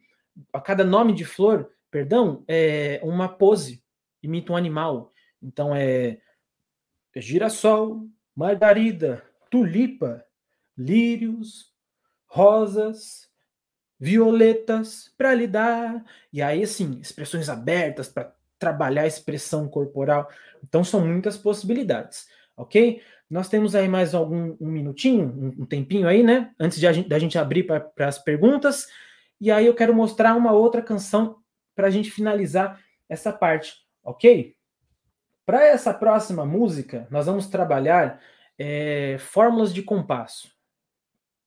a 0.53 0.61
cada 0.61 0.83
nome 0.83 1.13
de 1.13 1.25
flor, 1.25 1.69
perdão, 1.89 2.43
é 2.47 2.99
uma 3.03 3.27
pose, 3.27 3.83
imita 4.21 4.53
um 4.53 4.55
animal. 4.55 5.11
Então 5.41 5.75
é 5.75 6.19
girassol, 7.15 8.07
margarida, 8.35 9.23
tulipa, 9.49 10.23
lírios, 10.77 11.70
rosas, 12.31 13.29
violetas 13.99 15.13
para 15.17 15.33
lidar. 15.33 16.03
E 16.31 16.41
aí, 16.41 16.63
assim, 16.63 16.97
expressões 17.01 17.49
abertas 17.49 18.07
para 18.07 18.33
trabalhar 18.57 19.03
a 19.03 19.07
expressão 19.07 19.67
corporal. 19.67 20.29
Então, 20.63 20.81
são 20.81 21.05
muitas 21.05 21.37
possibilidades, 21.37 22.27
ok? 22.55 23.01
Nós 23.29 23.49
temos 23.49 23.75
aí 23.75 23.87
mais 23.87 24.15
algum 24.15 24.55
um 24.61 24.67
minutinho, 24.67 25.25
um, 25.27 25.63
um 25.63 25.65
tempinho 25.65 26.07
aí, 26.07 26.23
né? 26.23 26.51
Antes 26.57 26.79
de 26.79 26.87
a 26.87 26.93
gente, 26.93 27.09
da 27.09 27.19
gente 27.19 27.37
abrir 27.37 27.63
para 27.63 28.07
as 28.07 28.17
perguntas. 28.17 28.87
E 29.39 29.51
aí 29.51 29.65
eu 29.65 29.75
quero 29.75 29.93
mostrar 29.93 30.35
uma 30.35 30.53
outra 30.53 30.81
canção 30.81 31.37
para 31.75 31.87
a 31.87 31.89
gente 31.89 32.11
finalizar 32.11 32.79
essa 33.09 33.33
parte, 33.33 33.73
ok? 34.03 34.55
Para 35.45 35.65
essa 35.65 35.93
próxima 35.93 36.45
música, 36.45 37.07
nós 37.11 37.25
vamos 37.25 37.47
trabalhar 37.47 38.21
é, 38.57 39.17
fórmulas 39.19 39.73
de 39.73 39.81
compasso. 39.81 40.49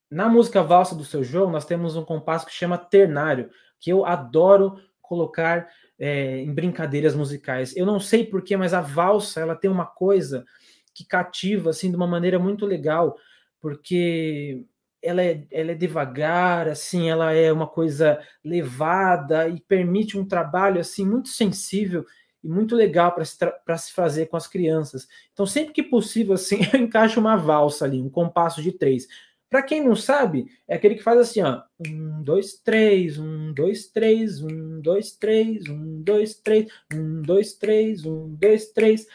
Na 0.09 0.29
música 0.29 0.61
Valsa 0.61 0.95
do 0.95 1.03
Seu 1.03 1.23
João, 1.23 1.51
nós 1.51 1.65
temos 1.65 1.95
um 1.95 2.05
compasso 2.05 2.45
que 2.45 2.53
chama 2.53 2.77
ternário, 2.77 3.49
que 3.79 3.91
eu 3.91 4.05
adoro 4.05 4.79
colocar 5.01 5.67
é, 5.99 6.39
em 6.39 6.53
brincadeiras 6.53 7.15
musicais. 7.15 7.75
Eu 7.75 7.85
não 7.85 7.99
sei 7.99 8.25
porquê, 8.25 8.55
mas 8.57 8.73
a 8.73 8.81
valsa 8.81 9.39
ela 9.41 9.55
tem 9.55 9.69
uma 9.69 9.85
coisa 9.85 10.45
que 10.93 11.05
cativa 11.05 11.69
assim 11.69 11.89
de 11.89 11.95
uma 11.95 12.07
maneira 12.07 12.39
muito 12.39 12.65
legal, 12.65 13.17
porque 13.59 14.65
ela 15.01 15.21
é, 15.21 15.45
ela 15.51 15.71
é 15.71 15.75
devagar, 15.75 16.67
assim, 16.67 17.09
ela 17.09 17.31
é 17.33 17.51
uma 17.51 17.67
coisa 17.67 18.19
levada 18.43 19.47
e 19.47 19.59
permite 19.61 20.17
um 20.17 20.25
trabalho 20.25 20.79
assim 20.79 21.05
muito 21.05 21.29
sensível 21.29 22.05
e 22.43 22.49
muito 22.49 22.75
legal 22.75 23.11
para 23.11 23.25
se, 23.25 23.37
se 23.79 23.91
fazer 23.91 24.27
com 24.27 24.37
as 24.37 24.47
crianças. 24.47 25.07
Então, 25.33 25.45
sempre 25.45 25.73
que 25.73 25.83
possível, 25.83 26.35
assim, 26.35 26.59
eu 26.73 26.79
encaixo 26.79 27.19
uma 27.19 27.35
valsa 27.35 27.85
ali, 27.85 28.01
um 28.01 28.09
compasso 28.09 28.61
de 28.61 28.71
três. 28.71 29.07
Para 29.49 29.61
quem 29.61 29.83
não 29.83 29.95
sabe, 29.95 30.47
é 30.67 30.75
aquele 30.75 30.95
que 30.95 31.03
faz 31.03 31.19
assim, 31.19 31.41
ó. 31.41 31.61
Um, 31.87 32.23
dois, 32.23 32.53
três, 32.53 33.17
um, 33.17 33.53
dois, 33.53 33.87
três, 33.87 34.41
um, 34.41 34.81
dois, 34.81 35.11
três, 35.11 35.67
um, 35.69 36.01
dois, 36.01 36.35
três, 36.35 36.67
um, 36.93 37.21
dois, 37.21 37.53
três, 37.53 38.05
um, 38.05 38.35
dois, 38.35 38.71
três. 38.71 39.07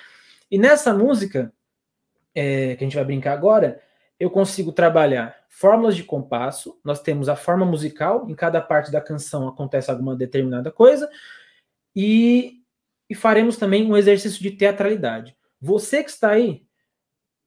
E 0.51 0.59
nessa 0.59 0.95
música, 0.95 1.53
é, 2.35 2.77
que 2.77 2.85
a 2.85 2.87
gente 2.87 2.97
vai 2.97 3.05
brincar 3.05 3.33
agora, 3.33 3.83
eu 4.19 4.31
consigo 4.31 4.73
trabalhar 4.73 5.37
fórmulas 5.49 5.97
de 5.97 6.05
compasso. 6.05 6.79
Nós 6.85 7.01
temos 7.01 7.29
a 7.29 7.37
forma 7.37 7.67
musical, 7.67 8.29
em 8.29 8.35
cada 8.35 8.61
parte 8.61 8.93
da 8.93 9.01
canção 9.01 9.49
acontece 9.49 9.91
alguma 9.91 10.15
determinada 10.15 10.71
coisa, 10.71 11.11
e, 11.95 12.63
e 13.09 13.15
faremos 13.15 13.57
também 13.57 13.91
um 13.91 13.97
exercício 13.97 14.41
de 14.41 14.53
teatralidade. 14.53 15.37
Você 15.61 16.05
que 16.05 16.11
está 16.11 16.31
aí, 16.31 16.65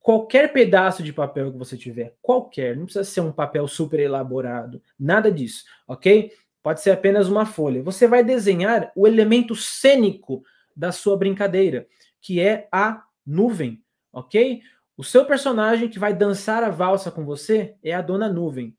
qualquer 0.03 0.51
pedaço 0.51 1.01
de 1.01 1.13
papel 1.13 1.49
que 1.49 1.57
você 1.57 1.77
tiver, 1.77 2.13
qualquer, 2.21 2.75
não 2.75 2.83
precisa 2.83 3.05
ser 3.05 3.21
um 3.21 3.31
papel 3.31 3.65
super 3.69 4.01
elaborado, 4.01 4.81
nada 4.99 5.31
disso, 5.31 5.63
ok? 5.87 6.33
Pode 6.61 6.81
ser 6.81 6.91
apenas 6.91 7.29
uma 7.29 7.45
folha. 7.45 7.81
Você 7.81 8.05
vai 8.05 8.23
desenhar 8.23 8.91
o 8.95 9.07
elemento 9.07 9.55
cênico 9.55 10.43
da 10.75 10.91
sua 10.91 11.15
brincadeira, 11.17 11.87
que 12.21 12.41
é 12.41 12.67
a 12.69 13.03
nuvem, 13.25 13.81
ok? 14.11 14.61
O 14.97 15.03
seu 15.03 15.25
personagem 15.25 15.87
que 15.89 15.97
vai 15.97 16.13
dançar 16.13 16.63
a 16.63 16.69
valsa 16.69 17.09
com 17.09 17.23
você 17.23 17.75
é 17.81 17.93
a 17.93 18.01
Dona 18.01 18.29
Nuvem. 18.29 18.75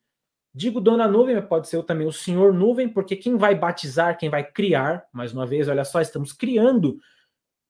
Digo 0.54 0.80
Dona 0.80 1.08
Nuvem, 1.08 1.34
mas 1.34 1.46
pode 1.46 1.68
ser 1.68 1.82
também 1.84 2.06
o 2.06 2.12
Senhor 2.12 2.52
Nuvem, 2.52 2.88
porque 2.88 3.16
quem 3.16 3.36
vai 3.36 3.54
batizar, 3.54 4.16
quem 4.16 4.28
vai 4.28 4.44
criar, 4.44 5.06
mais 5.12 5.32
uma 5.32 5.46
vez, 5.46 5.68
olha 5.68 5.84
só, 5.84 6.00
estamos 6.00 6.32
criando 6.32 6.98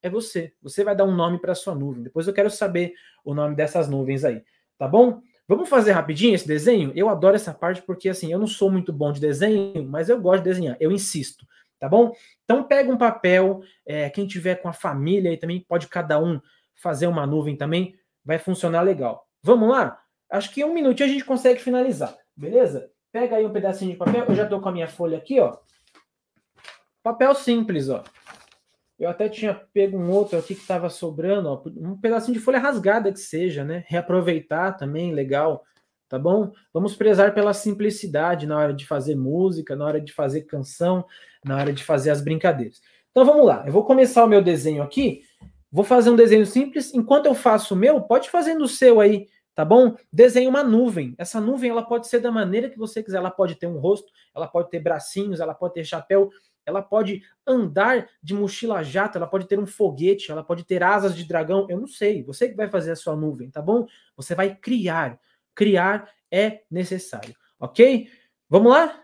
é 0.04 0.10
você. 0.10 0.52
Você 0.62 0.84
vai 0.84 0.94
dar 0.94 1.04
um 1.04 1.14
nome 1.14 1.38
para 1.38 1.54
sua 1.54 1.74
nuvem. 1.74 2.02
Depois 2.02 2.28
eu 2.28 2.34
quero 2.34 2.50
saber 2.50 2.94
o 3.24 3.34
nome 3.34 3.56
dessas 3.56 3.88
nuvens 3.88 4.24
aí, 4.24 4.44
tá 4.78 4.86
bom? 4.86 5.22
Vamos 5.48 5.68
fazer 5.68 5.92
rapidinho 5.92 6.34
esse 6.34 6.46
desenho? 6.46 6.92
Eu 6.94 7.08
adoro 7.08 7.36
essa 7.36 7.52
parte 7.54 7.82
porque 7.82 8.08
assim, 8.08 8.30
eu 8.30 8.38
não 8.38 8.46
sou 8.46 8.70
muito 8.70 8.92
bom 8.92 9.12
de 9.12 9.20
desenho, 9.20 9.82
mas 9.84 10.08
eu 10.08 10.20
gosto 10.20 10.42
de 10.42 10.50
desenhar, 10.50 10.76
eu 10.78 10.92
insisto, 10.92 11.46
tá 11.78 11.88
bom? 11.88 12.14
Então 12.44 12.64
pega 12.64 12.92
um 12.92 12.96
papel, 12.96 13.62
é, 13.86 14.08
quem 14.10 14.26
tiver 14.26 14.56
com 14.56 14.68
a 14.68 14.72
família 14.72 15.30
aí 15.30 15.36
também 15.36 15.60
pode 15.60 15.88
cada 15.88 16.18
um 16.18 16.40
fazer 16.74 17.06
uma 17.06 17.26
nuvem 17.26 17.56
também, 17.56 17.94
vai 18.24 18.38
funcionar 18.38 18.82
legal. 18.82 19.26
Vamos 19.42 19.68
lá? 19.68 20.00
Acho 20.30 20.52
que 20.52 20.60
em 20.60 20.64
um 20.64 20.74
minutinho 20.74 21.08
a 21.08 21.12
gente 21.12 21.24
consegue 21.24 21.60
finalizar, 21.60 22.14
beleza? 22.36 22.90
Pega 23.12 23.36
aí 23.36 23.46
um 23.46 23.52
pedacinho 23.52 23.92
de 23.92 23.96
papel, 23.96 24.24
eu 24.28 24.34
já 24.34 24.46
tô 24.46 24.60
com 24.60 24.68
a 24.68 24.72
minha 24.72 24.88
folha 24.88 25.16
aqui, 25.16 25.40
ó. 25.40 25.56
Papel 27.02 27.34
simples, 27.34 27.88
ó. 27.88 28.02
Eu 28.98 29.08
até 29.08 29.28
tinha 29.28 29.54
pego 29.72 29.98
um 29.98 30.10
outro 30.10 30.38
aqui 30.38 30.54
que 30.54 30.60
estava 30.60 30.88
sobrando, 30.88 31.48
ó, 31.48 31.62
um 31.76 31.98
pedacinho 31.98 32.34
de 32.38 32.40
folha 32.42 32.58
rasgada 32.58 33.12
que 33.12 33.18
seja, 33.18 33.64
né? 33.64 33.84
Reaproveitar 33.88 34.76
também, 34.76 35.12
legal. 35.12 35.64
tá 36.08 36.18
bom? 36.18 36.52
Vamos 36.72 36.94
prezar 36.94 37.34
pela 37.34 37.52
simplicidade 37.52 38.46
na 38.46 38.56
hora 38.56 38.72
de 38.72 38.86
fazer 38.86 39.16
música, 39.16 39.74
na 39.74 39.84
hora 39.84 40.00
de 40.00 40.12
fazer 40.12 40.42
canção, 40.42 41.04
na 41.44 41.56
hora 41.56 41.72
de 41.72 41.82
fazer 41.82 42.10
as 42.10 42.20
brincadeiras. 42.20 42.80
Então 43.10 43.24
vamos 43.24 43.46
lá, 43.46 43.64
eu 43.66 43.72
vou 43.72 43.84
começar 43.84 44.24
o 44.24 44.28
meu 44.28 44.42
desenho 44.42 44.82
aqui. 44.82 45.22
Vou 45.70 45.84
fazer 45.84 46.10
um 46.10 46.16
desenho 46.16 46.46
simples. 46.46 46.94
Enquanto 46.94 47.26
eu 47.26 47.34
faço 47.34 47.74
o 47.74 47.76
meu, 47.76 48.00
pode 48.00 48.30
fazer 48.30 48.54
no 48.54 48.68
seu 48.68 49.00
aí, 49.00 49.26
tá 49.56 49.64
bom? 49.64 49.96
Desenhe 50.12 50.46
uma 50.46 50.62
nuvem. 50.62 51.16
Essa 51.18 51.40
nuvem 51.40 51.70
ela 51.70 51.82
pode 51.82 52.06
ser 52.06 52.20
da 52.20 52.30
maneira 52.30 52.70
que 52.70 52.78
você 52.78 53.02
quiser. 53.02 53.16
Ela 53.16 53.30
pode 53.30 53.56
ter 53.56 53.66
um 53.66 53.78
rosto, 53.78 54.06
ela 54.36 54.46
pode 54.46 54.70
ter 54.70 54.78
bracinhos, 54.78 55.40
ela 55.40 55.52
pode 55.52 55.74
ter 55.74 55.84
chapéu, 55.84 56.30
ela 56.66 56.82
pode 56.82 57.22
andar 57.46 58.08
de 58.22 58.34
mochila 58.34 58.82
jato, 58.82 59.18
ela 59.18 59.26
pode 59.26 59.46
ter 59.46 59.58
um 59.58 59.66
foguete, 59.66 60.30
ela 60.30 60.42
pode 60.42 60.64
ter 60.64 60.82
asas 60.82 61.14
de 61.16 61.24
dragão. 61.24 61.66
Eu 61.68 61.78
não 61.80 61.86
sei. 61.86 62.22
Você 62.24 62.48
que 62.48 62.56
vai 62.56 62.68
fazer 62.68 62.92
a 62.92 62.96
sua 62.96 63.16
nuvem, 63.16 63.50
tá 63.50 63.60
bom? 63.62 63.86
Você 64.16 64.34
vai 64.34 64.54
criar. 64.54 65.18
Criar 65.54 66.10
é 66.30 66.62
necessário, 66.70 67.34
ok? 67.60 68.08
Vamos 68.48 68.72
lá? 68.72 69.00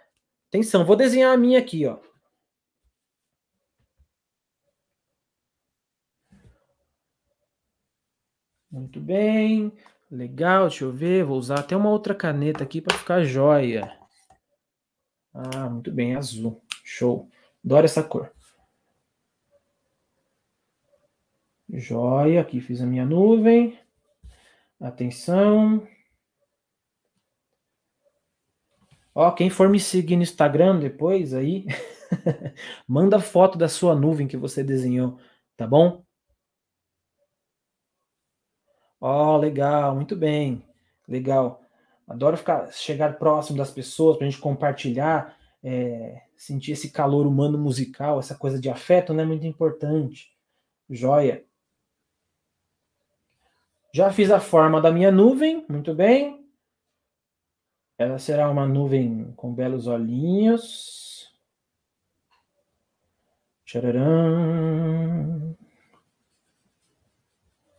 Atenção, 0.48 0.84
vou 0.84 0.96
desenhar 0.96 1.32
a 1.32 1.36
minha 1.36 1.58
aqui, 1.58 1.86
ó. 1.86 1.98
Muito 8.70 9.00
bem. 9.00 9.72
Legal, 10.10 10.68
deixa 10.68 10.84
eu 10.84 10.92
ver. 10.92 11.24
Vou 11.24 11.38
usar 11.38 11.60
até 11.60 11.76
uma 11.76 11.90
outra 11.90 12.14
caneta 12.14 12.62
aqui 12.64 12.80
para 12.80 12.96
ficar 12.96 13.22
joia. 13.24 13.96
Ah, 15.32 15.68
muito 15.68 15.92
bem, 15.92 16.16
azul. 16.16 16.62
Show. 16.84 17.28
Adoro 17.64 17.84
essa 17.84 18.02
cor. 18.02 18.32
Joia, 21.68 22.40
aqui 22.40 22.60
fiz 22.60 22.80
a 22.80 22.86
minha 22.86 23.04
nuvem. 23.04 23.78
Atenção. 24.80 25.86
Ó, 29.14 29.30
quem 29.32 29.50
for 29.50 29.68
me 29.68 29.78
seguir 29.78 30.16
no 30.16 30.22
Instagram 30.22 30.78
depois 30.78 31.34
aí, 31.34 31.66
manda 32.86 33.20
foto 33.20 33.58
da 33.58 33.68
sua 33.68 33.94
nuvem 33.94 34.26
que 34.26 34.36
você 34.36 34.64
desenhou, 34.64 35.18
tá 35.56 35.66
bom? 35.66 36.04
Ó, 39.00 39.36
legal, 39.36 39.94
muito 39.94 40.14
bem, 40.16 40.64
legal. 41.08 41.62
Adoro 42.06 42.36
ficar, 42.36 42.72
chegar 42.72 43.18
próximo 43.18 43.58
das 43.58 43.70
pessoas 43.70 44.16
para 44.16 44.26
a 44.26 44.30
gente 44.30 44.40
compartilhar, 44.40 45.36
é, 45.62 46.22
sentir 46.40 46.72
esse 46.72 46.90
calor 46.90 47.26
humano 47.26 47.58
musical, 47.58 48.18
essa 48.18 48.34
coisa 48.34 48.58
de 48.58 48.70
afeto, 48.70 49.12
né? 49.12 49.26
Muito 49.26 49.46
importante. 49.46 50.34
Joia. 50.88 51.44
Já 53.92 54.10
fiz 54.10 54.30
a 54.30 54.40
forma 54.40 54.80
da 54.80 54.90
minha 54.90 55.12
nuvem, 55.12 55.66
muito 55.68 55.94
bem. 55.94 56.48
Ela 57.98 58.18
será 58.18 58.48
uma 58.48 58.66
nuvem 58.66 59.34
com 59.36 59.52
belos 59.52 59.86
olhinhos. 59.86 61.30
Tcharam. 63.66 65.54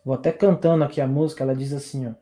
Vou 0.05 0.13
até 0.13 0.31
cantando 0.31 0.83
aqui 0.83 1.01
a 1.01 1.07
música, 1.07 1.43
ela 1.43 1.55
diz 1.55 1.73
assim, 1.73 2.09
ó. 2.09 2.13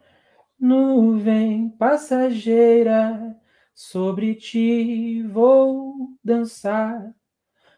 Nuvem 0.57 1.69
passageira, 1.71 3.35
sobre 3.81 4.35
ti 4.35 5.23
vou 5.23 6.09
dançar, 6.21 7.15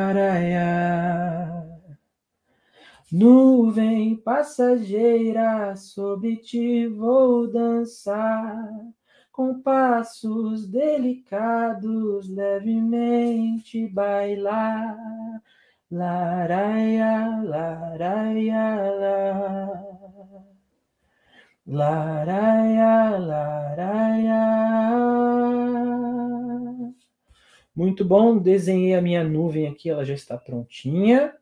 Nuvem 3.12 4.16
passageira, 4.16 5.76
sobre 5.76 6.38
ti 6.38 6.88
vou 6.88 7.46
dançar, 7.46 8.68
com 9.34 9.60
passos 9.60 10.68
delicados, 10.68 12.28
levemente 12.28 13.84
bailar. 13.88 14.96
Laraia, 15.90 17.42
laraia, 17.42 18.76
lá. 18.92 19.84
Laraia, 21.66 23.18
laraia. 23.18 24.44
Muito 27.74 28.04
bom, 28.04 28.38
desenhei 28.38 28.94
a 28.94 29.02
minha 29.02 29.24
nuvem 29.24 29.66
aqui, 29.66 29.90
ela 29.90 30.04
já 30.04 30.14
está 30.14 30.38
prontinha. 30.38 31.34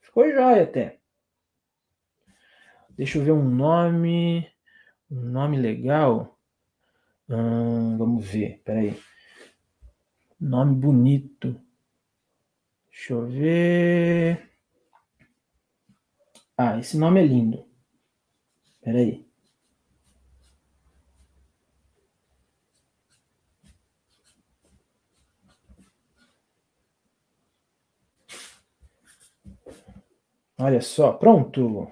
Ficou 0.00 0.28
jóia 0.32 0.64
até. 0.64 0.98
Deixa 2.90 3.18
eu 3.18 3.22
ver 3.22 3.32
um 3.32 3.48
nome. 3.48 4.50
Um 5.08 5.20
nome 5.20 5.56
legal. 5.56 6.35
Hum, 7.28 7.98
vamos 7.98 8.24
ver, 8.24 8.60
peraí. 8.64 8.96
Nome 10.40 10.74
bonito. 10.76 11.60
Deixa 12.90 13.14
eu 13.14 13.26
ver. 13.26 14.50
Ah, 16.56 16.78
esse 16.78 16.96
nome 16.96 17.20
é 17.20 17.26
lindo. 17.26 17.64
Peraí. 18.82 19.26
Olha 30.58 30.80
só, 30.80 31.12
pronto. 31.12 31.90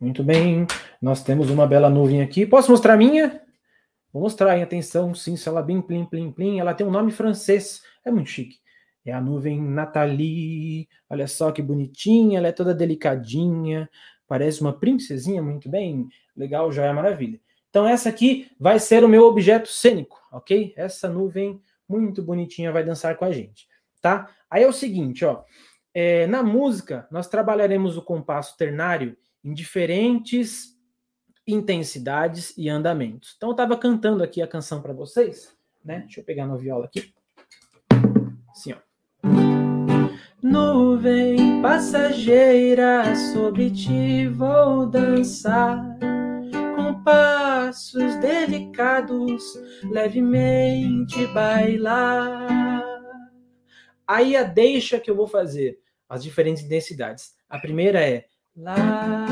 Muito 0.00 0.22
bem. 0.22 0.66
Nós 1.00 1.22
temos 1.22 1.48
uma 1.48 1.66
bela 1.66 1.88
nuvem 1.88 2.20
aqui. 2.22 2.44
Posso 2.44 2.70
mostrar 2.70 2.94
a 2.94 2.96
minha? 2.96 3.47
Vou 4.12 4.22
mostrar, 4.22 4.56
em 4.56 4.62
atenção, 4.62 5.14
sim, 5.14 5.36
se 5.36 5.48
ela 5.48 5.62
bem 5.62 5.80
plim, 5.80 6.04
plim, 6.04 6.32
plim. 6.32 6.58
Ela 6.58 6.74
tem 6.74 6.86
um 6.86 6.90
nome 6.90 7.12
francês. 7.12 7.82
É 8.04 8.10
muito 8.10 8.30
chique. 8.30 8.58
É 9.04 9.12
a 9.12 9.20
nuvem 9.20 9.60
Nathalie. 9.60 10.88
Olha 11.08 11.26
só 11.26 11.52
que 11.52 11.62
bonitinha. 11.62 12.38
Ela 12.38 12.48
é 12.48 12.52
toda 12.52 12.74
delicadinha. 12.74 13.88
Parece 14.26 14.60
uma 14.60 14.72
princesinha, 14.72 15.42
muito 15.42 15.68
bem. 15.68 16.08
Legal, 16.36 16.72
é 16.72 16.92
maravilha. 16.92 17.40
Então, 17.70 17.86
essa 17.86 18.08
aqui 18.08 18.50
vai 18.58 18.78
ser 18.78 19.04
o 19.04 19.08
meu 19.08 19.24
objeto 19.24 19.68
cênico, 19.68 20.18
ok? 20.32 20.72
Essa 20.76 21.08
nuvem 21.08 21.60
muito 21.88 22.22
bonitinha 22.22 22.72
vai 22.72 22.84
dançar 22.84 23.16
com 23.16 23.24
a 23.24 23.32
gente, 23.32 23.66
tá? 24.00 24.28
Aí 24.50 24.62
é 24.62 24.68
o 24.68 24.72
seguinte, 24.72 25.24
ó. 25.24 25.42
É, 25.94 26.26
na 26.26 26.42
música, 26.42 27.08
nós 27.10 27.28
trabalharemos 27.28 27.96
o 27.96 28.02
compasso 28.02 28.56
ternário 28.56 29.16
em 29.42 29.52
diferentes 29.52 30.77
intensidades 31.48 32.52
e 32.56 32.68
andamentos. 32.68 33.34
Então, 33.36 33.48
eu 33.48 33.52
estava 33.52 33.76
cantando 33.76 34.22
aqui 34.22 34.42
a 34.42 34.46
canção 34.46 34.82
para 34.82 34.92
vocês, 34.92 35.56
né? 35.82 36.00
Deixa 36.00 36.20
eu 36.20 36.24
pegar 36.24 36.46
no 36.46 36.58
viola 36.58 36.84
aqui. 36.84 37.12
Assim, 38.50 38.74
ó. 38.74 38.88
Nuvem 40.42 41.60
passageira, 41.62 43.16
sobre 43.32 43.70
ti 43.70 44.28
vou 44.28 44.86
dançar, 44.86 45.82
com 46.76 47.02
passos 47.02 48.14
delicados, 48.16 49.42
levemente 49.90 51.26
bailar. 51.28 52.84
Aí 54.06 54.36
a 54.36 54.44
deixa 54.44 55.00
que 55.00 55.10
eu 55.10 55.16
vou 55.16 55.26
fazer, 55.26 55.80
as 56.08 56.22
diferentes 56.22 56.62
intensidades. 56.62 57.34
A 57.48 57.58
primeira 57.58 58.00
é 58.00 58.26
lá, 58.56 59.26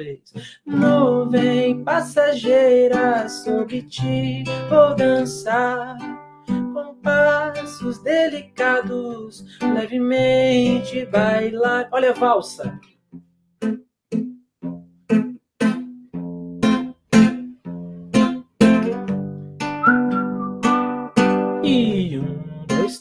vez. 0.00 0.20
Nuvem 0.64 1.84
passageira 1.84 3.28
sobre 3.28 3.82
ti 3.82 4.44
vou 4.68 4.94
dançar 4.94 5.98
com 6.46 6.94
passos 7.02 8.02
delicados, 8.02 9.44
levemente 9.60 11.04
bailar. 11.06 11.88
Olha 11.92 12.10
a 12.10 12.14
valsa. 12.14 12.80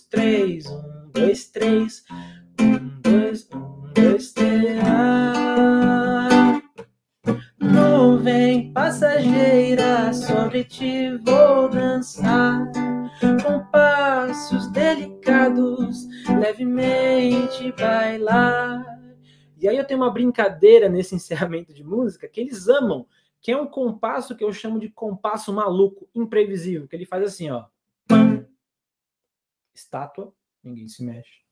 três. 0.09 0.67
Um, 0.67 2.18
uma 19.99 20.11
brincadeira 20.11 20.89
nesse 20.89 21.13
encerramento 21.15 21.73
de 21.73 21.83
música 21.83 22.27
que 22.27 22.39
eles 22.39 22.67
amam, 22.67 23.05
que 23.41 23.51
é 23.51 23.57
um 23.57 23.67
compasso 23.67 24.35
que 24.35 24.43
eu 24.43 24.51
chamo 24.51 24.79
de 24.79 24.89
compasso 24.89 25.53
maluco, 25.53 26.09
imprevisível, 26.13 26.87
que 26.87 26.95
ele 26.95 27.05
faz 27.05 27.23
assim, 27.23 27.49
ó. 27.49 27.65
Estátua, 29.73 30.33
ninguém 30.63 30.87
se 30.87 31.03
mexe. 31.03 31.48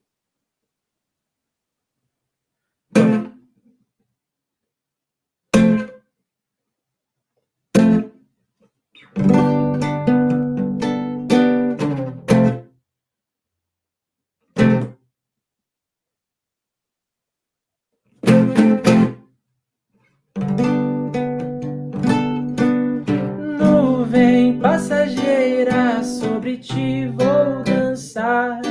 Ti 26.60 27.08
vou 27.08 27.64
dançar 27.64 28.62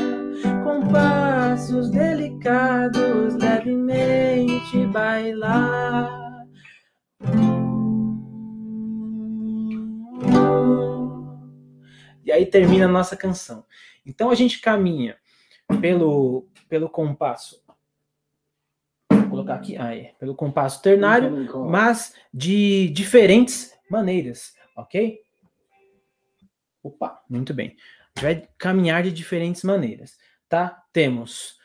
com 0.64 0.88
passos 0.92 1.90
delicados 1.90 3.34
levemente 3.36 4.86
bailar. 4.88 6.46
E 12.24 12.32
aí 12.32 12.44
termina 12.44 12.86
a 12.86 12.88
nossa 12.88 13.16
canção. 13.16 13.64
Então 14.04 14.30
a 14.30 14.34
gente 14.34 14.60
caminha 14.60 15.16
pelo, 15.80 16.48
pelo 16.68 16.88
compasso. 16.88 17.64
Vou 19.10 19.28
colocar 19.28 19.54
aqui, 19.54 19.76
ah, 19.76 19.94
é, 19.94 20.14
pelo 20.18 20.34
compasso 20.34 20.82
ternário, 20.82 21.48
mas 21.68 22.14
de 22.32 22.88
diferentes 22.90 23.72
maneiras, 23.88 24.54
ok? 24.76 25.25
Opa, 26.86 27.20
muito 27.28 27.52
bem. 27.52 27.76
Vai 28.20 28.48
caminhar 28.56 29.02
de 29.02 29.10
diferentes 29.10 29.64
maneiras, 29.64 30.16
tá? 30.48 30.84
Temos 30.92 31.58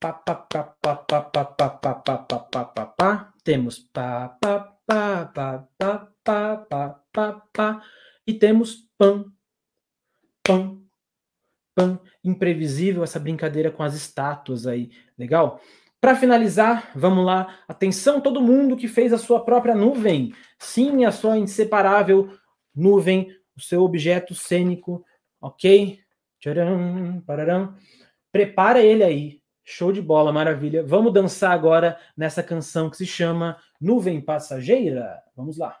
pá, 0.00 0.12
pá, 0.12 0.34
pá, 0.34 0.64
pá, 0.64 0.96
pá, 0.96 1.22
pá, 1.22 1.44
pá, 1.44 1.70
pá, 1.70 1.94
pá, 1.94 2.18
pá, 2.18 2.38
pá, 2.38 2.64
pá, 2.64 2.86
pá. 2.86 3.32
temos 3.44 3.78
pá, 3.78 4.36
pá, 4.40 4.58
pá, 4.84 5.26
pá, 5.26 5.68
pá, 5.78 6.08
pá, 6.24 6.56
pá, 6.56 7.00
pá, 7.12 7.32
pá, 7.52 7.82
e 8.26 8.34
temos 8.34 8.88
pam, 8.98 9.32
pam, 10.42 10.82
pam, 11.74 12.00
imprevisível 12.24 13.04
essa 13.04 13.20
brincadeira 13.20 13.70
com 13.70 13.84
as 13.84 13.94
estátuas 13.94 14.66
aí, 14.66 14.90
legal? 15.16 15.60
Para 16.00 16.16
finalizar, 16.16 16.90
vamos 16.96 17.24
lá. 17.24 17.60
Atenção 17.68 18.20
todo 18.20 18.42
mundo 18.42 18.76
que 18.76 18.88
fez 18.88 19.12
a 19.12 19.18
sua 19.18 19.44
própria 19.44 19.74
nuvem. 19.74 20.34
Sim, 20.58 21.04
a 21.04 21.12
sua 21.12 21.38
inseparável 21.38 22.36
nuvem, 22.74 23.28
o 23.56 23.60
seu 23.60 23.82
objeto 23.82 24.34
cênico, 24.34 25.04
ok? 25.40 26.00
Tcharam, 26.40 27.22
pararam. 27.26 27.74
Prepara 28.30 28.80
ele 28.82 29.02
aí. 29.04 29.40
Show 29.64 29.92
de 29.92 30.02
bola, 30.02 30.32
maravilha. 30.32 30.84
Vamos 30.84 31.12
dançar 31.12 31.52
agora 31.52 31.98
nessa 32.16 32.42
canção 32.42 32.90
que 32.90 32.98
se 32.98 33.06
chama 33.06 33.56
Nuvem 33.80 34.20
Passageira. 34.20 35.22
Vamos 35.34 35.56
lá. 35.56 35.78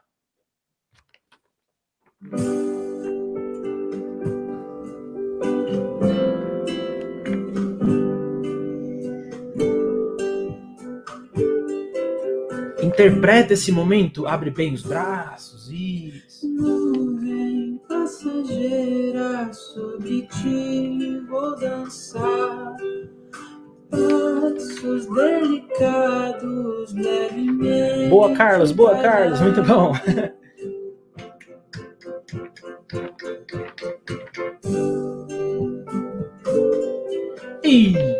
Interpreta 12.82 13.52
esse 13.52 13.72
momento, 13.72 14.26
abre 14.26 14.50
bem 14.50 14.72
os 14.72 14.82
braços, 14.82 15.68
isso. 15.70 17.13
Passageira 18.24 19.52
sobre 19.52 20.22
ti 20.28 21.20
vou 21.28 21.54
dançar. 21.56 22.74
Passos 23.90 25.06
delicados, 25.14 26.94
levemente. 26.94 28.08
Boa, 28.08 28.34
Carlos, 28.34 28.72
boa, 28.72 28.96
Carlos, 28.96 29.42
muito 29.42 29.62
bom. 29.62 29.92
Ih. 37.62 38.13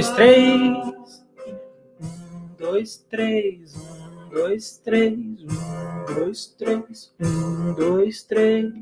Dois, 0.00 0.12
três. 0.12 0.64
Um, 2.00 2.56
dois, 2.58 2.96
três. 3.10 3.76
Um, 3.76 4.30
dois, 4.30 4.80
três. 4.82 5.12
Um, 5.42 6.14
dois, 6.14 6.46
três. 6.56 7.12
Um, 7.20 7.74
dois, 7.74 8.22
três. 8.22 8.72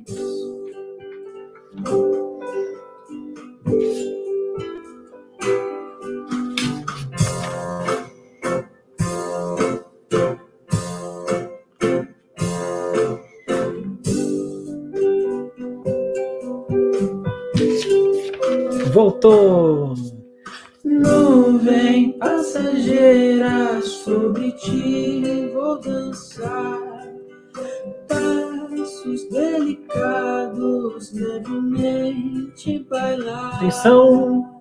Voltou. 18.93 19.88
Nuvem 21.69 22.13
passageira 22.13 23.83
sobre 23.83 24.53
ti 24.53 25.51
vou 25.53 25.79
dançar. 25.79 26.79
Passos 28.09 29.29
delicados, 29.29 31.13
levemente 31.13 32.87
bailar. 32.89 33.57
Atenção. 33.57 34.58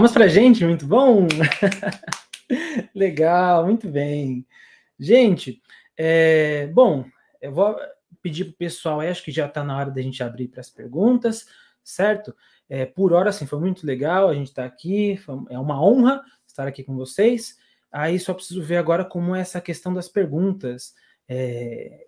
Palmas 0.00 0.12
pra 0.12 0.28
gente, 0.28 0.64
muito 0.64 0.86
bom. 0.86 1.28
Legal, 2.96 3.66
muito 3.66 3.86
bem. 3.86 4.46
Gente, 4.98 5.60
é, 5.94 6.68
bom, 6.68 7.04
eu 7.38 7.52
vou 7.52 7.76
pedir 8.22 8.46
para 8.46 8.52
o 8.52 8.56
pessoal, 8.56 9.02
acho 9.02 9.22
que 9.22 9.30
já 9.30 9.44
está 9.44 9.62
na 9.62 9.76
hora 9.76 9.90
da 9.90 10.00
gente 10.00 10.22
abrir 10.22 10.48
para 10.48 10.60
as 10.62 10.70
perguntas, 10.70 11.44
certo? 11.84 12.34
É, 12.66 12.86
por 12.86 13.12
hora, 13.12 13.28
assim, 13.28 13.44
foi 13.44 13.60
muito 13.60 13.86
legal, 13.86 14.30
a 14.30 14.34
gente 14.34 14.46
está 14.46 14.64
aqui, 14.64 15.18
foi- 15.18 15.44
é 15.50 15.58
uma 15.58 15.84
honra 15.84 16.22
estar 16.46 16.66
aqui 16.66 16.82
com 16.82 16.96
vocês. 16.96 17.58
Aí 17.92 18.18
só 18.18 18.32
preciso 18.32 18.62
ver 18.62 18.78
agora 18.78 19.04
como 19.04 19.36
é 19.36 19.40
essa 19.40 19.60
questão 19.60 19.92
das 19.92 20.08
perguntas. 20.08 20.94
É, 21.28 22.06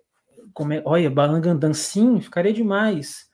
como 0.51 0.73
é, 0.73 0.81
olha, 0.83 1.11
balangandã, 1.11 1.71
sim, 1.75 2.19
ficaria 2.19 2.53
demais. 2.53 3.29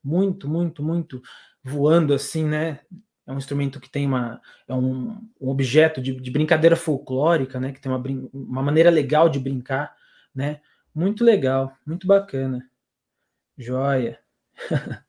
Muito, 0.00 0.48
muito, 0.48 0.80
muito 0.80 1.20
voando 1.64 2.14
assim, 2.14 2.44
né? 2.44 2.78
É 3.26 3.32
um 3.32 3.38
instrumento 3.38 3.80
que 3.80 3.88
tem 3.88 4.06
uma. 4.06 4.40
É 4.68 4.74
um, 4.74 5.18
um 5.40 5.48
objeto 5.48 6.00
de, 6.00 6.14
de, 6.14 6.30
brincadeira 6.30 6.76
folclórica, 6.76 7.58
né? 7.58 7.72
Que 7.72 7.80
tem 7.80 7.90
uma, 7.90 8.02
uma 8.32 8.62
maneira 8.62 8.90
legal 8.90 9.30
de 9.30 9.38
brincar, 9.38 9.94
né? 10.34 10.60
Muito 10.94 11.24
legal, 11.24 11.72
muito 11.86 12.06
bacana. 12.06 12.68
Joia. 13.56 14.18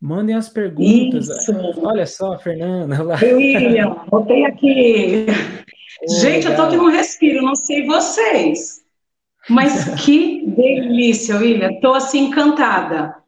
Mandem 0.00 0.34
as 0.34 0.48
perguntas. 0.48 1.28
Isso. 1.28 1.52
Olha 1.82 2.06
só, 2.06 2.38
Fernanda. 2.38 3.02
Lá. 3.02 3.16
William, 3.22 4.04
botei 4.10 4.44
aqui. 4.44 5.26
Gente, 6.20 6.46
eu 6.46 6.56
tô 6.56 6.62
aqui 6.62 6.76
no 6.76 6.90
respiro, 6.90 7.42
não 7.42 7.54
sei 7.54 7.86
vocês. 7.86 8.84
Mas 9.48 10.02
que 10.02 10.46
delícia, 10.46 11.36
William. 11.36 11.70
Estou 11.70 11.94
assim 11.94 12.26
encantada. 12.26 13.23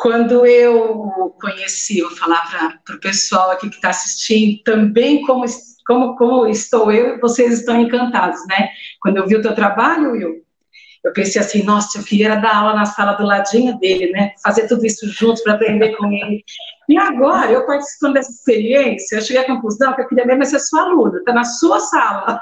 Quando 0.00 0.46
eu 0.46 1.34
conheci, 1.40 2.00
vou 2.00 2.10
falar 2.12 2.80
para 2.84 2.96
o 2.96 3.00
pessoal 3.00 3.50
aqui 3.50 3.68
que 3.68 3.76
está 3.76 3.90
assistindo, 3.90 4.62
também 4.62 5.22
como, 5.22 5.44
como, 5.86 6.16
como 6.16 6.46
estou 6.46 6.90
eu, 6.90 7.20
vocês 7.20 7.60
estão 7.60 7.80
encantados, 7.80 8.40
né? 8.48 8.70
Quando 9.02 9.18
eu 9.18 9.26
vi 9.26 9.36
o 9.36 9.42
teu 9.42 9.54
trabalho, 9.54 10.12
Will, 10.12 10.42
eu 11.04 11.12
pensei 11.12 11.40
assim, 11.40 11.62
nossa, 11.62 11.98
eu 11.98 12.04
queria 12.04 12.36
dar 12.36 12.56
aula 12.56 12.74
na 12.74 12.84
sala 12.84 13.12
do 13.12 13.24
ladinho 13.24 13.78
dele, 13.78 14.10
né? 14.10 14.32
Fazer 14.42 14.68
tudo 14.68 14.86
isso 14.86 15.06
junto 15.08 15.42
para 15.42 15.54
aprender 15.54 15.96
com 15.96 16.06
ele. 16.12 16.44
E 16.88 16.98
agora, 16.98 17.50
eu 17.50 17.66
participando 17.66 18.14
dessa 18.14 18.30
experiência, 18.30 19.16
eu 19.16 19.22
cheguei 19.22 19.42
à 19.42 19.46
conclusão 19.46 19.94
que 19.94 20.02
eu 20.02 20.08
queria 20.08 20.26
mesmo 20.26 20.44
ser 20.44 20.60
sua 20.60 20.82
aluna, 20.82 21.18
está 21.18 21.32
na 21.32 21.44
sua 21.44 21.80
sala. 21.80 22.40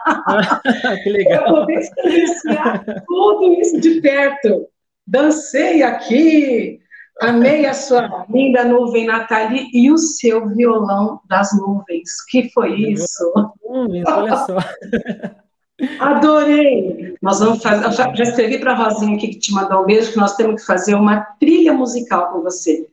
que 1.02 1.10
legal. 1.10 1.46
Eu 1.46 1.54
poder 1.54 1.78
experienciar 1.78 2.84
tudo 3.06 3.52
isso 3.60 3.80
de 3.80 4.00
perto. 4.00 4.66
Dancei 5.06 5.82
aqui, 5.82 6.77
amei 7.20 7.66
a 7.66 7.74
sua 7.74 8.26
linda 8.28 8.64
nuvem, 8.64 9.06
Nathalie, 9.06 9.68
e 9.72 9.90
o 9.90 9.98
seu 9.98 10.48
violão 10.48 11.20
das 11.28 11.56
nuvens. 11.56 12.24
Que 12.28 12.50
foi 12.50 12.74
isso? 12.74 13.32
Nuvens, 13.64 14.04
olha 14.06 14.36
só. 14.36 14.56
Adorei! 16.00 17.14
Nós 17.22 17.38
vamos 17.38 17.62
fazer. 17.62 17.84
Eu 17.84 17.92
já, 17.92 18.12
já 18.14 18.24
escrevi 18.24 18.58
para 18.58 18.72
a 18.72 18.76
Rosinha 18.76 19.16
aqui 19.16 19.28
que 19.28 19.38
te 19.38 19.52
mandou 19.52 19.82
um 19.82 19.86
beijo, 19.86 20.12
que 20.12 20.18
nós 20.18 20.34
temos 20.34 20.60
que 20.60 20.66
fazer 20.66 20.94
uma 20.94 21.20
trilha 21.38 21.72
musical 21.72 22.32
com 22.32 22.42
você. 22.42 22.88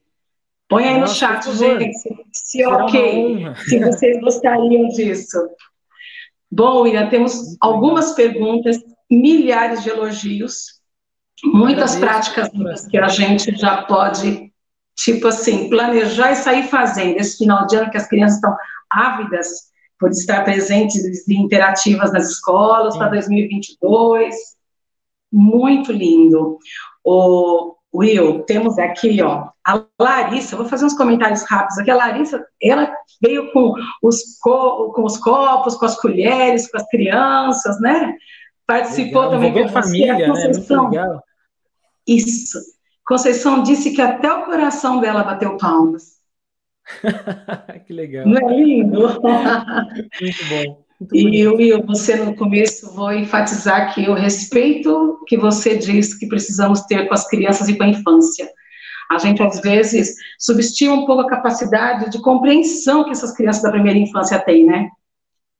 Põe 0.67 0.85
aí 0.85 0.99
Nossa, 0.99 1.27
no 1.27 1.41
chat, 1.41 1.57
gente, 1.57 1.93
se, 1.93 2.09
se 2.31 2.65
ok, 2.65 3.53
se 3.67 3.79
vocês 3.79 4.19
gostariam 4.19 4.87
disso. 4.89 5.37
Bom, 6.51 6.81
William, 6.81 7.09
temos 7.09 7.55
algumas 7.59 8.13
perguntas, 8.13 8.77
milhares 9.09 9.83
de 9.83 9.89
elogios, 9.89 10.74
muitas 11.43 11.95
práticas 11.95 12.49
que 12.89 12.97
a 12.97 13.07
gente 13.07 13.55
já 13.55 13.83
pode, 13.83 14.51
tipo 14.95 15.27
assim, 15.27 15.69
planejar 15.69 16.31
e 16.31 16.35
sair 16.35 16.63
fazendo. 16.67 17.17
Esse 17.17 17.37
final 17.37 17.65
de 17.67 17.75
ano 17.75 17.91
que 17.91 17.97
as 17.97 18.07
crianças 18.07 18.37
estão 18.37 18.55
ávidas 18.89 19.47
por 19.99 20.11
estar 20.11 20.43
presentes 20.43 21.27
e 21.27 21.35
interativas 21.35 22.11
nas 22.11 22.29
escolas 22.29 22.97
para 22.97 23.09
2022. 23.09 24.35
Muito 25.31 25.91
lindo. 25.91 26.57
O 27.03 27.75
Will, 27.93 28.43
temos 28.43 28.77
aqui, 28.77 29.21
ó, 29.21 29.49
a 29.65 29.83
Larissa, 29.99 30.57
vou 30.57 30.65
fazer 30.65 30.85
uns 30.85 30.97
comentários 30.97 31.43
rápidos 31.43 31.77
aqui. 31.77 31.91
A 31.91 31.95
Larissa, 31.95 32.45
ela 32.61 32.93
veio 33.21 33.51
com 33.53 33.73
os, 34.03 34.37
co, 34.41 34.91
com 34.93 35.03
os 35.03 35.17
copos, 35.17 35.75
com 35.75 35.85
as 35.85 35.99
colheres, 35.99 36.69
com 36.69 36.77
as 36.77 36.87
crianças, 36.89 37.79
né? 37.79 38.13
Participou 38.67 39.23
legal, 39.23 39.31
também 39.31 39.53
com 39.53 39.69
família, 39.69 40.25
a 40.25 40.29
Conceição. 40.29 40.89
Né? 40.89 41.19
Isso. 42.07 42.59
Conceição 43.05 43.61
disse 43.61 43.91
que 43.91 44.01
até 44.01 44.31
o 44.31 44.45
coração 44.45 44.99
dela 44.99 45.23
bateu 45.23 45.57
palmas. 45.57 46.15
que 47.85 47.93
legal. 47.93 48.27
Não 48.27 48.37
é 48.37 48.55
lindo? 48.55 48.99
Muito 50.21 50.45
bom. 50.49 50.85
Muito 50.99 51.15
e 51.15 51.47
Will, 51.47 51.85
você 51.85 52.15
no 52.15 52.35
começo 52.35 52.93
vou 52.93 53.11
enfatizar 53.11 53.93
que 53.93 54.09
o 54.09 54.13
respeito 54.13 55.19
que 55.27 55.37
você 55.37 55.77
diz 55.77 56.13
que 56.17 56.25
precisamos 56.25 56.81
ter 56.83 57.07
com 57.07 57.13
as 57.13 57.27
crianças 57.27 57.67
e 57.67 57.77
com 57.77 57.83
a 57.83 57.89
infância. 57.89 58.49
A 59.11 59.17
gente 59.17 59.43
às 59.43 59.59
vezes 59.59 60.15
subestima 60.39 60.95
um 60.95 61.05
pouco 61.05 61.21
a 61.21 61.29
capacidade 61.29 62.09
de 62.09 62.21
compreensão 62.21 63.03
que 63.03 63.11
essas 63.11 63.35
crianças 63.35 63.61
da 63.61 63.71
primeira 63.71 63.99
infância 63.99 64.39
têm, 64.39 64.65
né? 64.65 64.89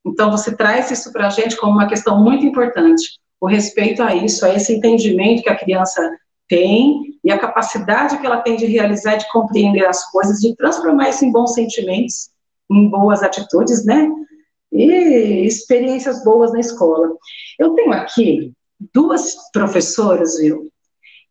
Então 0.05 0.31
você 0.31 0.55
traz 0.55 0.91
isso 0.91 1.11
para 1.11 1.27
a 1.27 1.29
gente 1.29 1.57
como 1.57 1.73
uma 1.73 1.87
questão 1.87 2.21
muito 2.21 2.45
importante. 2.45 3.19
O 3.41 3.47
respeito 3.47 4.01
a 4.03 4.15
isso, 4.15 4.45
a 4.45 4.53
esse 4.53 4.73
entendimento 4.73 5.43
que 5.43 5.49
a 5.49 5.57
criança 5.57 6.01
tem 6.47 7.15
e 7.23 7.31
a 7.31 7.39
capacidade 7.39 8.17
que 8.19 8.25
ela 8.25 8.41
tem 8.41 8.55
de 8.55 8.65
realizar, 8.65 9.15
de 9.15 9.29
compreender 9.31 9.85
as 9.85 10.09
coisas, 10.11 10.39
de 10.39 10.55
transformar 10.55 11.09
isso 11.09 11.25
em 11.25 11.31
bons 11.31 11.53
sentimentos, 11.53 12.29
em 12.69 12.87
boas 12.87 13.23
atitudes, 13.23 13.83
né? 13.83 14.09
E 14.71 15.45
experiências 15.45 16.23
boas 16.23 16.53
na 16.53 16.59
escola. 16.59 17.09
Eu 17.57 17.71
tenho 17.71 17.93
aqui 17.93 18.51
duas 18.93 19.35
professoras, 19.51 20.37
viu, 20.37 20.69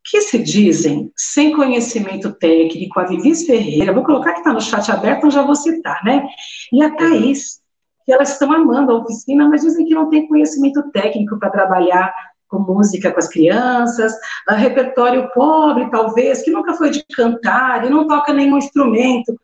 que 0.05 0.20
se 0.20 0.39
dizem 0.39 1.11
sem 1.16 1.53
conhecimento 1.55 2.33
técnico, 2.35 2.99
a 3.01 3.05
Vivis 3.05 3.47
Ferreira, 3.47 3.93
vou 3.93 4.05
colocar 4.05 4.33
que 4.33 4.41
está 4.41 4.53
no 4.53 4.61
chat 4.61 4.91
aberto, 4.91 5.18
então 5.18 5.31
já 5.31 5.43
vou 5.43 5.55
citar, 5.55 6.03
né? 6.05 6.27
E 6.72 6.83
a 6.83 6.95
Thaís, 6.95 7.61
que 8.05 8.12
elas 8.12 8.32
estão 8.32 8.52
amando 8.52 8.92
a 8.92 8.98
oficina, 8.98 9.48
mas 9.48 9.62
dizem 9.62 9.86
que 9.86 9.94
não 9.94 10.11
tem 10.11 10.28
conhecimento 10.28 10.90
técnico 10.90 11.38
para 11.38 11.50
trabalhar 11.50 12.12
com 12.48 12.59
música 12.59 13.11
com 13.11 13.18
as 13.18 13.28
crianças, 13.28 14.12
uh, 14.48 14.55
repertório 14.55 15.28
pobre, 15.34 15.90
talvez, 15.90 16.42
que 16.42 16.50
nunca 16.50 16.74
foi 16.74 16.90
de 16.90 17.05
cantar 17.14 17.84
e 17.84 17.90
não 17.90 18.07
toca 18.07 18.32
nenhum 18.32 18.59
instrumento. 18.59 19.34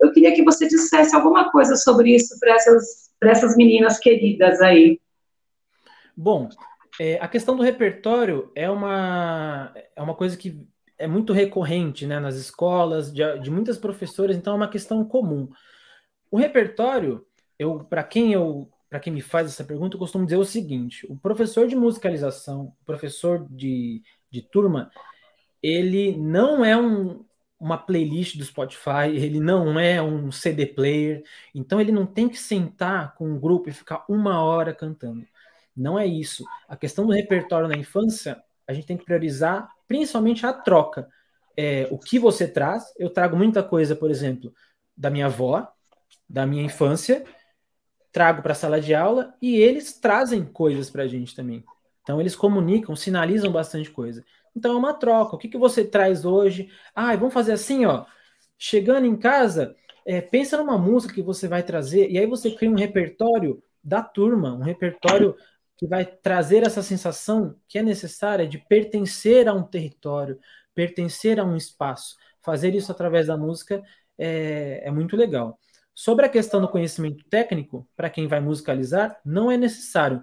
Eu 0.00 0.12
queria 0.12 0.34
que 0.34 0.42
você 0.42 0.66
dissesse 0.66 1.14
alguma 1.14 1.50
coisa 1.50 1.76
sobre 1.76 2.14
isso 2.14 2.38
para 2.40 2.54
essas, 2.54 3.10
essas 3.22 3.56
meninas 3.56 3.98
queridas 3.98 4.60
aí. 4.60 5.00
Bom, 6.16 6.48
é, 7.00 7.18
a 7.20 7.28
questão 7.28 7.56
do 7.56 7.62
repertório 7.62 8.50
é 8.54 8.70
uma, 8.70 9.72
é 9.94 10.02
uma 10.02 10.14
coisa 10.14 10.36
que 10.36 10.66
é 10.98 11.06
muito 11.06 11.32
recorrente 11.32 12.06
né, 12.06 12.18
nas 12.18 12.36
escolas, 12.36 13.12
de, 13.12 13.38
de 13.40 13.50
muitas 13.50 13.76
professoras, 13.78 14.36
então 14.36 14.54
é 14.54 14.56
uma 14.56 14.68
questão 14.68 15.04
comum. 15.04 15.48
O 16.30 16.38
repertório, 16.38 17.25
eu 17.58 17.84
para 17.84 18.02
quem 18.04 18.32
eu 18.32 18.70
para 18.88 19.00
quem 19.00 19.12
me 19.12 19.20
faz 19.20 19.48
essa 19.48 19.64
pergunta, 19.64 19.96
eu 19.96 19.98
costumo 19.98 20.24
dizer 20.24 20.36
o 20.36 20.44
seguinte: 20.44 21.06
o 21.10 21.16
professor 21.16 21.66
de 21.66 21.76
musicalização, 21.76 22.72
o 22.80 22.84
professor 22.84 23.46
de, 23.50 24.02
de 24.30 24.42
turma, 24.42 24.90
ele 25.62 26.16
não 26.16 26.64
é 26.64 26.76
um, 26.76 27.24
uma 27.58 27.78
playlist 27.78 28.36
do 28.36 28.44
Spotify, 28.44 29.08
ele 29.12 29.40
não 29.40 29.78
é 29.78 30.00
um 30.00 30.30
CD 30.30 30.66
player, 30.66 31.22
então 31.54 31.80
ele 31.80 31.92
não 31.92 32.06
tem 32.06 32.28
que 32.28 32.38
sentar 32.38 33.14
com 33.14 33.28
um 33.28 33.40
grupo 33.40 33.68
e 33.68 33.72
ficar 33.72 34.04
uma 34.08 34.42
hora 34.42 34.74
cantando. 34.74 35.26
Não 35.76 35.98
é 35.98 36.06
isso. 36.06 36.44
A 36.68 36.76
questão 36.76 37.06
do 37.06 37.12
repertório 37.12 37.68
na 37.68 37.76
infância, 37.76 38.42
a 38.66 38.72
gente 38.72 38.86
tem 38.86 38.96
que 38.96 39.04
priorizar 39.04 39.68
principalmente 39.86 40.46
a 40.46 40.52
troca. 40.52 41.08
É, 41.56 41.88
o 41.90 41.98
que 41.98 42.18
você 42.18 42.46
traz, 42.46 42.92
eu 42.98 43.10
trago 43.10 43.36
muita 43.36 43.62
coisa, 43.62 43.94
por 43.94 44.10
exemplo, 44.10 44.52
da 44.96 45.10
minha 45.10 45.26
avó, 45.26 45.68
da 46.28 46.46
minha 46.46 46.62
infância, 46.62 47.24
trago 48.16 48.40
para 48.40 48.52
a 48.52 48.54
sala 48.54 48.80
de 48.80 48.94
aula 48.94 49.34
e 49.42 49.56
eles 49.56 49.92
trazem 49.92 50.42
coisas 50.42 50.88
para 50.88 51.02
a 51.02 51.06
gente 51.06 51.36
também. 51.36 51.62
Então 52.02 52.18
eles 52.18 52.34
comunicam, 52.34 52.96
sinalizam 52.96 53.52
bastante 53.52 53.90
coisa. 53.90 54.24
Então 54.56 54.72
é 54.72 54.74
uma 54.78 54.94
troca. 54.94 55.36
O 55.36 55.38
que, 55.38 55.48
que 55.48 55.58
você 55.58 55.84
traz 55.84 56.24
hoje? 56.24 56.70
Ah, 56.94 57.14
vamos 57.14 57.34
fazer 57.34 57.52
assim, 57.52 57.84
ó. 57.84 58.06
Chegando 58.56 59.04
em 59.04 59.18
casa, 59.18 59.76
é, 60.06 60.22
pensa 60.22 60.56
numa 60.56 60.78
música 60.78 61.12
que 61.12 61.20
você 61.20 61.46
vai 61.46 61.62
trazer 61.62 62.10
e 62.10 62.16
aí 62.16 62.26
você 62.26 62.50
cria 62.52 62.70
um 62.70 62.74
repertório 62.74 63.62
da 63.84 64.02
turma, 64.02 64.54
um 64.54 64.62
repertório 64.62 65.36
que 65.76 65.86
vai 65.86 66.06
trazer 66.06 66.62
essa 66.66 66.82
sensação 66.82 67.54
que 67.68 67.78
é 67.78 67.82
necessária 67.82 68.48
de 68.48 68.56
pertencer 68.56 69.46
a 69.46 69.52
um 69.52 69.62
território, 69.62 70.40
pertencer 70.74 71.38
a 71.38 71.44
um 71.44 71.54
espaço. 71.54 72.16
Fazer 72.40 72.74
isso 72.74 72.90
através 72.90 73.26
da 73.26 73.36
música 73.36 73.82
é, 74.16 74.80
é 74.84 74.90
muito 74.90 75.18
legal. 75.18 75.60
Sobre 75.98 76.26
a 76.26 76.28
questão 76.28 76.60
do 76.60 76.68
conhecimento 76.68 77.24
técnico, 77.24 77.88
para 77.96 78.10
quem 78.10 78.26
vai 78.26 78.38
musicalizar, 78.38 79.18
não 79.24 79.50
é 79.50 79.56
necessário. 79.56 80.22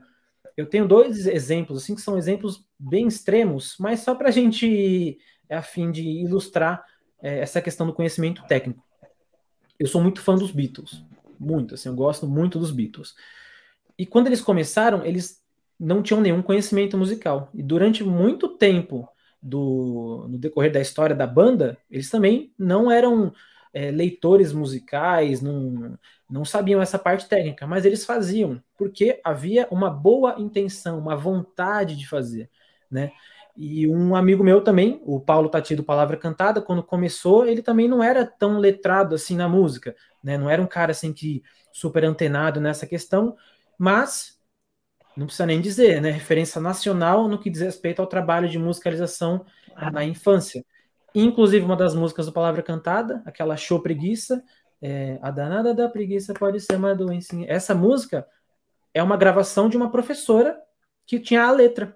Eu 0.55 0.67
tenho 0.67 0.87
dois 0.87 1.25
exemplos, 1.25 1.81
assim, 1.81 1.95
que 1.95 2.01
são 2.01 2.15
exemplos 2.15 2.63
bem 2.77 3.07
extremos, 3.07 3.75
mas 3.79 4.01
só 4.01 4.13
para 4.13 4.29
a 4.29 4.31
gente, 4.31 5.17
é, 5.49 5.55
a 5.55 5.63
fim 5.63 5.91
de 5.91 6.03
ilustrar 6.03 6.85
é, 7.19 7.39
essa 7.39 7.59
questão 7.59 7.87
do 7.87 7.93
conhecimento 7.93 8.43
técnico. 8.45 8.85
Eu 9.79 9.87
sou 9.87 9.99
muito 9.99 10.21
fã 10.21 10.35
dos 10.35 10.51
Beatles, 10.51 11.03
muito, 11.39 11.73
assim, 11.73 11.89
eu 11.89 11.95
gosto 11.95 12.27
muito 12.27 12.59
dos 12.59 12.69
Beatles. 12.69 13.15
E 13.97 14.05
quando 14.05 14.27
eles 14.27 14.41
começaram, 14.41 15.03
eles 15.03 15.41
não 15.79 16.03
tinham 16.03 16.21
nenhum 16.21 16.43
conhecimento 16.43 16.95
musical. 16.99 17.49
E 17.51 17.63
durante 17.63 18.03
muito 18.03 18.47
tempo 18.59 19.09
do, 19.41 20.27
no 20.29 20.37
decorrer 20.37 20.71
da 20.71 20.79
história 20.79 21.15
da 21.15 21.25
banda, 21.25 21.79
eles 21.89 22.11
também 22.11 22.53
não 22.59 22.91
eram 22.91 23.33
é, 23.73 23.91
leitores 23.91 24.53
musicais, 24.53 25.41
não, 25.41 25.97
não 26.29 26.45
sabiam 26.45 26.81
essa 26.81 26.99
parte 26.99 27.27
técnica, 27.27 27.65
mas 27.65 27.85
eles 27.85 28.05
faziam, 28.05 28.61
porque 28.77 29.19
havia 29.23 29.67
uma 29.71 29.89
boa 29.89 30.35
intenção, 30.39 30.99
uma 30.99 31.15
vontade 31.15 31.95
de 31.97 32.07
fazer, 32.07 32.49
né? 32.89 33.11
E 33.55 33.87
um 33.87 34.15
amigo 34.15 34.43
meu 34.43 34.61
também, 34.61 34.99
o 35.05 35.19
Paulo 35.19 35.49
Tati 35.49 35.75
do 35.75 35.83
Palavra 35.83 36.17
Cantada, 36.17 36.61
quando 36.61 36.81
começou, 36.83 37.45
ele 37.45 37.61
também 37.61 37.87
não 37.87 38.03
era 38.03 38.25
tão 38.25 38.57
letrado 38.57 39.13
assim 39.13 39.35
na 39.35 39.47
música, 39.47 39.95
né? 40.23 40.37
Não 40.37 40.49
era 40.49 40.61
um 40.61 40.67
cara 40.67 40.91
assim 40.91 41.13
que 41.13 41.43
super 41.71 42.03
antenado 42.03 42.59
nessa 42.59 42.87
questão, 42.87 43.35
mas 43.77 44.39
não 45.15 45.27
precisa 45.27 45.45
nem 45.45 45.61
dizer, 45.61 46.01
né? 46.01 46.09
Referência 46.11 46.59
nacional 46.59 47.27
no 47.27 47.39
que 47.39 47.49
diz 47.49 47.61
respeito 47.61 48.01
ao 48.01 48.07
trabalho 48.07 48.49
de 48.49 48.57
musicalização 48.57 49.45
na 49.91 50.03
infância. 50.03 50.65
Inclusive, 51.15 51.63
uma 51.63 51.75
das 51.75 51.93
músicas 51.93 52.25
do 52.25 52.31
Palavra 52.31 52.63
Cantada, 52.63 53.21
aquela 53.25 53.55
Show 53.55 53.79
Preguiça, 53.79 54.43
é, 54.81 55.19
A 55.21 55.31
Danada 55.31 55.73
da 55.73 55.87
Preguiça 55.87 56.33
Pode 56.33 56.59
Ser 56.59 56.75
uma 56.75 56.95
Doença. 56.95 57.35
Essa 57.47 57.75
música 57.75 58.27
é 58.93 59.01
uma 59.01 59.15
gravação 59.15 59.69
de 59.69 59.77
uma 59.77 59.91
professora 59.91 60.59
que 61.05 61.19
tinha 61.19 61.43
a 61.43 61.51
letra. 61.51 61.95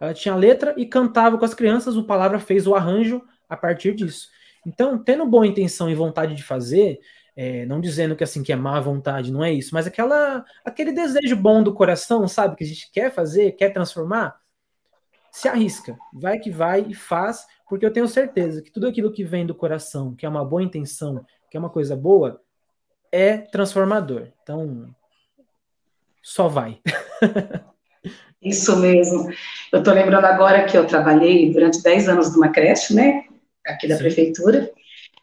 Ela 0.00 0.14
tinha 0.14 0.34
a 0.34 0.36
letra 0.36 0.74
e 0.76 0.86
cantava 0.86 1.38
com 1.38 1.44
as 1.44 1.54
crianças, 1.54 1.96
o 1.96 2.04
Palavra 2.04 2.38
fez 2.38 2.66
o 2.66 2.74
arranjo 2.74 3.22
a 3.48 3.56
partir 3.56 3.94
disso. 3.94 4.28
Então, 4.66 4.98
tendo 5.02 5.26
boa 5.26 5.46
intenção 5.46 5.90
e 5.90 5.94
vontade 5.94 6.34
de 6.34 6.42
fazer, 6.42 7.00
é, 7.36 7.64
não 7.66 7.80
dizendo 7.80 8.16
que 8.16 8.24
assim 8.24 8.42
que 8.42 8.52
é 8.52 8.56
má 8.56 8.80
vontade, 8.80 9.32
não 9.32 9.44
é 9.44 9.52
isso, 9.52 9.74
mas 9.74 9.86
aquela 9.86 10.44
aquele 10.64 10.92
desejo 10.92 11.36
bom 11.36 11.62
do 11.62 11.72
coração, 11.74 12.26
sabe, 12.28 12.56
que 12.56 12.64
a 12.64 12.66
gente 12.66 12.90
quer 12.92 13.12
fazer, 13.12 13.52
quer 13.52 13.70
transformar, 13.70 14.36
se 15.32 15.48
arrisca, 15.48 15.98
vai 16.12 16.38
que 16.38 16.50
vai 16.50 16.82
e 16.82 16.94
faz, 16.94 17.46
porque 17.66 17.86
eu 17.86 17.92
tenho 17.92 18.06
certeza 18.06 18.60
que 18.60 18.70
tudo 18.70 18.86
aquilo 18.86 19.10
que 19.10 19.24
vem 19.24 19.46
do 19.46 19.54
coração, 19.54 20.14
que 20.14 20.26
é 20.26 20.28
uma 20.28 20.44
boa 20.44 20.62
intenção, 20.62 21.24
que 21.50 21.56
é 21.56 21.60
uma 21.60 21.70
coisa 21.70 21.96
boa, 21.96 22.40
é 23.10 23.38
transformador. 23.38 24.28
Então, 24.42 24.94
só 26.22 26.48
vai. 26.48 26.80
Isso 28.42 28.76
mesmo. 28.76 29.30
Eu 29.72 29.78
estou 29.78 29.94
lembrando 29.94 30.26
agora 30.26 30.64
que 30.64 30.76
eu 30.76 30.86
trabalhei 30.86 31.50
durante 31.52 31.82
10 31.82 32.08
anos 32.08 32.32
numa 32.34 32.50
creche, 32.50 32.92
né? 32.92 33.24
Aqui 33.66 33.88
da 33.88 33.96
Sim. 33.96 34.02
prefeitura. 34.02 34.70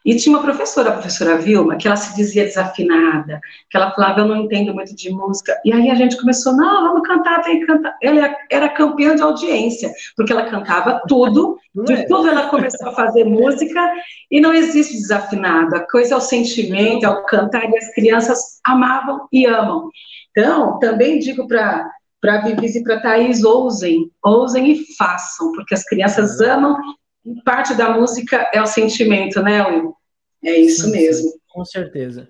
E 0.04 0.16
tinha 0.16 0.34
uma 0.34 0.42
professora, 0.42 0.88
a 0.88 0.92
professora 0.92 1.36
Vilma, 1.36 1.76
que 1.76 1.86
ela 1.86 1.96
se 1.96 2.16
dizia 2.16 2.44
desafinada, 2.44 3.38
que 3.68 3.76
ela 3.76 3.90
falava, 3.92 4.20
eu 4.20 4.26
não 4.26 4.36
entendo 4.36 4.72
muito 4.74 4.94
de 4.94 5.10
música. 5.10 5.60
E 5.64 5.72
aí 5.72 5.90
a 5.90 5.94
gente 5.94 6.16
começou, 6.16 6.56
não, 6.56 6.88
vamos 6.88 7.06
cantar, 7.06 7.42
tem 7.42 7.60
que 7.60 7.66
cantar. 7.66 7.94
Ela 8.02 8.34
era 8.50 8.68
campeã 8.68 9.14
de 9.14 9.22
audiência, 9.22 9.92
porque 10.16 10.32
ela 10.32 10.48
cantava 10.48 11.02
tudo, 11.06 11.58
de 11.74 11.92
é? 11.92 12.06
tudo 12.06 12.28
ela 12.28 12.48
começou 12.48 12.88
a 12.88 12.94
fazer 12.94 13.24
música, 13.24 13.92
e 14.30 14.40
não 14.40 14.54
existe 14.54 14.94
desafinado. 14.94 15.76
A 15.76 15.80
coisa 15.80 16.14
é 16.14 16.16
o 16.16 16.20
sentimento, 16.20 17.04
é 17.04 17.08
o 17.08 17.22
cantar, 17.24 17.68
e 17.68 17.76
as 17.76 17.92
crianças 17.94 18.58
amavam 18.64 19.28
e 19.30 19.44
amam. 19.44 19.90
Então, 20.30 20.78
também 20.78 21.18
digo 21.18 21.46
para 21.46 21.90
para 22.20 22.34
a 22.34 22.40
Vivis 22.42 22.76
e 22.76 22.84
para 22.84 23.00
Thaís, 23.00 23.42
ousem, 23.42 24.10
ousem 24.22 24.72
e 24.72 24.94
façam, 24.96 25.52
porque 25.52 25.74
as 25.74 25.82
crianças 25.84 26.38
amam 26.40 26.76
parte 27.44 27.74
da 27.74 27.90
música 27.90 28.50
é 28.52 28.60
o 28.60 28.66
sentimento, 28.66 29.42
né, 29.42 29.66
Will? 29.66 29.94
É 30.44 30.56
isso 30.56 30.86
sim, 30.86 30.92
mesmo. 30.92 31.30
Sim, 31.30 31.38
com 31.48 31.64
certeza. 31.64 32.28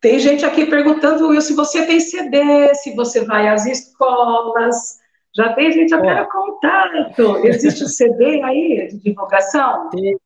Tem 0.00 0.18
gente 0.18 0.44
aqui 0.44 0.66
perguntando, 0.66 1.28
Will, 1.28 1.40
se 1.40 1.54
você 1.54 1.86
tem 1.86 2.00
CD, 2.00 2.74
se 2.74 2.94
você 2.94 3.24
vai 3.24 3.48
às 3.48 3.66
escolas. 3.66 5.00
Já 5.34 5.54
tem 5.54 5.72
gente, 5.72 5.92
eu 5.92 6.02
quero 6.02 6.28
contato. 6.28 7.46
Existe 7.46 7.84
o 7.84 7.88
CD 7.88 8.42
aí 8.42 8.88
de 8.88 8.98
divulgação? 8.98 9.88
Tem, 9.90 10.18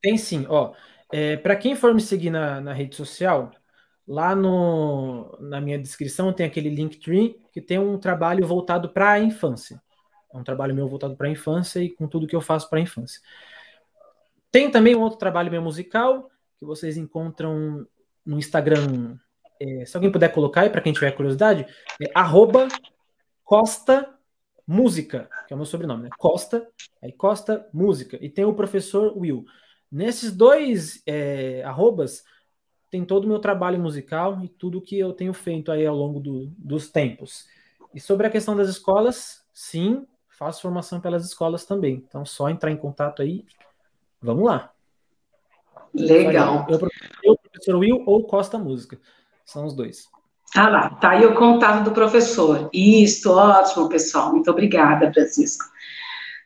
tem 0.00 0.16
sim. 0.16 0.46
Ó, 0.48 0.72
é, 1.12 1.36
Para 1.36 1.56
quem 1.56 1.74
for 1.74 1.92
me 1.92 2.00
seguir 2.00 2.30
na, 2.30 2.60
na 2.60 2.72
rede 2.72 2.94
social, 2.94 3.50
lá 4.06 4.34
no, 4.34 5.36
na 5.40 5.60
minha 5.60 5.78
descrição 5.78 6.32
tem 6.32 6.46
aquele 6.46 6.70
Linktree 6.70 7.36
que 7.52 7.60
tem 7.60 7.78
um 7.78 7.98
trabalho 7.98 8.46
voltado 8.46 8.88
para 8.90 9.10
a 9.10 9.20
infância. 9.20 9.82
É 10.36 10.40
um 10.40 10.44
trabalho 10.44 10.74
meu 10.74 10.86
voltado 10.86 11.16
para 11.16 11.26
a 11.26 11.30
infância 11.30 11.80
e 11.80 11.90
com 11.90 12.06
tudo 12.06 12.26
que 12.26 12.36
eu 12.36 12.40
faço 12.40 12.68
para 12.68 12.78
a 12.78 12.82
infância. 12.82 13.20
Tem 14.50 14.70
também 14.70 14.94
um 14.94 15.00
outro 15.00 15.18
trabalho 15.18 15.50
meu 15.50 15.62
musical 15.62 16.30
que 16.58 16.64
vocês 16.64 16.96
encontram 16.96 17.86
no 18.24 18.38
Instagram. 18.38 19.18
É, 19.60 19.84
se 19.84 19.96
alguém 19.96 20.12
puder 20.12 20.32
colocar 20.32 20.62
aí, 20.62 20.70
para 20.70 20.80
quem 20.80 20.92
tiver 20.92 21.12
curiosidade, 21.12 21.66
é 22.00 22.10
arroba 22.14 22.68
Costa 23.44 24.12
Música, 24.66 25.30
que 25.46 25.52
é 25.52 25.54
o 25.54 25.58
meu 25.58 25.66
sobrenome, 25.66 26.04
né? 26.04 26.10
Costa, 26.18 26.66
aí 27.00 27.12
Costa 27.12 27.68
Música. 27.72 28.18
E 28.20 28.28
tem 28.28 28.44
o 28.44 28.54
professor 28.54 29.16
Will. 29.16 29.44
Nesses 29.90 30.34
dois 30.34 31.02
é, 31.06 31.62
arrobas 31.64 32.24
tem 32.90 33.04
todo 33.04 33.24
o 33.24 33.28
meu 33.28 33.38
trabalho 33.38 33.78
musical 33.78 34.42
e 34.42 34.48
tudo 34.48 34.80
que 34.80 34.98
eu 34.98 35.12
tenho 35.12 35.32
feito 35.32 35.70
aí 35.70 35.86
ao 35.86 35.96
longo 35.96 36.18
do, 36.18 36.46
dos 36.58 36.90
tempos. 36.90 37.46
E 37.94 38.00
sobre 38.00 38.26
a 38.26 38.30
questão 38.30 38.56
das 38.56 38.68
escolas, 38.68 39.44
sim, 39.52 40.06
faço 40.36 40.62
formação 40.62 41.00
pelas 41.00 41.24
escolas 41.24 41.64
também. 41.64 42.04
Então, 42.06 42.24
só 42.24 42.48
entrar 42.48 42.70
em 42.70 42.76
contato 42.76 43.22
aí. 43.22 43.44
Vamos 44.20 44.44
lá. 44.44 44.70
Legal. 45.94 46.66
Eu, 46.68 46.78
eu 47.22 47.38
professor 47.38 47.76
Will 47.76 48.02
ou 48.06 48.24
Costa 48.24 48.58
Música. 48.58 48.98
São 49.44 49.64
os 49.64 49.74
dois. 49.74 50.08
Ah 50.54 50.68
lá, 50.68 50.90
tá 50.90 51.10
aí 51.10 51.26
o 51.26 51.34
contato 51.34 51.84
do 51.84 51.90
professor. 51.90 52.68
Isso, 52.72 53.32
ótimo, 53.32 53.88
pessoal. 53.88 54.30
Muito 54.30 54.50
obrigada, 54.50 55.12
Francisco. 55.12 55.64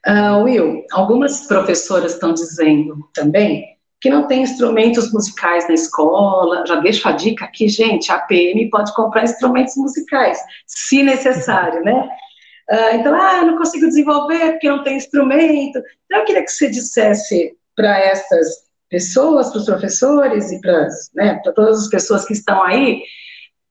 Uh, 0.06 0.42
Will, 0.44 0.84
algumas 0.92 1.46
professoras 1.46 2.14
estão 2.14 2.32
dizendo 2.32 3.08
também 3.12 3.76
que 4.00 4.08
não 4.08 4.26
tem 4.26 4.42
instrumentos 4.42 5.12
musicais 5.12 5.68
na 5.68 5.74
escola. 5.74 6.64
Já 6.66 6.76
deixo 6.76 7.06
a 7.06 7.12
dica 7.12 7.44
aqui, 7.44 7.68
gente, 7.68 8.10
a 8.10 8.18
PM 8.20 8.70
pode 8.70 8.94
comprar 8.94 9.24
instrumentos 9.24 9.76
musicais, 9.76 10.38
se 10.66 11.02
necessário, 11.02 11.84
né? 11.84 12.08
Uh, 12.70 12.94
então, 12.94 13.14
ah, 13.14 13.44
não 13.44 13.56
consigo 13.56 13.86
desenvolver 13.86 14.52
porque 14.52 14.68
não 14.68 14.84
tem 14.84 14.96
instrumento. 14.96 15.78
Então, 16.04 16.20
eu 16.20 16.24
queria 16.24 16.44
que 16.44 16.52
você 16.52 16.70
dissesse 16.70 17.56
para 17.74 17.98
essas 17.98 18.46
pessoas, 18.88 19.50
para 19.50 19.58
os 19.58 19.64
professores 19.64 20.52
e 20.52 20.60
para 20.60 20.88
né, 21.14 21.40
todas 21.54 21.80
as 21.80 21.88
pessoas 21.88 22.24
que 22.24 22.32
estão 22.32 22.62
aí, 22.62 23.02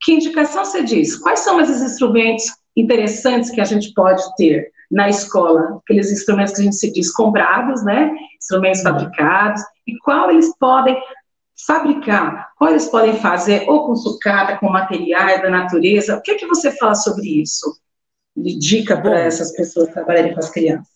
que 0.01 0.13
indicação 0.13 0.63
você 0.63 0.83
diz? 0.83 1.17
Quais 1.17 1.39
são 1.39 1.59
esses 1.59 1.81
instrumentos 1.81 2.45
interessantes 2.75 3.51
que 3.51 3.61
a 3.61 3.65
gente 3.65 3.93
pode 3.93 4.23
ter 4.37 4.71
na 4.89 5.09
escola? 5.09 5.79
Aqueles 5.83 6.11
instrumentos 6.11 6.53
que 6.53 6.61
a 6.61 6.63
gente 6.63 6.77
se 6.77 6.91
diz 6.91 7.11
comprados, 7.11 7.83
né? 7.83 8.11
Instrumentos 8.41 8.79
uhum. 8.79 8.91
fabricados, 8.91 9.61
e 9.85 9.97
qual 9.99 10.31
eles 10.31 10.55
podem 10.57 10.97
fabricar, 11.67 12.49
qual 12.57 12.71
eles 12.71 12.87
podem 12.87 13.19
fazer, 13.19 13.65
ou 13.67 13.85
com 13.85 13.95
sucata, 13.95 14.57
com 14.57 14.69
materiais 14.69 15.41
da 15.41 15.49
natureza. 15.49 16.15
O 16.15 16.21
que, 16.21 16.31
é 16.31 16.35
que 16.35 16.47
você 16.47 16.71
fala 16.71 16.95
sobre 16.95 17.41
isso? 17.41 17.65
De 18.41 18.57
dica 18.57 18.99
para 18.99 19.19
essas 19.19 19.51
pessoas 19.51 19.89
trabalharem 19.89 20.33
com 20.33 20.39
as 20.39 20.49
crianças? 20.49 20.87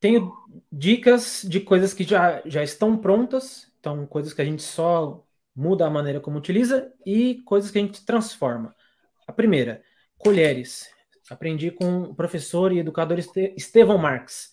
Tenho 0.00 0.32
dicas 0.70 1.44
de 1.48 1.60
coisas 1.60 1.94
que 1.94 2.04
já, 2.04 2.42
já 2.44 2.62
estão 2.62 2.96
prontas, 2.96 3.70
então 3.80 4.06
coisas 4.06 4.32
que 4.32 4.42
a 4.42 4.44
gente 4.44 4.62
só 4.62 5.24
muda 5.54 5.86
a 5.86 5.90
maneira 5.90 6.20
como 6.20 6.38
utiliza 6.38 6.92
e 7.04 7.42
coisas 7.44 7.70
que 7.70 7.78
a 7.78 7.80
gente 7.80 8.04
transforma. 8.04 8.74
A 9.26 9.32
primeira, 9.32 9.82
colheres. 10.18 10.88
Aprendi 11.30 11.70
com 11.70 12.02
o 12.02 12.14
professor 12.14 12.72
e 12.72 12.78
educador 12.78 13.18
Estevão 13.56 13.98
Marques. 13.98 14.50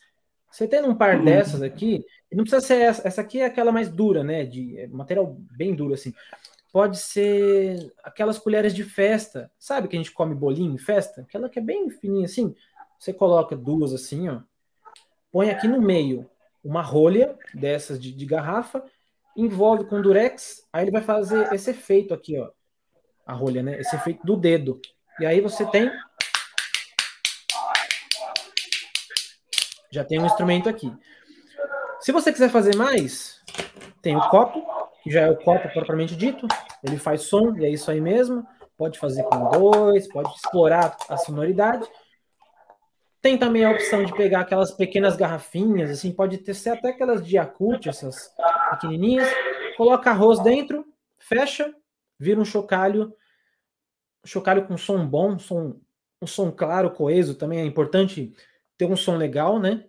Você 0.49 0.67
tendo 0.67 0.87
um 0.87 0.95
par 0.95 1.17
uhum. 1.17 1.25
dessas 1.25 1.61
aqui, 1.61 2.05
não 2.31 2.43
precisa 2.43 2.65
ser 2.65 2.81
essa, 2.81 3.07
essa 3.07 3.21
aqui 3.21 3.39
é 3.39 3.45
aquela 3.45 3.71
mais 3.71 3.89
dura, 3.89 4.23
né? 4.23 4.45
De 4.45 4.79
é 4.79 4.87
material 4.87 5.35
bem 5.57 5.75
duro 5.75 5.93
assim 5.93 6.13
pode 6.73 6.97
ser 6.97 7.93
aquelas 8.03 8.39
colheres 8.39 8.73
de 8.73 8.83
festa, 8.83 9.51
sabe 9.59 9.87
que 9.87 9.95
a 9.95 9.99
gente 9.99 10.11
come 10.11 10.33
bolinho 10.33 10.73
em 10.73 10.77
festa? 10.79 11.21
Aquela 11.21 11.47
que 11.47 11.59
é 11.59 11.61
bem 11.61 11.87
fininha 11.91 12.25
assim. 12.25 12.55
Você 12.97 13.13
coloca 13.13 13.55
duas 13.55 13.93
assim, 13.93 14.27
ó. 14.27 14.41
Põe 15.31 15.51
aqui 15.51 15.67
no 15.67 15.79
meio 15.79 16.27
uma 16.63 16.81
rolha 16.81 17.37
dessas 17.53 18.01
de, 18.01 18.11
de 18.11 18.25
garrafa, 18.25 18.83
envolve 19.37 19.85
com 19.85 20.01
durex, 20.01 20.67
aí 20.73 20.85
ele 20.85 20.91
vai 20.91 21.03
fazer 21.03 21.53
esse 21.53 21.69
efeito 21.69 22.11
aqui, 22.11 22.39
ó. 22.39 22.49
A 23.23 23.33
rolha, 23.33 23.61
né? 23.61 23.79
Esse 23.79 23.95
efeito 23.95 24.25
do 24.25 24.35
dedo. 24.35 24.81
E 25.19 25.27
aí 25.27 25.41
você 25.41 25.65
tem. 25.67 25.91
Já 29.91 30.03
tem 30.03 30.19
um 30.19 30.25
instrumento 30.25 30.67
aqui. 30.67 30.91
Se 31.99 32.11
você 32.11 32.33
quiser 32.33 32.49
fazer 32.49 32.75
mais, 32.75 33.39
tem 34.01 34.17
o 34.17 34.29
copo, 34.29 34.82
que 35.03 35.11
já 35.11 35.21
é 35.21 35.29
o 35.29 35.35
copo 35.35 35.67
propriamente 35.69 36.15
dito, 36.15 36.47
ele 36.81 36.97
faz 36.97 37.23
som 37.23 37.53
e 37.57 37.65
é 37.65 37.69
isso 37.69 37.91
aí 37.91 37.99
mesmo. 37.99 38.47
Pode 38.77 38.97
fazer 38.97 39.23
com 39.23 39.49
dois, 39.51 40.07
pode 40.07 40.33
explorar 40.33 40.95
a 41.09 41.17
sonoridade. 41.17 41.85
Tem 43.21 43.37
também 43.37 43.63
a 43.63 43.71
opção 43.71 44.03
de 44.03 44.13
pegar 44.13 44.41
aquelas 44.41 44.71
pequenas 44.71 45.15
garrafinhas, 45.15 45.89
assim, 45.89 46.11
pode 46.11 46.37
ter 46.39 46.53
ser 46.53 46.71
até 46.71 46.89
aquelas 46.89 47.25
de 47.25 47.35
Yakult, 47.35 47.87
essas 47.87 48.33
pequenininhas. 48.71 49.29
Coloca 49.77 50.09
arroz 50.09 50.39
dentro, 50.39 50.85
fecha, 51.17 51.73
vira 52.17 52.39
um 52.39 52.45
chocalho, 52.45 53.13
chocalho 54.25 54.65
com 54.65 54.77
som 54.77 55.05
bom, 55.05 55.37
som, 55.37 55.79
um 56.21 56.27
som 56.27 56.51
claro, 56.51 56.91
coeso. 56.91 57.35
Também 57.35 57.59
é 57.59 57.65
importante 57.65 58.33
ter 58.77 58.85
um 58.85 58.95
som 58.95 59.15
legal, 59.15 59.59
né? 59.59 59.85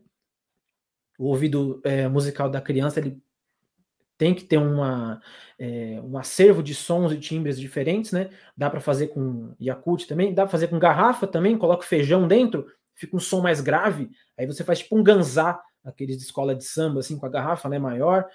O 1.18 1.28
ouvido 1.28 1.80
é, 1.84 2.08
musical 2.08 2.48
da 2.48 2.60
criança 2.60 3.00
ele 3.00 3.22
tem 4.16 4.34
que 4.34 4.44
ter 4.44 4.58
uma, 4.58 5.20
é, 5.58 6.00
um 6.02 6.16
acervo 6.16 6.62
de 6.62 6.74
sons 6.74 7.12
e 7.12 7.18
timbres 7.18 7.58
diferentes, 7.58 8.12
né? 8.12 8.30
Dá 8.56 8.70
para 8.70 8.80
fazer 8.80 9.08
com 9.08 9.54
Yakult 9.60 10.06
também, 10.06 10.32
dá 10.32 10.42
para 10.42 10.52
fazer 10.52 10.68
com 10.68 10.78
garrafa 10.78 11.26
também, 11.26 11.58
coloca 11.58 11.86
feijão 11.86 12.28
dentro, 12.28 12.66
fica 12.94 13.16
um 13.16 13.20
som 13.20 13.40
mais 13.40 13.60
grave, 13.60 14.08
aí 14.38 14.46
você 14.46 14.62
faz 14.62 14.80
tipo 14.80 14.96
um 14.96 15.02
ganzá, 15.02 15.60
aqueles 15.84 16.16
de 16.16 16.24
escola 16.24 16.54
de 16.54 16.64
samba, 16.64 17.00
assim, 17.00 17.18
com 17.18 17.26
a 17.26 17.28
garrafa 17.28 17.68
né, 17.68 17.78
maior. 17.78 18.26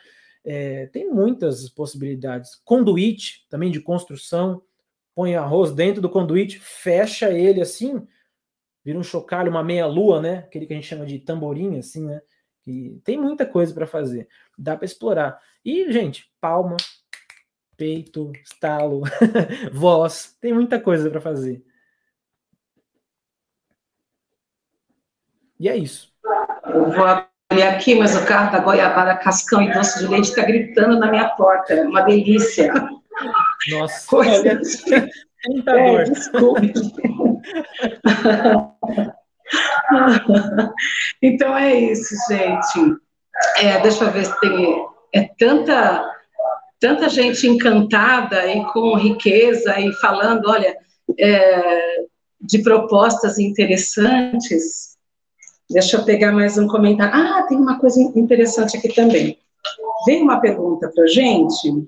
É, 0.44 0.88
tem 0.88 1.10
muitas 1.10 1.70
possibilidades. 1.70 2.56
Conduíte, 2.64 3.46
também 3.50 3.72
de 3.72 3.82
construção, 3.82 4.62
põe 5.16 5.36
arroz 5.36 5.72
dentro 5.72 6.02
do 6.02 6.10
conduíte, 6.10 6.60
fecha 6.60 7.32
ele 7.32 7.62
assim, 7.62 8.06
vira 8.84 8.98
um 8.98 9.04
chocalho, 9.04 9.50
uma 9.50 9.64
meia-lua, 9.64 10.22
né? 10.22 10.38
Aquele 10.40 10.66
que 10.66 10.74
a 10.74 10.76
gente 10.76 10.88
chama 10.88 11.06
de 11.06 11.20
tamborim, 11.20 11.78
assim, 11.78 12.06
né? 12.06 12.22
E 12.70 13.02
tem 13.04 13.18
muita 13.18 13.48
coisa 13.48 13.74
para 13.74 13.88
fazer, 13.88 14.30
dá 14.56 14.78
para 14.78 14.86
explorar. 14.86 15.42
E, 15.66 15.92
gente, 15.92 16.32
palma, 16.40 16.78
peito, 17.76 18.32
estalo, 18.44 19.02
voz, 19.74 20.38
tem 20.40 20.54
muita 20.54 20.80
coisa 20.80 21.10
para 21.10 21.20
fazer. 21.20 21.66
E 25.60 25.68
é 25.68 25.76
isso. 25.76 26.14
Eu 26.66 26.92
vou 26.92 27.06
abrir 27.06 27.64
aqui, 27.64 27.96
mas 27.96 28.16
o 28.16 28.24
carro 28.28 28.52
da 28.52 28.60
Goiabara 28.60 29.18
Cascão 29.18 29.64
e 29.64 29.74
Doce 29.74 29.98
de 30.00 30.08
Leite 30.08 30.30
está 30.30 30.44
gritando 30.44 31.00
na 31.00 31.10
minha 31.10 31.30
porta. 31.30 31.74
É 31.74 31.82
uma 31.82 32.02
delícia. 32.02 32.72
Nossa, 33.72 34.08
Coisa 34.08 34.42
olha, 34.42 34.62
é, 35.68 36.04
desculpe. 36.04 36.72
então 41.22 41.58
é 41.58 41.76
isso, 41.76 42.16
gente. 42.30 42.98
É, 43.58 43.80
deixa 43.82 44.04
eu 44.04 44.12
ver 44.12 44.26
se 44.26 44.40
tem. 44.40 44.86
É 45.14 45.30
tanta, 45.38 46.06
tanta 46.80 47.10
gente 47.10 47.48
encantada 47.48 48.46
e 48.48 48.64
com 48.66 48.96
riqueza 48.96 49.80
e 49.80 49.92
falando, 49.94 50.50
olha, 50.50 50.76
é, 51.18 52.04
de 52.42 52.60
propostas 52.60 53.40
interessantes. 53.40 54.98
Deixa 55.70 55.98
eu 55.98 56.06
pegar 56.06 56.32
mais 56.32 56.58
um 56.58 56.68
comentário. 56.68 57.14
Ah, 57.14 57.44
tem 57.44 57.58
uma 57.58 57.80
coisa 57.80 58.00
interessante 58.16 58.78
aqui 58.78 58.94
também. 58.94 59.38
Veio 60.06 60.24
uma 60.24 60.40
pergunta 60.40 60.92
para 60.94 61.08
gente. 61.08 61.88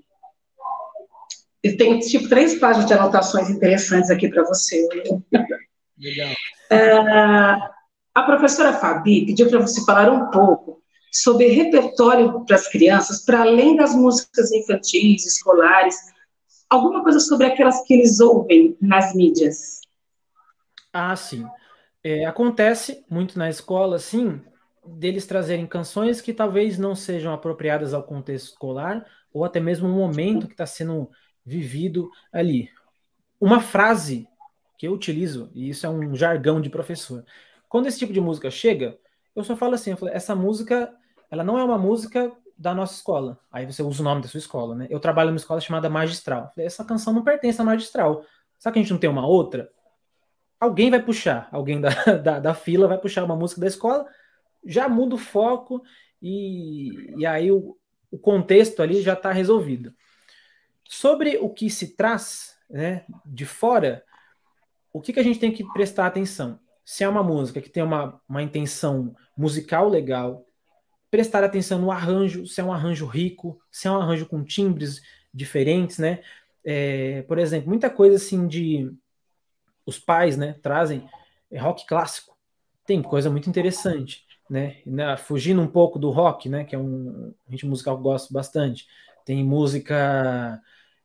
Tenho 1.77 1.99
tipo 1.99 2.27
três 2.27 2.59
páginas 2.59 2.87
de 2.87 2.93
anotações 2.93 3.49
interessantes 3.49 4.09
aqui 4.09 4.29
para 4.29 4.43
você. 4.43 4.87
Legal. 6.01 6.33
É, 6.71 6.91
a 8.13 8.23
professora 8.23 8.73
Fabi 8.73 9.25
pediu 9.27 9.49
para 9.49 9.59
você 9.59 9.85
falar 9.85 10.11
um 10.11 10.31
pouco 10.31 10.81
sobre 11.11 11.47
repertório 11.47 12.43
para 12.45 12.55
as 12.55 12.67
crianças, 12.67 13.23
para 13.23 13.41
além 13.41 13.75
das 13.75 13.93
músicas 13.93 14.51
infantis, 14.51 15.25
escolares, 15.25 15.95
alguma 16.69 17.03
coisa 17.03 17.19
sobre 17.19 17.47
aquelas 17.47 17.83
que 17.83 17.93
eles 17.93 18.19
ouvem 18.19 18.75
nas 18.81 19.13
mídias. 19.13 19.81
Ah, 20.91 21.15
sim. 21.15 21.45
É, 22.03 22.25
acontece 22.25 23.05
muito 23.09 23.37
na 23.37 23.49
escola, 23.49 23.99
sim, 23.99 24.41
deles 24.85 25.27
trazerem 25.27 25.67
canções 25.67 26.19
que 26.19 26.33
talvez 26.33 26.77
não 26.77 26.95
sejam 26.95 27.33
apropriadas 27.33 27.93
ao 27.93 28.03
contexto 28.03 28.53
escolar, 28.53 29.05
ou 29.31 29.45
até 29.45 29.59
mesmo 29.59 29.87
o 29.87 29.91
momento 29.91 30.47
que 30.47 30.53
está 30.53 30.65
sendo 30.65 31.09
vivido 31.45 32.09
ali. 32.31 32.69
Uma 33.39 33.59
frase 33.59 34.27
que 34.81 34.87
eu 34.87 34.93
utilizo, 34.93 35.51
e 35.53 35.69
isso 35.69 35.85
é 35.85 35.89
um 35.91 36.15
jargão 36.15 36.59
de 36.59 36.67
professor. 36.67 37.23
Quando 37.69 37.85
esse 37.85 37.99
tipo 37.99 38.11
de 38.11 38.19
música 38.19 38.49
chega, 38.49 38.97
eu 39.35 39.43
só 39.43 39.55
falo 39.55 39.75
assim, 39.75 39.95
falo, 39.95 40.11
essa 40.11 40.33
música, 40.33 40.91
ela 41.29 41.43
não 41.43 41.59
é 41.59 41.63
uma 41.63 41.77
música 41.77 42.35
da 42.57 42.73
nossa 42.73 42.95
escola. 42.95 43.39
Aí 43.51 43.63
você 43.63 43.83
usa 43.83 44.01
o 44.01 44.03
nome 44.03 44.23
da 44.23 44.27
sua 44.27 44.39
escola, 44.39 44.75
né? 44.75 44.87
Eu 44.89 44.99
trabalho 44.99 45.29
numa 45.29 45.37
escola 45.37 45.61
chamada 45.61 45.87
Magistral. 45.87 46.49
Falei, 46.55 46.65
essa 46.65 46.83
canção 46.83 47.13
não 47.13 47.23
pertence 47.23 47.61
à 47.61 47.63
Magistral. 47.63 48.25
Sabe 48.57 48.73
que 48.73 48.79
a 48.79 48.81
gente 48.81 48.91
não 48.91 48.99
tem 48.99 49.07
uma 49.07 49.23
outra? 49.23 49.69
Alguém 50.59 50.89
vai 50.89 50.99
puxar, 50.99 51.47
alguém 51.51 51.79
da, 51.79 51.89
da, 52.17 52.39
da 52.39 52.53
fila 52.55 52.87
vai 52.87 52.97
puxar 52.97 53.23
uma 53.23 53.35
música 53.35 53.61
da 53.61 53.67
escola, 53.67 54.07
já 54.65 54.89
muda 54.89 55.13
o 55.13 55.19
foco 55.19 55.83
e, 56.19 57.19
e 57.19 57.23
aí 57.27 57.51
o, 57.51 57.77
o 58.09 58.17
contexto 58.17 58.81
ali 58.81 59.03
já 59.03 59.13
está 59.13 59.31
resolvido. 59.31 59.93
Sobre 60.89 61.37
o 61.37 61.51
que 61.51 61.69
se 61.69 61.95
traz 61.95 62.57
né, 62.67 63.05
de 63.23 63.45
fora, 63.45 64.03
o 64.93 65.01
que, 65.01 65.13
que 65.13 65.19
a 65.19 65.23
gente 65.23 65.39
tem 65.39 65.51
que 65.51 65.63
prestar 65.73 66.07
atenção? 66.07 66.59
Se 66.83 67.03
é 67.03 67.09
uma 67.09 67.23
música 67.23 67.61
que 67.61 67.69
tem 67.69 67.83
uma, 67.83 68.19
uma 68.27 68.43
intenção 68.43 69.15
musical 69.37 69.87
legal, 69.87 70.45
prestar 71.09 71.43
atenção 71.43 71.79
no 71.79 71.91
arranjo, 71.91 72.45
se 72.45 72.61
é 72.61 72.63
um 72.63 72.73
arranjo 72.73 73.05
rico, 73.05 73.61
se 73.71 73.87
é 73.87 73.91
um 73.91 74.01
arranjo 74.01 74.25
com 74.25 74.43
timbres 74.43 75.01
diferentes, 75.33 75.97
né? 75.97 76.21
É, 76.63 77.23
por 77.23 77.37
exemplo, 77.37 77.69
muita 77.69 77.89
coisa 77.89 78.15
assim 78.15 78.47
de 78.47 78.91
os 79.85 79.97
pais, 79.97 80.37
né, 80.37 80.55
trazem 80.61 81.07
é, 81.49 81.59
rock 81.59 81.85
clássico. 81.85 82.37
Tem 82.85 83.01
coisa 83.01 83.29
muito 83.29 83.49
interessante, 83.49 84.25
né? 84.49 84.77
Fugindo 85.17 85.61
um 85.61 85.67
pouco 85.67 85.97
do 85.99 86.09
rock, 86.09 86.49
né, 86.49 86.63
que 86.63 86.75
é 86.75 86.79
um 86.79 87.33
ritmo 87.47 87.71
musical 87.71 87.95
que 87.95 87.99
eu 87.99 88.03
gosto 88.03 88.33
bastante. 88.33 88.87
Tem 89.25 89.43
música 89.43 90.61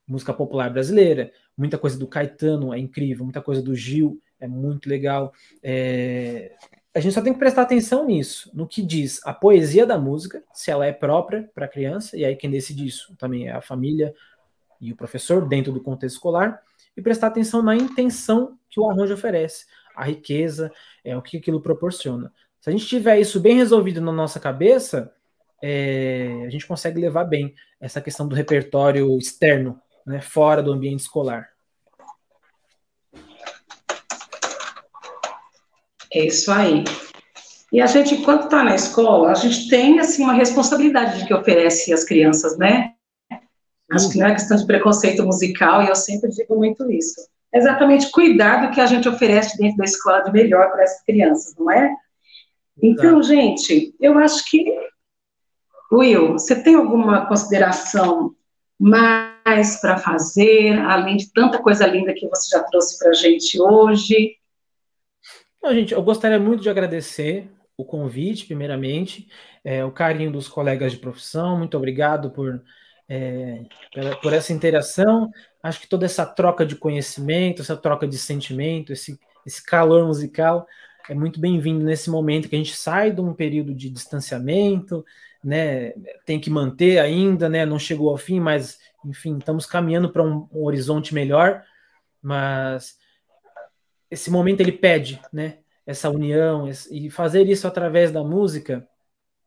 música 0.07 0.33
popular 0.33 0.71
brasileira, 0.71 1.33
muita 1.57 1.79
coisa 1.79 1.99
do 1.99 2.07
Caetano 2.07 2.75
é 2.75 2.79
incrível, 2.79 3.25
muita 3.25 3.41
coisa 3.41 3.63
do 3.63 3.75
Gil 3.75 4.21
é 4.39 4.47
muito 4.47 4.89
legal. 4.89 5.33
É... 5.63 6.53
A 6.95 7.01
gente 7.01 7.13
só 7.13 7.21
tem 7.21 7.33
que 7.33 7.39
prestar 7.39 7.63
atenção 7.63 8.07
nisso, 8.07 8.51
no 8.55 8.67
que 8.67 8.83
diz 8.83 9.21
a 9.25 9.33
poesia 9.33 9.85
da 9.85 9.99
música, 9.99 10.43
se 10.53 10.71
ela 10.71 10.87
é 10.87 10.93
própria 10.93 11.49
para 11.55 11.67
a 11.67 11.69
criança, 11.69 12.17
e 12.17 12.25
aí 12.25 12.35
quem 12.37 12.51
decide 12.51 12.87
isso 12.87 13.15
também 13.17 13.49
é 13.49 13.53
a 13.53 13.61
família 13.61 14.15
e 14.81 14.93
o 14.93 14.97
professor 14.97 15.47
dentro 15.47 15.73
do 15.73 15.83
contexto 15.83 16.17
escolar, 16.17 16.63
e 16.97 17.03
prestar 17.03 17.27
atenção 17.27 17.63
na 17.63 17.77
intenção 17.77 18.59
que 18.71 18.81
o 18.81 18.89
arranjo 18.89 19.13
oferece, 19.13 19.67
a 19.95 20.05
riqueza, 20.05 20.73
é 21.05 21.15
o 21.17 21.21
que 21.21 21.37
aquilo 21.37 21.61
proporciona. 21.61 22.33
Se 22.61 22.71
a 22.71 22.73
gente 22.73 22.87
tiver 22.87 23.21
isso 23.21 23.41
bem 23.41 23.57
resolvido 23.57 24.01
na 24.01 24.13
nossa 24.13 24.41
cabeça, 24.41 25.13
é, 25.63 26.45
a 26.47 26.51
gente 26.51 26.67
consegue 26.67 27.01
levar 27.01 27.25
bem 27.25 27.55
essa 27.79 28.01
questão 28.01 28.27
do 28.27 28.35
repertório 28.35 29.17
externo 29.19 29.81
né, 30.07 30.21
fora 30.21 30.63
do 30.63 30.73
ambiente 30.73 31.01
escolar. 31.01 31.49
É 36.13 36.25
isso 36.27 36.51
aí. 36.53 36.85
E 37.73 37.81
a 37.81 37.87
gente, 37.87 38.15
enquanto 38.15 38.45
está 38.45 38.63
na 38.63 38.75
escola, 38.75 39.33
a 39.33 39.35
gente 39.35 39.69
tem 39.69 39.99
assim 39.99 40.23
uma 40.23 40.33
responsabilidade 40.33 41.19
de 41.19 41.27
que 41.27 41.35
oferece 41.35 41.93
às 41.93 42.05
crianças, 42.05 42.57
né? 42.57 42.93
Acho 43.91 44.11
que 44.11 44.19
não 44.19 44.27
é 44.27 44.33
questão 44.33 44.57
de 44.57 44.67
preconceito 44.67 45.25
musical, 45.25 45.83
e 45.83 45.89
eu 45.89 45.97
sempre 45.97 46.31
digo 46.31 46.57
muito 46.57 46.91
isso. 46.91 47.21
É 47.53 47.59
exatamente 47.59 48.11
cuidar 48.11 48.67
do 48.67 48.73
que 48.73 48.81
a 48.81 48.87
gente 48.87 49.09
oferece 49.09 49.59
dentro 49.59 49.77
da 49.77 49.85
escola 49.85 50.21
de 50.21 50.33
melhor 50.33 50.71
para 50.71 50.85
essas 50.85 51.03
crianças, 51.05 51.55
não 51.57 51.71
é? 51.71 51.95
Então, 52.83 53.23
gente, 53.23 53.95
eu 54.01 54.19
acho 54.19 54.45
que. 54.49 54.65
Will, 55.93 56.33
você 56.33 56.61
tem 56.61 56.75
alguma 56.75 57.27
consideração 57.27 58.35
mais 58.79 59.36
para 59.81 59.97
fazer, 59.99 60.79
além 60.81 61.17
de 61.17 61.33
tanta 61.33 61.59
coisa 61.59 61.87
linda 61.87 62.13
que 62.13 62.29
você 62.29 62.57
já 62.57 62.65
trouxe 62.65 62.99
para 62.99 63.11
a 63.11 63.15
gente 63.15 63.61
hoje? 63.61 64.37
Não, 65.63 65.73
gente, 65.73 65.95
eu 65.95 66.03
gostaria 66.03 66.39
muito 66.39 66.63
de 66.63 66.69
agradecer 66.69 67.49
o 67.77 67.85
convite, 67.85 68.47
primeiramente, 68.47 69.29
é, 69.65 69.85
o 69.85 69.93
carinho 69.93 70.33
dos 70.33 70.49
colegas 70.49 70.93
de 70.93 70.99
profissão, 70.99 71.59
muito 71.59 71.77
obrigado 71.77 72.31
por, 72.31 72.61
é, 73.09 73.63
por 74.23 74.33
essa 74.33 74.53
interação. 74.53 75.31
Acho 75.63 75.81
que 75.81 75.89
toda 75.89 76.07
essa 76.07 76.27
troca 76.27 76.65
de 76.65 76.75
conhecimento, 76.75 77.63
essa 77.63 77.77
troca 77.77 78.07
de 78.07 78.19
sentimento, 78.19 78.93
esse, 78.93 79.19
esse 79.47 79.63
calor 79.65 80.07
musical 80.07 80.67
é 81.09 81.15
muito 81.15 81.39
bem-vindo 81.39 81.85
nesse 81.85 82.11
momento 82.11 82.49
que 82.49 82.57
a 82.57 82.59
gente 82.59 82.75
sai 82.75 83.13
de 83.13 83.21
um 83.21 83.33
período 83.33 83.73
de 83.73 83.89
distanciamento, 83.91 85.05
né, 85.43 85.93
tem 86.25 86.41
que 86.41 86.51
manter 86.51 86.99
ainda, 86.99 87.49
né, 87.49 87.65
não 87.65 87.79
chegou 87.79 88.11
ao 88.11 88.17
fim, 88.17 88.41
mas 88.41 88.81
enfim, 89.07 89.39
estamos 89.39 89.67
caminhando 89.67 90.11
para 90.11 90.23
um, 90.23 90.49
um, 90.53 90.65
horizonte 90.65 91.15
melhor, 91.15 91.63
mas 92.21 92.99
esse 94.11 94.31
momento 94.31 94.61
ele 94.61 94.73
pede, 94.73 95.21
né, 95.33 95.59
essa 95.87 96.11
união 96.11 96.69
e 96.91 97.09
fazer 97.11 97.49
isso 97.49 97.67
através 97.67 98.11
da 98.11 98.23
música, 98.23 98.87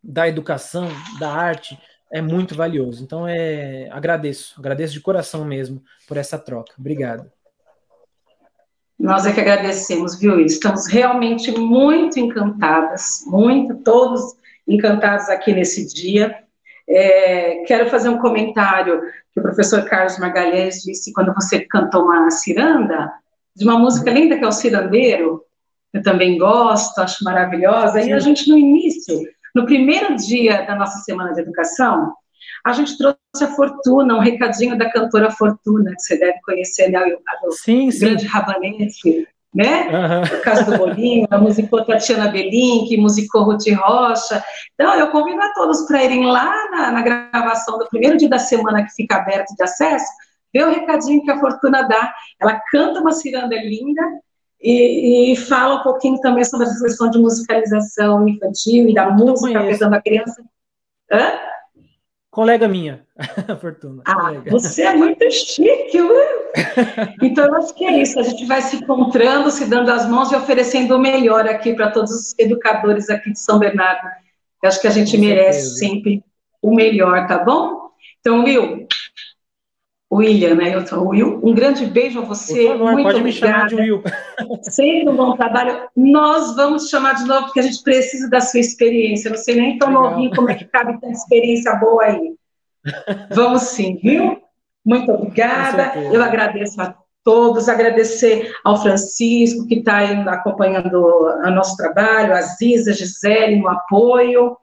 da 0.01 0.27
educação, 0.27 0.87
da 1.19 1.29
arte 1.29 1.77
é 2.11 2.21
muito 2.21 2.55
valioso. 2.55 3.03
Então 3.03 3.27
é 3.27 3.89
agradeço, 3.91 4.55
agradeço 4.57 4.93
de 4.93 5.01
coração 5.01 5.45
mesmo 5.45 5.83
por 6.07 6.17
essa 6.17 6.39
troca. 6.39 6.73
Obrigado. 6.79 7.29
Nós 8.97 9.25
é 9.25 9.31
que 9.31 9.39
agradecemos, 9.39 10.19
viu? 10.19 10.39
Estamos 10.41 10.87
realmente 10.87 11.51
muito 11.51 12.19
encantadas, 12.19 13.23
muito, 13.27 13.75
todos 13.77 14.35
encantados 14.67 15.29
aqui 15.29 15.53
nesse 15.53 15.87
dia. 15.87 16.43
É, 16.89 17.63
quero 17.67 17.89
fazer 17.89 18.09
um 18.09 18.17
comentário 18.17 19.01
que 19.31 19.39
o 19.39 19.43
professor 19.43 19.85
Carlos 19.85 20.17
Magalhães 20.17 20.81
disse 20.81 21.13
quando 21.13 21.33
você 21.35 21.59
cantou 21.65 22.05
uma 22.05 22.31
ciranda, 22.31 23.11
de 23.55 23.63
uma 23.63 23.77
música 23.77 24.09
linda 24.09 24.37
que 24.37 24.43
é 24.43 24.47
o 24.47 24.51
Cirandeiro, 24.51 25.43
eu 25.93 26.01
também 26.01 26.37
gosto, 26.37 26.97
acho 26.99 27.23
maravilhosa, 27.23 28.01
Sim. 28.01 28.09
e 28.09 28.13
a 28.13 28.19
gente 28.19 28.49
no 28.49 28.57
início, 28.57 29.21
no 29.55 29.65
primeiro 29.65 30.15
dia 30.15 30.63
da 30.65 30.75
nossa 30.75 30.99
Semana 30.99 31.33
de 31.33 31.41
Educação, 31.41 32.13
A 32.63 32.73
gente 32.73 32.97
trouxe 32.97 33.17
a 33.41 33.47
Fortuna, 33.47 34.15
um 34.15 34.19
recadinho 34.19 34.77
da 34.77 34.91
cantora 34.91 35.31
Fortuna, 35.31 35.91
que 35.95 36.01
você 36.01 36.17
deve 36.17 36.39
conhecer, 36.41 36.89
né? 36.89 36.99
O 37.45 37.51
sim, 37.51 37.89
sim. 37.89 37.99
grande 37.99 38.25
rabanete, 38.25 39.27
né? 39.53 39.89
Uhum. 39.89 40.37
O 40.37 40.41
caso 40.41 40.65
do 40.65 40.77
Bolinho, 40.77 41.27
a 41.29 41.37
musicou 41.37 41.83
Tatiana 41.83 42.29
Belink, 42.29 42.95
musicou 42.97 43.43
Ruth 43.43 43.67
Rocha. 43.75 44.43
Então, 44.73 44.93
eu 44.95 45.09
convido 45.09 45.41
a 45.41 45.53
todos 45.53 45.85
para 45.87 46.03
irem 46.03 46.25
lá 46.25 46.69
na, 46.69 46.91
na, 46.91 47.01
gravação 47.01 47.79
do 47.79 47.87
primeiro 47.89 48.17
dia 48.17 48.29
da 48.29 48.39
semana 48.39 48.83
que 48.83 48.93
fica 48.93 49.15
aberto 49.15 49.55
de 49.55 49.63
acesso, 49.63 50.05
ver 50.53 50.67
o 50.67 50.71
recadinho 50.71 51.23
que 51.23 51.31
a 51.31 51.39
Fortuna 51.39 51.83
dá. 51.83 52.13
Ela 52.39 52.61
canta 52.71 52.99
uma 52.99 53.11
ciranda 53.11 53.55
linda, 53.55 54.03
e, 54.61 55.31
e, 55.31 55.35
fala 55.37 55.75
um 55.75 55.83
pouquinho 55.83 56.19
também 56.19 56.43
sobre 56.43 56.67
essa 56.67 56.83
questão 56.83 57.09
de 57.09 57.17
musicalização 57.17 58.27
infantil 58.27 58.89
e 58.89 58.93
da 58.93 59.09
música 59.09 59.57
afetando 59.57 59.95
a 59.95 60.01
criança. 60.01 60.43
Hã? 61.09 61.31
Colega 62.39 62.69
minha, 62.69 63.05
Fortuna. 63.59 64.01
Ah, 64.05 64.15
colega. 64.15 64.49
você 64.49 64.83
é 64.83 64.95
muito 64.95 65.29
chique, 65.29 66.01
uh! 66.01 66.09
Então, 67.21 67.43
eu 67.47 67.55
acho 67.55 67.75
que 67.75 67.83
é 67.83 68.01
isso. 68.01 68.17
A 68.17 68.23
gente 68.23 68.45
vai 68.45 68.61
se 68.61 68.77
encontrando, 68.77 69.51
se 69.51 69.65
dando 69.65 69.91
as 69.91 70.07
mãos 70.07 70.31
e 70.31 70.37
oferecendo 70.37 70.95
o 70.95 70.99
melhor 70.99 71.45
aqui 71.45 71.73
para 71.73 71.91
todos 71.91 72.11
os 72.11 72.39
educadores 72.39 73.09
aqui 73.09 73.33
de 73.33 73.39
São 73.41 73.59
Bernardo. 73.59 74.07
Eu 74.63 74.69
acho 74.69 74.79
que 74.79 74.87
a 74.87 74.89
gente 74.89 75.17
Com 75.17 75.21
merece 75.21 75.63
certeza. 75.63 75.75
sempre 75.79 76.23
o 76.61 76.73
melhor, 76.73 77.27
tá 77.27 77.43
bom? 77.43 77.89
Então, 78.21 78.45
Will, 78.45 78.87
William, 80.11 80.55
né? 80.55 80.73
Eu 80.73 80.85
sou 80.87 81.09
Will. 81.09 81.39
Um 81.43 81.53
grande 81.53 81.85
beijo 81.85 82.19
a 82.19 82.23
você. 82.23 82.65
Por 82.65 82.77
favor, 82.79 82.93
Muito 82.93 83.05
pode 83.05 83.19
obrigada. 83.19 83.23
me 83.23 83.33
chamar 83.53 83.67
de 83.67 83.75
Will. 83.75 84.03
Sempre 84.63 85.09
um 85.09 85.15
bom 85.15 85.35
trabalho. 85.35 85.87
Nós 85.95 86.55
vamos 86.55 86.89
chamar 86.89 87.13
de 87.13 87.25
novo, 87.25 87.45
porque 87.45 87.59
a 87.59 87.63
gente 87.63 87.83
precisa 87.83 88.29
da 88.29 88.41
sua 88.41 88.59
experiência. 88.59 89.29
Não 89.29 89.37
sei 89.37 89.55
nem 89.55 89.77
tão 89.77 89.89
Legal. 89.89 90.11
novinho 90.11 90.31
como 90.35 90.49
é 90.49 90.55
que 90.55 90.65
cabe 90.65 90.93
tanta 90.93 91.11
experiência 91.11 91.75
boa 91.75 92.03
aí. 92.03 92.33
Vamos 93.31 93.63
sim, 93.63 93.99
viu? 94.01 94.41
Muito 94.83 95.11
obrigada. 95.11 95.93
Eu 96.11 96.23
agradeço 96.23 96.81
a 96.81 96.95
todos, 97.23 97.69
agradecer 97.69 98.51
ao 98.63 98.81
Francisco, 98.81 99.67
que 99.67 99.75
está 99.75 99.99
acompanhando 100.31 100.95
o 100.95 101.51
nosso 101.51 101.77
trabalho, 101.77 102.33
a 102.33 102.41
Ziza, 102.41 102.89
a 102.89 102.93
Gisele, 102.93 103.57
no 103.57 103.67
apoio, 103.67 104.57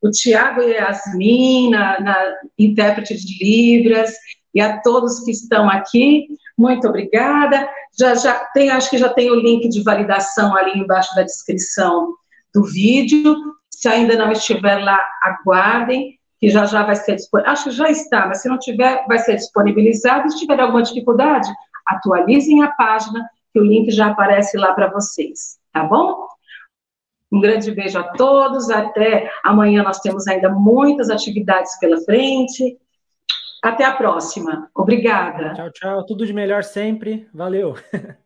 o 0.00 0.10
Tiago 0.10 0.62
e 0.62 0.76
a 0.76 0.88
Yasmin, 0.88 1.70
na, 1.70 2.00
na 2.00 2.34
intérprete 2.58 3.16
de 3.16 3.44
Libras, 3.44 4.12
e 4.54 4.60
a 4.60 4.80
todos 4.80 5.20
que 5.20 5.30
estão 5.30 5.68
aqui, 5.68 6.26
muito 6.56 6.86
obrigada. 6.88 7.68
Já, 7.98 8.14
já 8.14 8.34
tem, 8.54 8.70
acho 8.70 8.90
que 8.90 8.98
já 8.98 9.08
tem 9.08 9.30
o 9.30 9.34
link 9.34 9.68
de 9.68 9.82
validação 9.82 10.56
ali 10.56 10.78
embaixo 10.78 11.14
da 11.14 11.22
descrição 11.22 12.14
do 12.54 12.64
vídeo. 12.64 13.34
Se 13.70 13.88
ainda 13.88 14.16
não 14.16 14.30
estiver 14.30 14.76
lá, 14.76 15.00
aguardem, 15.22 16.18
que 16.38 16.50
já 16.50 16.66
já 16.66 16.82
vai 16.82 16.96
ser 16.96 17.16
disponibilizado. 17.16 17.52
Acho 17.52 17.64
que 17.70 17.76
já 17.76 17.90
está, 17.90 18.26
mas 18.26 18.42
se 18.42 18.48
não 18.48 18.58
tiver, 18.58 19.04
vai 19.06 19.18
ser 19.18 19.36
disponibilizado. 19.36 20.30
Se 20.30 20.38
tiver 20.38 20.60
alguma 20.60 20.82
dificuldade, 20.82 21.50
atualizem 21.86 22.62
a 22.62 22.68
página, 22.72 23.28
que 23.52 23.60
o 23.60 23.64
link 23.64 23.90
já 23.90 24.08
aparece 24.08 24.56
lá 24.56 24.72
para 24.72 24.90
vocês, 24.90 25.58
tá 25.72 25.84
bom? 25.84 26.26
Um 27.30 27.40
grande 27.40 27.70
beijo 27.70 27.98
a 27.98 28.02
todos, 28.12 28.70
até 28.70 29.30
amanhã 29.42 29.82
nós 29.82 30.00
temos 30.00 30.26
ainda 30.26 30.50
muitas 30.50 31.10
atividades 31.10 31.78
pela 31.78 31.98
frente. 32.02 32.78
Até 33.62 33.84
a 33.84 33.94
próxima. 33.94 34.68
Obrigada. 34.74 35.54
Tchau, 35.54 35.70
tchau. 35.70 36.04
Tudo 36.04 36.26
de 36.26 36.32
melhor 36.32 36.64
sempre. 36.64 37.28
Valeu. 37.32 37.76